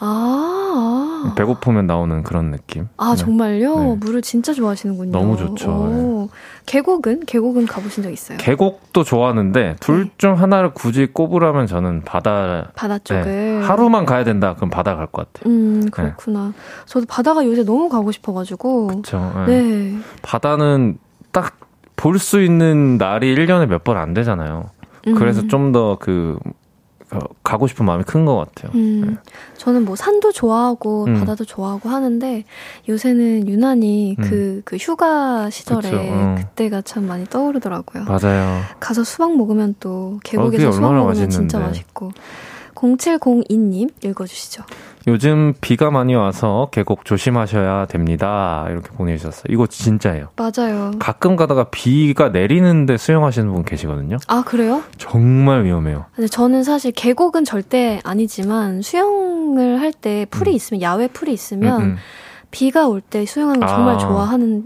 아. 0.00 0.93
배고프면 1.34 1.86
나오는 1.86 2.22
그런 2.22 2.50
느낌. 2.50 2.88
아, 2.96 3.10
네. 3.10 3.16
정말요? 3.16 3.78
네. 3.78 3.96
물을 4.00 4.22
진짜 4.22 4.52
좋아하시는군요. 4.52 5.12
너무 5.12 5.36
좋죠. 5.36 5.86
네. 5.90 6.28
계곡은? 6.66 7.20
계곡은 7.26 7.66
가보신 7.66 8.02
적 8.02 8.10
있어요? 8.10 8.38
계곡도 8.38 9.04
좋아하는데 9.04 9.76
둘중 9.80 10.34
네. 10.34 10.40
하나를 10.40 10.74
굳이 10.74 11.06
꼽으라면 11.06 11.66
저는 11.66 12.02
바다. 12.04 12.70
바다 12.74 12.98
쪽을. 12.98 13.22
네. 13.24 13.60
하루만 13.62 14.04
가야 14.06 14.24
된다. 14.24 14.54
그럼 14.54 14.70
바다 14.70 14.96
갈 14.96 15.06
것 15.06 15.32
같아요. 15.32 15.52
음, 15.52 15.88
그렇구나. 15.90 16.52
저도 16.86 17.06
바다가 17.08 17.44
요새 17.46 17.64
너무 17.64 17.88
가고 17.88 18.10
싶어가지고. 18.12 18.86
그쵸. 18.88 19.44
네. 19.46 19.96
바다는 20.22 20.98
딱 21.32 21.54
볼 21.96 22.18
수 22.18 22.42
있는 22.42 22.98
날이 22.98 23.34
1년에 23.36 23.66
몇 23.66 23.84
번 23.84 23.96
안 23.96 24.14
되잖아요. 24.14 24.64
그래서 25.16 25.42
음. 25.42 25.48
좀더그 25.48 26.38
어, 26.44 26.50
가고 27.42 27.66
싶은 27.66 27.84
마음이 27.86 28.04
큰 28.04 28.24
것 28.24 28.36
같아요. 28.36 28.72
음, 28.74 29.04
네. 29.06 29.30
저는 29.58 29.84
뭐 29.84 29.96
산도 29.96 30.32
좋아하고 30.32 31.04
음. 31.04 31.18
바다도 31.20 31.44
좋아하고 31.44 31.88
하는데 31.88 32.44
요새는 32.88 33.48
유난히 33.48 34.16
음. 34.18 34.24
그, 34.24 34.62
그 34.64 34.76
휴가 34.76 35.50
시절에 35.50 36.10
어. 36.10 36.34
그때가 36.38 36.82
참 36.82 37.06
많이 37.06 37.24
떠오르더라고요. 37.26 38.04
맞아요. 38.04 38.60
가서 38.80 39.04
수박 39.04 39.36
먹으면 39.36 39.74
또 39.80 40.20
계곡에서 40.24 40.68
어, 40.68 40.72
수박 40.72 40.88
먹으면 40.92 41.06
맛있는데. 41.08 41.34
진짜 41.36 41.58
맛있고. 41.58 42.12
0702님 42.74 43.90
읽어주시죠. 44.04 44.64
요즘 45.06 45.52
비가 45.60 45.90
많이 45.90 46.14
와서 46.14 46.68
계곡 46.72 47.04
조심하셔야 47.04 47.86
됩니다. 47.86 48.66
이렇게 48.70 48.88
보내주셨어요. 48.90 49.44
이거 49.50 49.66
진짜예요. 49.66 50.28
맞아요. 50.36 50.92
가끔 50.98 51.36
가다가 51.36 51.64
비가 51.64 52.30
내리는데 52.30 52.96
수영하시는 52.96 53.52
분 53.52 53.64
계시거든요. 53.64 54.16
아, 54.28 54.42
그래요? 54.46 54.82
정말 54.96 55.64
위험해요. 55.64 56.06
근데 56.14 56.26
저는 56.28 56.64
사실 56.64 56.90
계곡은 56.92 57.44
절대 57.44 58.00
아니지만 58.04 58.80
수영을 58.82 59.80
할 59.80 59.92
때 59.92 60.26
풀이 60.30 60.52
음. 60.52 60.56
있으면, 60.56 60.82
야외 60.82 61.06
풀이 61.08 61.32
있으면 61.32 61.80
음, 61.80 61.86
음. 61.90 61.96
비가 62.50 62.88
올 62.88 63.00
때 63.00 63.24
수영하는 63.26 63.60
걸 63.60 63.68
정말 63.68 63.94
아. 63.96 63.98
좋아하는 63.98 64.64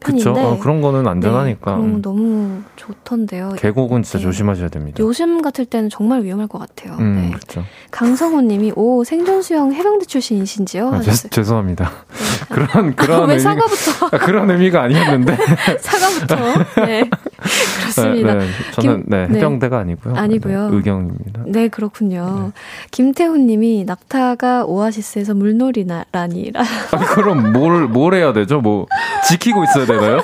편인데 0.00 0.30
그쵸? 0.32 0.46
어, 0.46 0.58
그런 0.58 0.80
거는 0.80 1.06
안전하니까. 1.06 1.70
네, 1.72 1.76
그럼 1.82 2.02
너무 2.02 2.62
좋던데요. 2.76 3.54
계곡은 3.58 4.02
진짜 4.02 4.18
네. 4.18 4.24
조심하셔야 4.24 4.68
됩니다. 4.68 4.98
요즘 5.00 5.42
같을 5.42 5.64
때는 5.64 5.90
정말 5.90 6.22
위험할 6.22 6.46
것 6.46 6.58
같아요. 6.58 6.96
음, 6.98 7.16
네. 7.16 7.28
그렇죠. 7.30 7.64
강성호님이 7.90 8.72
오 8.76 9.04
생존 9.04 9.42
수영 9.42 9.72
해병대 9.72 10.06
출신이신지요? 10.06 10.88
아, 10.88 11.00
제, 11.00 11.12
죄송합니다. 11.28 11.90
네. 11.90 12.46
그런 12.54 12.96
그런 12.96 13.28
왜 13.28 13.34
의미, 13.34 13.40
사과부터? 13.40 14.06
아, 14.06 14.18
그런 14.18 14.50
의미가 14.50 14.82
아니었는데 14.82 15.36
사과부터. 15.80 16.84
네 16.86 17.10
그렇습니다. 17.80 18.34
네, 18.34 18.38
네. 18.40 18.50
저는 18.72 19.02
김, 19.02 19.04
네, 19.06 19.22
해병대가 19.30 19.78
아니고요. 19.78 20.14
아니고요. 20.16 20.70
의경입니다. 20.72 21.42
네 21.46 21.68
그렇군요. 21.68 22.52
김태훈 22.90 23.46
님이 23.46 23.84
낙타가 23.84 24.64
오아시스에서 24.64 25.34
물놀이라니라. 25.34 26.60
아, 26.60 26.98
그럼 27.14 27.52
뭘 27.52 27.88
뭘 27.88 28.14
해야 28.14 28.32
되죠? 28.32 28.60
뭐 28.60 28.86
지키고 29.28 29.62
있어야 29.64 29.86
되나요? 29.86 30.20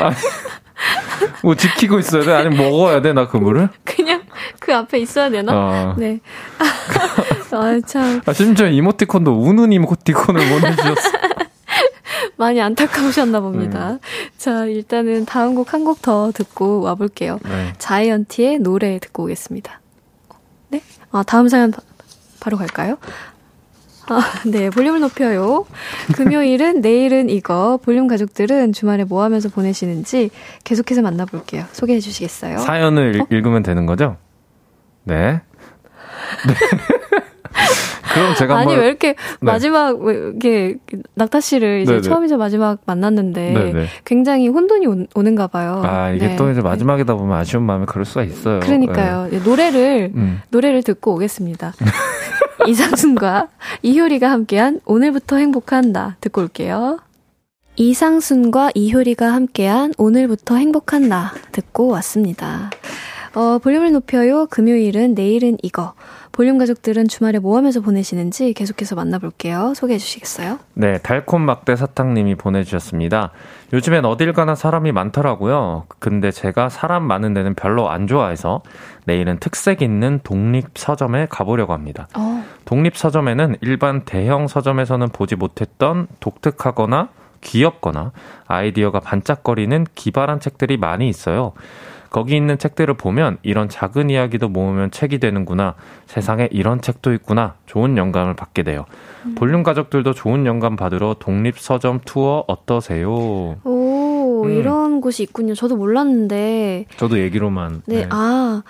아니, 0.00 0.14
뭐 1.42 1.54
지키고 1.54 1.98
있어야 2.00 2.22
돼? 2.24 2.32
아니면 2.32 2.58
먹어야 2.58 3.00
돼? 3.00 3.12
나 3.12 3.26
그 3.28 3.36
물을? 3.36 3.68
그냥 3.84 4.22
그 4.60 4.74
앞에 4.74 4.98
있어야 4.98 5.30
되나? 5.30 5.52
아. 5.52 5.94
네. 5.96 6.20
아, 7.50 7.80
참. 7.86 8.20
아, 8.26 8.32
심지어 8.32 8.66
이모티콘도 8.68 9.32
우는 9.40 9.72
이모티콘을 9.72 10.48
보내주셨어. 10.48 11.10
많이 12.38 12.60
안타까우셨나 12.62 13.40
봅니다. 13.40 13.90
음. 13.92 13.98
자, 14.38 14.64
일단은 14.64 15.26
다음 15.26 15.54
곡 15.54 15.74
한 15.74 15.84
곡 15.84 16.00
더 16.02 16.30
듣고 16.32 16.80
와볼게요. 16.82 17.38
네. 17.44 17.72
자이언티의 17.78 18.60
노래 18.60 18.98
듣고 19.00 19.24
오겠습니다. 19.24 19.80
네? 20.70 20.80
아, 21.10 21.22
다음 21.24 21.48
사연 21.48 21.72
바로 22.40 22.56
갈까요? 22.56 22.96
아, 24.10 24.22
네, 24.46 24.70
볼륨을 24.70 25.00
높여요. 25.00 25.66
금요일은 26.14 26.80
내일은 26.80 27.28
이거. 27.28 27.78
볼륨 27.82 28.06
가족들은 28.06 28.72
주말에 28.72 29.04
뭐 29.04 29.22
하면서 29.24 29.48
보내시는지 29.48 30.30
계속해서 30.64 31.02
만나볼게요. 31.02 31.64
소개해 31.72 32.00
주시겠어요? 32.00 32.58
사연을 32.58 33.20
어? 33.20 33.26
읽으면 33.30 33.62
되는 33.62 33.84
거죠? 33.84 34.16
네. 35.04 35.42
네. 36.46 36.54
그럼 38.12 38.34
제가 38.34 38.56
아니. 38.56 38.74
왜 38.74 38.86
이렇게 38.86 39.08
네. 39.08 39.16
마지막 39.40 39.98
왜 40.00 40.14
이렇게 40.14 40.76
낙타 41.14 41.40
씨를 41.40 41.82
이제 41.82 41.92
네네. 41.92 42.02
처음이자 42.02 42.36
마지막 42.36 42.78
만났는데 42.86 43.52
네네. 43.52 43.86
굉장히 44.04 44.48
혼돈이 44.48 44.86
오, 45.14 45.22
는가 45.22 45.46
봐요. 45.46 45.82
아 45.84 46.10
이게 46.10 46.28
네. 46.28 46.36
또 46.36 46.50
이제 46.50 46.60
마지막이다 46.60 47.14
보면 47.14 47.36
아쉬운 47.36 47.64
마음에 47.64 47.86
그럴 47.86 48.04
수가 48.04 48.24
있어요. 48.24 48.60
그러니까요. 48.60 49.28
네. 49.30 49.38
노래를 49.38 50.12
음. 50.14 50.40
노래를 50.50 50.82
듣고 50.82 51.14
오겠습니다. 51.14 51.74
이상순과 52.66 53.48
이효리가 53.82 54.30
함께한 54.30 54.80
오늘부터 54.84 55.36
행복한 55.36 55.92
나 55.92 56.16
듣고 56.20 56.42
올게요. 56.42 56.98
이상순과 57.76 58.72
이효리가 58.74 59.32
함께한 59.32 59.94
오늘부터 59.98 60.56
행복한 60.56 61.08
나 61.08 61.32
듣고 61.52 61.86
왔습니다. 61.88 62.70
어, 63.34 63.58
볼륨을 63.58 63.92
높여요. 63.92 64.46
금요일은 64.46 65.14
내일은 65.14 65.56
이거. 65.62 65.94
볼륨 66.38 66.56
가족들은 66.56 67.08
주말에 67.08 67.40
뭐 67.40 67.56
하면서 67.56 67.80
보내시는지 67.80 68.52
계속해서 68.52 68.94
만나볼게요. 68.94 69.72
소개해 69.74 69.98
주시겠어요? 69.98 70.60
네, 70.74 70.98
달콤 70.98 71.42
막대 71.42 71.74
사탕님이 71.74 72.36
보내주셨습니다. 72.36 73.32
요즘엔 73.72 74.04
어딜 74.04 74.32
가나 74.32 74.54
사람이 74.54 74.92
많더라고요. 74.92 75.86
근데 75.98 76.30
제가 76.30 76.68
사람 76.68 77.02
많은 77.02 77.34
데는 77.34 77.54
별로 77.54 77.90
안 77.90 78.06
좋아해서 78.06 78.62
내일은 79.04 79.40
특색 79.40 79.82
있는 79.82 80.20
독립 80.22 80.78
서점에 80.78 81.26
가보려고 81.28 81.72
합니다. 81.72 82.06
어. 82.14 82.44
독립 82.64 82.96
서점에는 82.96 83.56
일반 83.60 84.04
대형 84.04 84.46
서점에서는 84.46 85.08
보지 85.08 85.34
못했던 85.34 86.06
독특하거나 86.20 87.08
귀엽거나 87.40 88.12
아이디어가 88.46 89.00
반짝거리는 89.00 89.86
기발한 89.96 90.38
책들이 90.38 90.76
많이 90.76 91.08
있어요. 91.08 91.54
거기 92.10 92.36
있는 92.36 92.58
책들을 92.58 92.94
보면 92.94 93.38
이런 93.42 93.68
작은 93.68 94.10
이야기도 94.10 94.48
모으면 94.48 94.90
책이 94.90 95.18
되는구나. 95.18 95.74
세상에 96.06 96.48
이런 96.50 96.80
책도 96.80 97.12
있구나. 97.12 97.54
좋은 97.66 97.96
영감을 97.96 98.34
받게 98.34 98.62
돼요. 98.62 98.86
음. 99.26 99.34
볼륨 99.34 99.62
가족들도 99.62 100.14
좋은 100.14 100.46
영감 100.46 100.76
받으러 100.76 101.16
독립 101.18 101.58
서점 101.58 102.00
투어 102.04 102.44
어떠세요? 102.46 103.56
오, 103.64 104.44
음. 104.44 104.50
이런 104.50 105.00
곳이 105.00 105.22
있군요. 105.22 105.54
저도 105.54 105.76
몰랐는데. 105.76 106.86
저도 106.96 107.18
얘기로만. 107.18 107.82
네, 107.86 108.02
네. 108.02 108.06
아. 108.10 108.62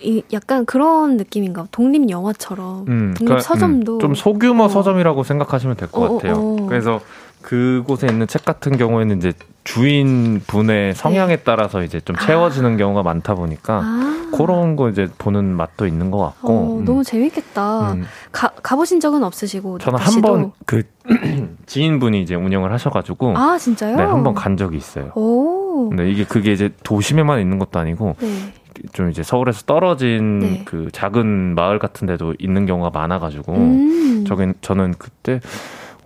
이 0.00 0.22
약간 0.32 0.64
그런 0.64 1.16
느낌인가 1.16 1.66
독립 1.72 2.08
영화처럼 2.08 2.84
음, 2.86 3.14
독립 3.14 3.18
그러니까, 3.18 3.40
서점도 3.40 3.94
음, 3.96 3.98
좀 3.98 4.14
소규모 4.14 4.64
어. 4.64 4.68
서점이라고 4.68 5.24
생각하시면 5.24 5.76
될것 5.76 6.00
어, 6.00 6.16
같아요. 6.18 6.34
어, 6.34 6.38
어. 6.38 6.66
그래서 6.68 7.00
그곳에 7.42 8.06
있는 8.08 8.26
책 8.26 8.44
같은 8.44 8.76
경우에는 8.76 9.18
이제 9.18 9.32
주인 9.64 10.40
분의 10.46 10.94
성향에 10.94 11.36
네. 11.36 11.42
따라서 11.44 11.82
이제 11.82 12.00
좀 12.00 12.16
채워지는 12.16 12.74
아. 12.74 12.76
경우가 12.76 13.02
많다 13.02 13.34
보니까 13.34 13.80
아. 13.84 14.30
그런 14.34 14.76
거 14.76 14.88
이제 14.88 15.08
보는 15.18 15.44
맛도 15.44 15.86
있는 15.86 16.10
것 16.10 16.18
같고 16.18 16.48
어, 16.52 16.76
음. 16.78 16.84
너무 16.84 17.04
재밌겠다. 17.04 17.92
음. 17.92 18.04
가 18.32 18.48
가보신 18.62 19.00
적은 19.00 19.22
없으시고 19.24 19.78
저는 19.78 19.98
한 19.98 20.20
번 20.22 20.52
그 20.66 20.82
지인분이 21.66 22.22
이제 22.22 22.34
운영을 22.34 22.72
하셔가지고 22.72 23.36
아 23.36 23.58
진짜요? 23.58 23.96
네, 23.96 24.02
한 24.02 24.22
번 24.22 24.34
간 24.34 24.56
적이 24.56 24.76
있어요. 24.78 25.12
오. 25.14 25.88
근데 25.90 26.10
이게 26.10 26.24
그게 26.24 26.52
이제 26.52 26.70
도심에만 26.82 27.40
있는 27.40 27.58
것도 27.58 27.78
아니고 27.78 28.16
네. 28.20 28.52
좀 28.92 29.10
이제 29.10 29.22
서울에서 29.22 29.62
떨어진 29.66 30.38
네. 30.38 30.62
그 30.64 30.88
작은 30.92 31.54
마을 31.54 31.78
같은 31.78 32.06
데도 32.06 32.34
있는 32.38 32.64
경우가 32.66 32.90
많아가지고 32.90 33.52
음. 33.54 34.24
저긴 34.26 34.54
저는 34.60 34.94
그때 34.98 35.40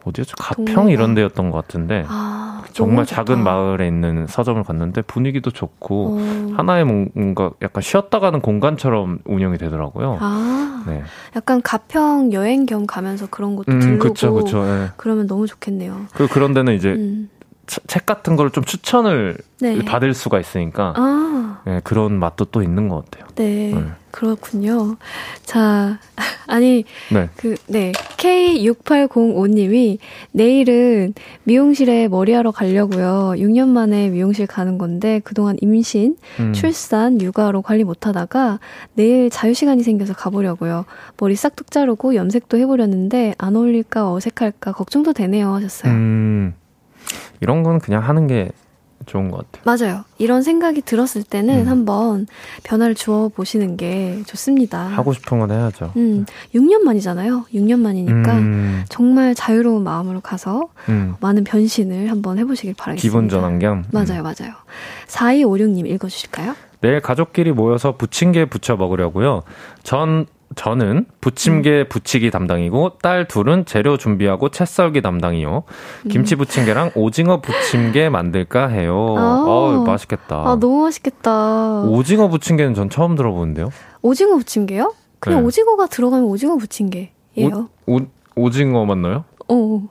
어디였죠? 0.04 0.34
가평 0.38 0.90
이런 0.90 1.14
데였던 1.14 1.50
것 1.50 1.58
같은데 1.62 2.04
아, 2.08 2.62
정말 2.72 3.06
작은 3.06 3.42
마을에 3.42 3.86
있는 3.86 4.26
서점을 4.26 4.62
갔는데 4.62 5.02
분위기도 5.02 5.50
좋고 5.50 6.18
어. 6.18 6.54
하나의 6.56 6.84
뭔가 6.84 7.52
약간 7.62 7.82
쉬었다 7.82 8.18
가는 8.18 8.40
공간처럼 8.40 9.20
운영이 9.24 9.58
되더라고요. 9.58 10.18
아, 10.20 10.84
네. 10.86 11.02
약간 11.36 11.62
가평 11.62 12.32
여행 12.32 12.66
겸 12.66 12.86
가면서 12.86 13.26
그런 13.28 13.56
것도 13.56 13.72
음, 13.72 13.78
들르고 13.78 14.08
그쵸, 14.08 14.34
그쵸, 14.34 14.64
네. 14.64 14.88
그러면 14.96 15.26
너무 15.26 15.46
좋겠네요. 15.46 16.06
그 16.14 16.28
그런 16.28 16.54
데는 16.54 16.74
이제 16.74 16.90
음. 16.92 17.28
책 17.66 18.06
같은 18.06 18.36
걸 18.36 18.50
좀 18.50 18.64
추천을 18.64 19.36
네. 19.60 19.84
받을 19.84 20.14
수가 20.14 20.40
있으니까 20.40 20.94
아. 20.96 21.60
네, 21.64 21.80
그런 21.84 22.18
맛도 22.18 22.44
또 22.46 22.62
있는 22.62 22.88
것 22.88 23.04
같아요. 23.04 23.28
네, 23.36 23.72
네. 23.72 23.84
그렇군요. 24.10 24.96
자, 25.44 25.98
아니 26.48 26.84
네. 27.12 27.28
그 27.36 27.54
네. 27.68 27.92
K6805님이 27.92 29.98
내일은 30.32 31.14
미용실에 31.44 32.08
머리하러 32.08 32.50
가려고요. 32.50 33.34
6년 33.36 33.68
만에 33.68 34.08
미용실 34.08 34.46
가는 34.46 34.76
건데 34.76 35.20
그동안 35.24 35.56
임신, 35.60 36.16
음. 36.40 36.52
출산, 36.52 37.20
육아로 37.20 37.62
관리 37.62 37.84
못 37.84 38.06
하다가 38.06 38.58
내일 38.94 39.30
자유 39.30 39.54
시간이 39.54 39.82
생겨서 39.82 40.14
가보려고요. 40.14 40.84
머리 41.18 41.36
싹둑 41.36 41.70
자르고 41.70 42.16
염색도 42.16 42.58
해보려는데 42.58 43.34
안 43.38 43.56
어울릴까 43.56 44.12
어색할까 44.12 44.72
걱정도 44.72 45.12
되네요 45.12 45.54
하셨어요. 45.54 45.92
음. 45.92 46.54
이런 47.42 47.62
건 47.62 47.80
그냥 47.80 48.02
하는 48.02 48.26
게 48.26 48.50
좋은 49.04 49.32
것 49.32 49.50
같아요. 49.50 49.62
맞아요. 49.64 50.04
이런 50.18 50.42
생각이 50.42 50.80
들었을 50.82 51.24
때는 51.24 51.62
음. 51.62 51.68
한번 51.68 52.26
변화를 52.62 52.94
주어 52.94 53.28
보시는 53.28 53.76
게 53.76 54.22
좋습니다. 54.26 54.78
하고 54.86 55.12
싶은 55.12 55.40
건 55.40 55.50
해야죠. 55.50 55.92
음, 55.96 56.24
6년 56.54 56.82
만이잖아요. 56.82 57.46
6년 57.52 57.80
만이니까 57.80 58.32
음, 58.38 58.84
정말 58.88 59.34
자유로운 59.34 59.82
마음으로 59.82 60.20
가서 60.20 60.68
음. 60.88 61.16
많은 61.20 61.42
변신을 61.42 62.10
한번 62.12 62.38
해보시길 62.38 62.74
바라겠습니다. 62.78 63.02
기분 63.02 63.28
전환 63.28 63.58
겸. 63.58 63.78
음. 63.78 63.84
맞아요, 63.90 64.22
맞아요. 64.22 64.54
4256님 65.08 65.86
읽어주실까요? 65.88 66.54
내일 66.80 67.00
가족끼리 67.00 67.50
모여서 67.50 67.96
부침개 67.96 68.44
부쳐 68.44 68.76
먹으려고요. 68.76 69.42
전 69.82 70.26
저는 70.54 71.06
부침개 71.20 71.88
부치기 71.88 72.30
담당이고 72.30 72.98
딸 73.02 73.26
둘은 73.26 73.64
재료 73.64 73.96
준비하고 73.96 74.50
채 74.50 74.64
썰기 74.64 75.02
담당이요. 75.02 75.64
김치 76.10 76.36
부침개랑 76.36 76.92
오징어 76.94 77.40
부침개 77.40 78.08
만들까 78.08 78.68
해요. 78.68 79.14
아. 79.18 79.44
어 79.46 79.84
맛있겠다. 79.86 80.36
아, 80.36 80.56
너무 80.58 80.82
맛있겠다. 80.82 81.82
오징어 81.82 82.28
부침개는 82.28 82.74
전 82.74 82.90
처음 82.90 83.14
들어보는데요. 83.14 83.70
오징어 84.02 84.36
부침개요? 84.36 84.94
그냥 85.18 85.40
네. 85.40 85.46
오징어가 85.46 85.86
들어가면 85.86 86.24
오징어 86.26 86.56
부침개예요. 86.56 87.68
오, 87.86 88.00
오징어 88.34 88.84
맞나요? 88.84 89.24
어, 89.48 89.82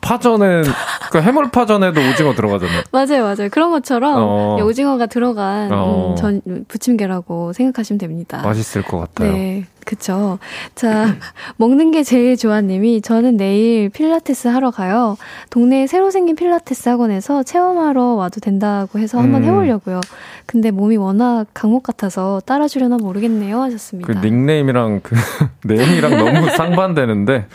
파전에 0.00 0.62
그 1.10 1.20
해물 1.20 1.50
파전에도 1.50 2.00
오징어 2.00 2.34
들어가잖아요. 2.34 2.82
맞아요, 2.92 3.24
맞아요. 3.24 3.48
그런 3.50 3.70
것처럼 3.70 4.14
어. 4.16 4.56
이 4.58 4.62
오징어가 4.62 5.06
들어간 5.06 5.70
어. 5.72 6.10
음, 6.10 6.16
전 6.16 6.64
부침개라고 6.68 7.52
생각하시면 7.52 7.98
됩니다. 7.98 8.42
맛있을 8.42 8.82
것 8.82 8.98
같아요. 8.98 9.32
네, 9.32 9.64
그쵸. 9.84 10.38
자, 10.74 11.14
먹는 11.56 11.90
게 11.90 12.02
제일 12.02 12.36
좋아님이 12.36 13.02
저는 13.02 13.36
내일 13.36 13.88
필라테스 13.90 14.48
하러 14.48 14.70
가요. 14.70 15.16
동네에 15.50 15.86
새로 15.86 16.10
생긴 16.10 16.36
필라테스 16.36 16.88
학원에서 16.88 17.42
체험하러 17.42 18.14
와도 18.14 18.40
된다고 18.40 18.98
해서 18.98 19.18
한번 19.18 19.42
음. 19.42 19.48
해보려고요. 19.48 20.00
근데 20.46 20.70
몸이 20.70 20.96
워낙 20.96 21.46
각목 21.54 21.82
같아서 21.82 22.40
따라주려나 22.46 22.96
모르겠네요 23.00 23.60
하셨습니다. 23.62 24.12
그 24.12 24.24
닉네임이랑 24.24 25.00
그 25.02 25.14
네임이랑 25.64 26.18
너무 26.18 26.50
상반되는데 26.50 27.46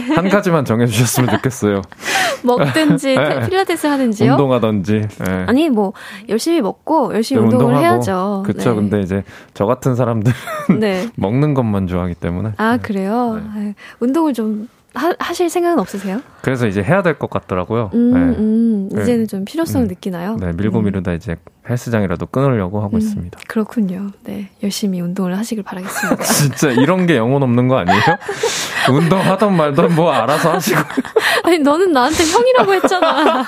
한 0.00 0.28
가지만 0.28 0.64
정해주셨으면 0.64 1.30
좋겠어요. 1.30 1.82
먹든지 2.44 3.14
네. 3.16 3.46
필라테스 3.48 3.86
하든지요. 3.86 4.32
운동하든지. 4.32 5.02
예. 5.28 5.44
아니 5.46 5.70
뭐 5.70 5.92
열심히 6.28 6.60
먹고 6.60 7.14
열심히 7.14 7.40
네, 7.40 7.44
운동을 7.44 7.74
운동하고. 7.74 7.94
해야죠. 7.94 8.42
그쵸. 8.46 8.70
네. 8.70 8.76
근데 8.76 9.00
이제 9.00 9.24
저 9.54 9.66
같은 9.66 9.94
사람들 9.94 10.32
네. 10.78 11.08
먹는 11.16 11.54
것만 11.54 11.86
좋아하기 11.86 12.14
때문에. 12.14 12.52
아 12.56 12.76
그래요. 12.78 13.40
네. 13.54 13.60
아유, 13.60 13.72
운동을 14.00 14.34
좀 14.34 14.68
하, 14.94 15.12
하실 15.18 15.50
생각은 15.50 15.78
없으세요? 15.80 16.20
그래서 16.42 16.66
이제 16.66 16.82
해야 16.82 17.02
될 17.02 17.18
것 17.18 17.28
같더라고요. 17.30 17.90
음, 17.94 18.12
네. 18.12 18.18
음, 18.38 18.88
네. 18.92 19.02
이제는 19.02 19.26
좀 19.28 19.44
필요성을 19.44 19.86
음. 19.86 19.88
느끼나요? 19.88 20.36
네, 20.36 20.52
밀고 20.52 20.78
음. 20.78 20.84
미루다 20.84 21.12
이제 21.14 21.36
헬스장이라도 21.68 22.26
끊으려고 22.26 22.80
하고 22.82 22.96
음, 22.96 22.98
있습니다. 22.98 23.38
그렇군요. 23.48 24.10
네, 24.24 24.50
열심히 24.62 25.00
운동을 25.00 25.36
하시길 25.38 25.64
바라겠습니다. 25.64 26.22
진짜 26.24 26.70
이런 26.70 27.06
게 27.06 27.16
영혼 27.16 27.42
없는 27.42 27.68
거 27.68 27.78
아니에요? 27.78 28.00
운동하던 28.92 29.56
말던 29.56 29.94
뭐 29.94 30.12
알아서 30.12 30.52
하시고. 30.52 30.80
아니, 31.44 31.58
너는 31.58 31.92
나한테 31.92 32.22
형이라고 32.24 32.74
했잖아. 32.74 33.44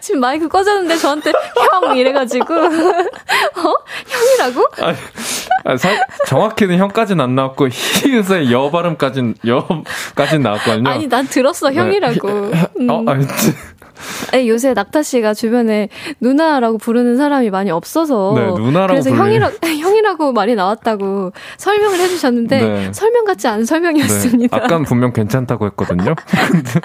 지금 0.00 0.20
마이크 0.20 0.48
꺼졌는데 0.48 0.96
저한테 0.96 1.32
형 1.82 1.96
이래가지고. 1.96 2.54
어? 2.54 3.74
형이라고? 4.06 4.68
아니, 4.84 4.96
아니, 5.64 5.78
사- 5.78 5.90
정확히는 6.26 6.78
형까지는 6.78 7.22
안 7.24 7.34
나왔고 7.34 7.68
히읗의 7.68 8.50
여 8.52 8.70
발음까진 8.70 9.34
여까진 9.46 10.42
나왔거든요. 10.42 10.88
아니, 10.90 11.06
난 11.08 11.26
들었어, 11.26 11.70
네. 11.70 11.76
형이라고. 11.76 12.28
음. 12.80 12.90
어, 12.90 13.04
아니, 13.06 13.26
아니, 14.32 14.48
요새 14.48 14.72
낙타 14.72 15.02
씨가 15.02 15.34
주변에 15.34 15.88
누나라고 16.20 16.78
부르는 16.78 17.16
사람이 17.16 17.50
많이 17.50 17.70
없어서. 17.70 18.32
네, 18.34 18.46
누나라고 18.46 19.00
그래서 19.00 19.10
형이라, 19.10 19.50
형이라고 19.62 20.32
말이 20.32 20.54
나왔다고 20.54 21.32
설명을 21.58 21.98
해주셨는데, 22.00 22.60
네. 22.60 22.92
설명 22.92 23.24
같지 23.24 23.46
않은 23.48 23.64
설명이었습니다. 23.64 24.56
네, 24.56 24.64
아깐 24.64 24.84
분명 24.84 25.12
괜찮다고 25.12 25.66
했거든요. 25.66 26.14
근데 26.50 26.80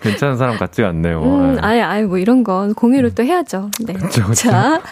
괜찮은 0.00 0.36
사람 0.36 0.56
같지가 0.58 0.88
않네요. 0.88 1.22
음, 1.22 1.54
네. 1.54 1.60
아예, 1.62 1.80
아예, 1.82 2.02
뭐 2.02 2.18
이런 2.18 2.44
건 2.44 2.74
공유를 2.74 3.14
또 3.14 3.22
해야죠. 3.22 3.70
네. 3.86 3.92
그쵸, 3.94 4.22
그쵸. 4.24 4.34
자, 4.34 4.82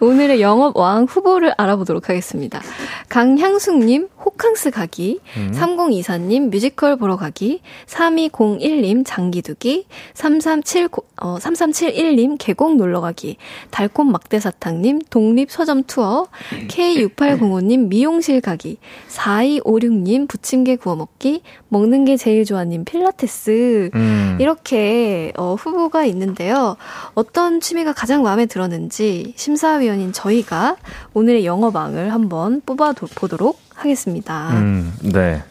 오늘의 0.00 0.40
영업 0.40 0.76
왕 0.76 1.04
후보를 1.04 1.52
알아보도록 1.56 2.08
하겠습니다. 2.08 2.60
강향숙님, 3.08 4.08
호캉스 4.24 4.70
가기. 4.70 5.20
음. 5.36 5.52
3024님, 5.54 6.50
뮤지컬 6.50 6.96
보러 6.96 7.16
가기. 7.16 7.60
3201님, 7.86 9.04
장기두기. 9.04 9.86
337, 10.14 10.88
어, 11.20 11.36
3371님, 11.38 12.36
계곡 12.38 12.76
놀러 12.76 13.00
가기. 13.00 13.36
달콤 13.70 14.10
막대사탕님, 14.10 15.00
독립 15.10 15.50
서점 15.50 15.84
투어. 15.84 16.28
K6805님, 16.68 17.88
미용실 17.88 18.40
가기. 18.40 18.78
4256님, 19.08 20.26
부침개 20.28 20.76
구워 20.76 20.96
먹기. 20.96 21.42
먹는 21.68 22.04
게 22.06 22.16
제일 22.16 22.44
좋아님, 22.44 22.84
필라테스. 22.84 23.90
음. 23.94 24.36
이렇게 24.40 25.32
어, 25.36 25.54
후보가 25.58 26.04
있는데요. 26.06 26.76
어떤 27.14 27.60
취미가 27.60 27.92
가장 27.92 28.22
마음에 28.22 28.46
들었는지 28.46 29.34
심사위원인 29.36 30.12
저희가 30.12 30.76
오늘의 31.14 31.44
영어방을 31.44 32.12
한번 32.12 32.62
뽑아 32.64 32.92
도- 32.92 33.06
보도록 33.14 33.58
하겠습니다. 33.74 34.50
음, 34.54 34.92
네. 35.02 35.42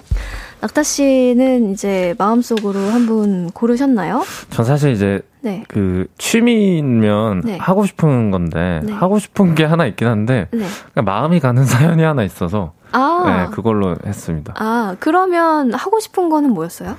낙타 0.62 0.84
씨는 0.84 1.72
이제 1.72 2.14
마음속으로 2.18 2.80
한 2.80 3.05
분 3.10 3.49
고르셨나요? 3.51 4.24
전 4.51 4.66
사실 4.66 4.91
이제 4.91 5.22
네. 5.41 5.64
그 5.68 6.05
취미면 6.18 7.41
네. 7.45 7.57
하고 7.57 7.86
싶은 7.86 8.30
건데 8.30 8.82
네. 8.84 8.91
하고 8.93 9.18
싶은 9.20 9.55
게 9.55 9.64
하나 9.64 9.86
있긴 9.88 10.07
한데 10.07 10.47
네. 10.51 10.66
그냥 10.93 11.05
마음이 11.05 11.39
가는 11.39 11.64
사연이 11.66 12.03
하나 12.03 12.24
있어서 12.24 12.74
아. 12.91 13.45
네, 13.49 13.55
그걸로 13.55 13.95
했습니다. 14.05 14.53
아, 14.57 14.95
그러면 14.99 15.74
하고 15.74 15.99
싶은 15.99 16.30
거는 16.30 16.51
뭐였어요? 16.51 16.95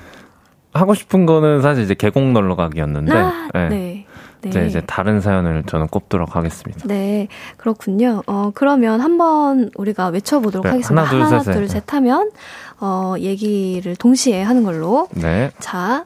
하고 0.73 0.93
싶은 0.93 1.25
거는 1.25 1.61
사실 1.61 1.83
이제 1.83 1.93
계곡 1.93 2.31
놀러 2.31 2.55
가기였는데 2.55 3.13
아, 3.13 3.49
네. 3.69 4.05
네. 4.41 4.49
네. 4.49 4.49
이제 4.49 4.67
이제 4.67 4.81
다른 4.85 5.21
사연을 5.21 5.63
저는 5.67 5.87
꼽도록 5.87 6.35
하겠습니다. 6.35 6.81
네, 6.85 7.27
그렇군요. 7.57 8.23
어, 8.25 8.51
그러면 8.53 9.01
한번 9.01 9.69
우리가 9.75 10.07
외쳐보도록 10.07 10.65
네, 10.65 10.71
하겠습니다. 10.71 11.01
하나, 11.01 11.09
둘, 11.11 11.21
하나, 11.21 11.43
셋, 11.43 11.53
둘, 11.53 11.67
셋. 11.67 11.73
셋 11.85 11.93
하면, 11.93 12.31
어, 12.79 13.15
얘기를 13.19 13.95
동시에 13.95 14.41
하는 14.41 14.63
걸로. 14.63 15.07
네. 15.11 15.51
자, 15.59 16.05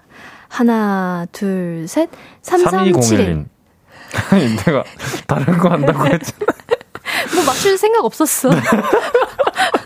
하나, 0.50 1.26
둘, 1.32 1.88
셋. 1.88 2.10
3371. 2.42 3.20
3201님. 3.20 3.46
아니, 4.32 4.56
내가 4.58 4.84
다른 5.28 5.58
거 5.58 5.70
한다고 5.70 6.06
했잖아. 6.06 6.46
뭐 7.36 7.44
맞출 7.46 7.78
생각 7.78 8.04
없었어. 8.06 8.50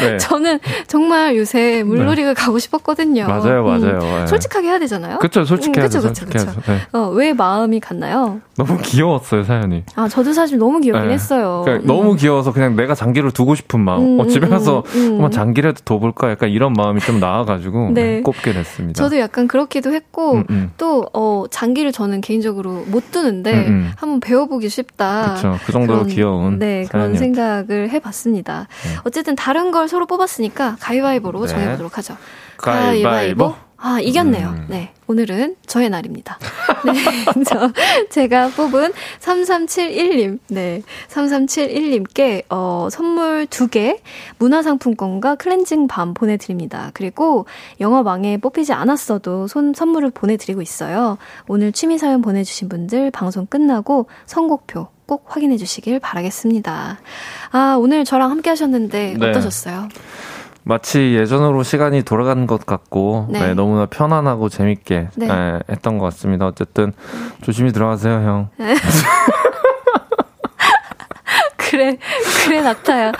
네. 0.00 0.16
저는 0.18 0.58
정말 0.86 1.36
요새 1.36 1.82
물놀이가 1.82 2.34
가고 2.34 2.58
싶었거든요. 2.58 3.26
맞아요, 3.26 3.64
맞아요. 3.64 3.98
음, 4.00 4.18
네. 4.20 4.26
솔직하게 4.26 4.68
해야 4.68 4.78
되잖아요. 4.78 5.18
그쵸, 5.18 5.44
솔직해야죠, 5.44 5.98
음, 5.98 6.02
그쵸, 6.02 6.08
그쵸, 6.08 6.20
솔직해야죠. 6.26 6.60
그쵸. 6.60 6.72
네. 6.72 6.80
어, 6.92 7.08
왜 7.10 7.32
마음이 7.32 7.80
갔나요? 7.80 8.40
너무 8.64 8.78
귀여웠어요, 8.82 9.42
사연이. 9.44 9.84
아, 9.96 10.06
저도 10.06 10.34
사실 10.34 10.58
너무 10.58 10.80
귀엽긴 10.80 11.08
네. 11.08 11.14
했어요. 11.14 11.62
그러니까 11.64 11.84
음. 11.84 11.86
너무 11.86 12.14
귀여워서 12.14 12.52
그냥 12.52 12.76
내가 12.76 12.94
장기를 12.94 13.30
두고 13.30 13.54
싶은 13.54 13.80
마음. 13.80 14.16
음, 14.16 14.20
어, 14.20 14.26
집에 14.26 14.46
음, 14.46 14.50
가서 14.50 14.82
음, 14.94 15.00
음. 15.00 15.12
한번 15.14 15.30
장기라도 15.30 15.80
둬볼까? 15.84 16.30
약간 16.30 16.50
이런 16.50 16.74
마음이 16.74 17.00
좀 17.00 17.20
나와가지고 17.20 17.92
네. 17.94 18.20
꼽게 18.20 18.52
됐습니다. 18.52 19.02
저도 19.02 19.18
약간 19.18 19.48
그렇기도 19.48 19.92
했고, 19.94 20.34
음, 20.34 20.44
음. 20.50 20.70
또, 20.76 21.06
어, 21.14 21.44
장기를 21.50 21.92
저는 21.92 22.20
개인적으로 22.20 22.84
못 22.86 23.10
두는데, 23.10 23.52
음, 23.52 23.66
음. 23.68 23.92
한번 23.96 24.20
배워보기 24.20 24.68
쉽다. 24.68 25.34
그쵸. 25.36 25.56
그 25.64 25.72
정도로 25.72 26.00
그런, 26.00 26.14
귀여운. 26.14 26.58
네, 26.58 26.84
그런 26.90 27.14
사연이었죠. 27.14 27.18
생각을 27.18 27.90
해봤습니다. 27.90 28.68
네. 28.84 29.00
어쨌든 29.04 29.36
다른 29.36 29.70
걸 29.70 29.88
서로 29.88 30.06
뽑았으니까 30.06 30.76
가위바위보로 30.80 31.40
네. 31.42 31.48
정해보도록 31.48 31.96
하죠. 31.98 32.16
가위바위보. 32.58 33.69
아, 33.82 33.98
이겼네요. 33.98 34.48
음. 34.48 34.66
네. 34.68 34.92
오늘은 35.06 35.56
저의 35.66 35.88
날입니다. 35.88 36.38
네. 36.84 37.44
저, 37.44 37.72
제가 38.10 38.48
뽑은 38.50 38.92
3371님, 39.20 40.38
네. 40.48 40.82
3371님께, 41.08 42.44
어, 42.50 42.88
선물 42.90 43.46
두 43.46 43.68
개, 43.68 44.00
문화상품권과 44.38 45.36
클렌징 45.36 45.88
밤 45.88 46.12
보내드립니다. 46.12 46.90
그리고 46.92 47.46
영어방에 47.80 48.36
뽑히지 48.36 48.74
않았어도 48.74 49.46
손, 49.46 49.72
선물을 49.72 50.10
보내드리고 50.10 50.60
있어요. 50.60 51.16
오늘 51.48 51.72
취미사연 51.72 52.20
보내주신 52.20 52.68
분들 52.68 53.10
방송 53.10 53.46
끝나고 53.46 54.06
선곡표 54.26 54.88
꼭 55.06 55.24
확인해 55.26 55.56
주시길 55.56 56.00
바라겠습니다. 56.00 57.00
아, 57.50 57.76
오늘 57.80 58.04
저랑 58.04 58.30
함께 58.30 58.50
하셨는데 58.50 59.16
네. 59.18 59.28
어떠셨어요? 59.28 59.88
마치 60.62 61.14
예전으로 61.14 61.62
시간이 61.62 62.02
돌아간 62.02 62.46
것 62.46 62.66
같고 62.66 63.28
네. 63.30 63.40
네, 63.40 63.54
너무나 63.54 63.86
편안하고 63.86 64.48
재밌게 64.48 65.08
네. 65.16 65.26
네, 65.26 65.58
했던 65.70 65.98
것 65.98 66.04
같습니다. 66.06 66.46
어쨌든 66.46 66.92
조심히 67.42 67.72
들어가세요, 67.72 68.14
형. 68.14 68.48
그래, 71.70 71.98
그래, 72.44 72.62
낙타야. 72.62 73.12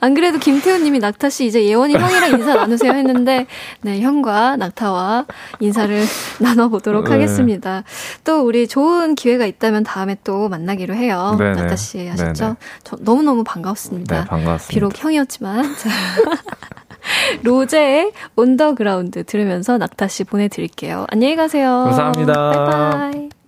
안 0.00 0.14
그래도 0.14 0.38
김태훈 0.38 0.82
님이 0.82 0.98
낙타 0.98 1.28
씨 1.28 1.44
이제 1.44 1.64
예원이 1.64 1.94
형이랑 1.94 2.30
인사 2.30 2.54
나누세요 2.54 2.92
했는데, 2.92 3.46
네, 3.82 4.00
형과 4.00 4.56
낙타와 4.56 5.26
인사를 5.60 6.02
나눠보도록 6.40 7.04
네. 7.04 7.10
하겠습니다. 7.10 7.84
또 8.24 8.46
우리 8.46 8.66
좋은 8.66 9.14
기회가 9.14 9.44
있다면 9.44 9.84
다음에 9.84 10.16
또 10.24 10.48
만나기로 10.48 10.94
해요. 10.94 11.36
네네. 11.38 11.60
낙타 11.60 11.76
씨 11.76 12.08
아셨죠? 12.08 12.56
저 12.82 12.96
너무너무 13.00 13.44
반갑습니다. 13.44 14.20
네, 14.20 14.24
반갑습니다. 14.26 14.72
비록 14.72 15.04
형이었지만. 15.04 15.74
로제의 17.42 18.12
On 18.36 18.52
The 18.52 18.76
Ground 18.76 19.24
들으면서 19.24 19.76
낙타 19.76 20.06
씨 20.08 20.24
보내드릴게요. 20.24 21.04
안녕히 21.10 21.34
가세요. 21.36 21.82
감사합니다. 21.84 23.00
바이바이. 23.02 23.41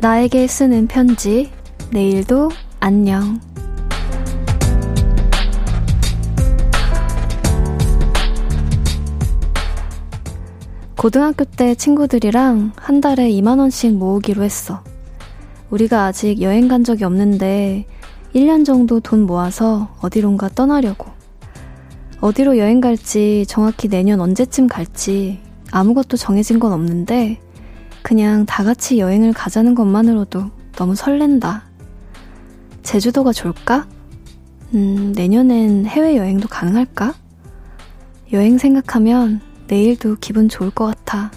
나에게 0.00 0.46
쓰는 0.46 0.86
편지, 0.86 1.52
내일도 1.92 2.48
안녕. 2.80 3.38
고등학교 10.96 11.44
때 11.44 11.74
친구들이랑 11.74 12.72
한 12.76 13.00
달에 13.02 13.28
2만원씩 13.28 13.94
모으기로 13.94 14.42
했어. 14.42 14.82
우리가 15.68 16.06
아직 16.06 16.40
여행 16.40 16.66
간 16.66 16.82
적이 16.82 17.04
없는데 17.04 17.84
1년 18.34 18.64
정도 18.64 19.00
돈 19.00 19.26
모아서 19.26 19.94
어디론가 20.00 20.48
떠나려고. 20.54 21.08
어디로 22.22 22.56
여행 22.56 22.80
갈지 22.80 23.44
정확히 23.46 23.88
내년 23.88 24.22
언제쯤 24.22 24.66
갈지 24.66 25.40
아무것도 25.70 26.16
정해진 26.16 26.58
건 26.58 26.72
없는데 26.72 27.38
그냥 28.02 28.46
다 28.46 28.64
같이 28.64 28.98
여행을 28.98 29.32
가자는 29.32 29.74
것만으로도 29.74 30.50
너무 30.72 30.94
설렌다. 30.94 31.64
제주도가 32.82 33.32
좋을까? 33.32 33.86
음, 34.74 35.12
내년엔 35.14 35.86
해외여행도 35.86 36.48
가능할까? 36.48 37.14
여행 38.32 38.58
생각하면 38.58 39.40
내일도 39.66 40.16
기분 40.20 40.48
좋을 40.48 40.70
것 40.70 40.86
같아. 40.86 41.30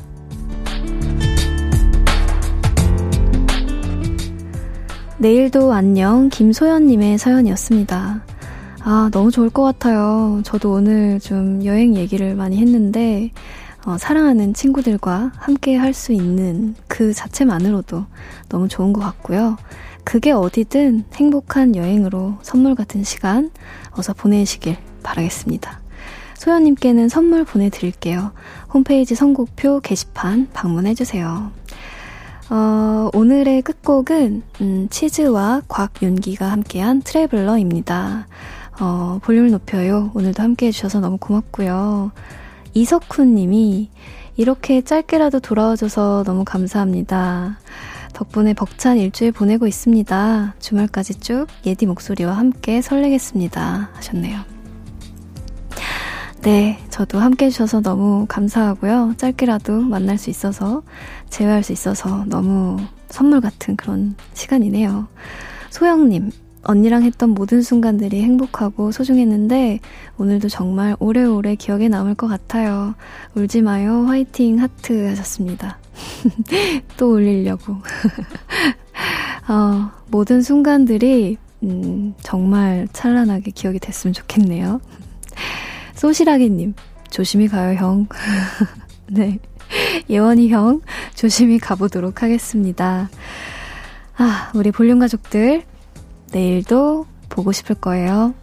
내일도 5.17 5.71
안녕 5.71 6.29
김소연님의 6.29 7.17
사연이었습니다. 7.17 8.23
아, 8.81 9.09
너무 9.13 9.31
좋을 9.31 9.49
것 9.49 9.63
같아요. 9.63 10.41
저도 10.43 10.73
오늘 10.73 11.19
좀 11.19 11.63
여행 11.63 11.95
얘기를 11.95 12.35
많이 12.35 12.57
했는데, 12.57 13.31
어, 13.85 13.97
사랑하는 13.97 14.53
친구들과 14.53 15.31
함께 15.35 15.75
할 15.75 15.93
수 15.93 16.13
있는 16.13 16.75
그 16.87 17.13
자체만으로도 17.13 18.05
너무 18.49 18.67
좋은 18.67 18.93
것 18.93 19.01
같고요. 19.01 19.57
그게 20.03 20.31
어디든 20.31 21.05
행복한 21.13 21.75
여행으로 21.75 22.37
선물 22.41 22.75
같은 22.75 23.03
시간 23.03 23.51
어서 23.91 24.13
보내시길 24.13 24.77
바라겠습니다. 25.03 25.79
소연님께는 26.35 27.09
선물 27.09 27.45
보내드릴게요. 27.45 28.31
홈페이지 28.73 29.15
선곡표 29.15 29.79
게시판 29.81 30.49
방문해주세요. 30.53 31.51
어, 32.49 33.09
오늘의 33.13 33.61
끝곡은 33.61 34.43
음, 34.61 34.87
치즈와 34.89 35.61
곽윤기가 35.67 36.51
함께한 36.51 37.01
트래블러입니다. 37.01 38.27
어, 38.81 39.19
볼륨을 39.23 39.51
높여요. 39.51 40.11
오늘도 40.15 40.43
함께 40.43 40.67
해주셔서 40.67 40.99
너무 40.99 41.17
고맙고요. 41.17 42.11
이석훈 42.73 43.35
님이 43.35 43.89
이렇게 44.35 44.81
짧게라도 44.81 45.39
돌아와줘서 45.39 46.23
너무 46.25 46.43
감사합니다. 46.43 47.59
덕분에 48.13 48.53
벅찬 48.53 48.97
일주일 48.97 49.31
보내고 49.31 49.67
있습니다. 49.67 50.55
주말까지 50.59 51.15
쭉 51.15 51.47
예디 51.65 51.85
목소리와 51.85 52.33
함께 52.33 52.81
설레겠습니다. 52.81 53.89
하셨네요. 53.93 54.39
네, 56.41 56.77
저도 56.89 57.19
함께 57.19 57.45
해주셔서 57.45 57.81
너무 57.81 58.25
감사하고요. 58.27 59.13
짧게라도 59.17 59.79
만날 59.79 60.17
수 60.17 60.29
있어서, 60.29 60.83
재회할 61.29 61.63
수 61.63 61.71
있어서 61.71 62.25
너무 62.27 62.77
선물 63.09 63.39
같은 63.39 63.77
그런 63.77 64.15
시간이네요. 64.33 65.07
소영님, 65.69 66.31
언니랑 66.63 67.03
했던 67.03 67.29
모든 67.29 67.61
순간들이 67.61 68.21
행복하고 68.21 68.91
소중했는데 68.91 69.79
오늘도 70.17 70.49
정말 70.49 70.95
오래오래 70.99 71.55
기억에 71.55 71.89
남을 71.89 72.15
것 72.15 72.27
같아요. 72.27 72.95
울지 73.35 73.61
마요. 73.61 74.05
화이팅 74.05 74.61
하트 74.61 75.07
하셨습니다. 75.07 75.77
또 76.97 77.13
울리려고. 77.13 77.77
어, 79.49 79.91
모든 80.07 80.41
순간들이 80.41 81.37
음, 81.63 82.13
정말 82.21 82.87
찬란하게 82.93 83.51
기억이 83.51 83.79
됐으면 83.79 84.13
좋겠네요. 84.13 84.81
소시라기님, 85.95 86.75
조심히 87.09 87.47
가요, 87.47 87.77
형. 87.77 88.07
네. 89.07 89.39
예원이 90.09 90.49
형, 90.49 90.81
조심히 91.15 91.57
가보도록 91.57 92.21
하겠습니다. 92.21 93.09
아, 94.17 94.51
우리 94.53 94.71
볼륨 94.71 94.99
가족들, 94.99 95.63
내일도 96.33 97.05
보고 97.29 97.51
싶을 97.51 97.75
거예요. 97.75 98.33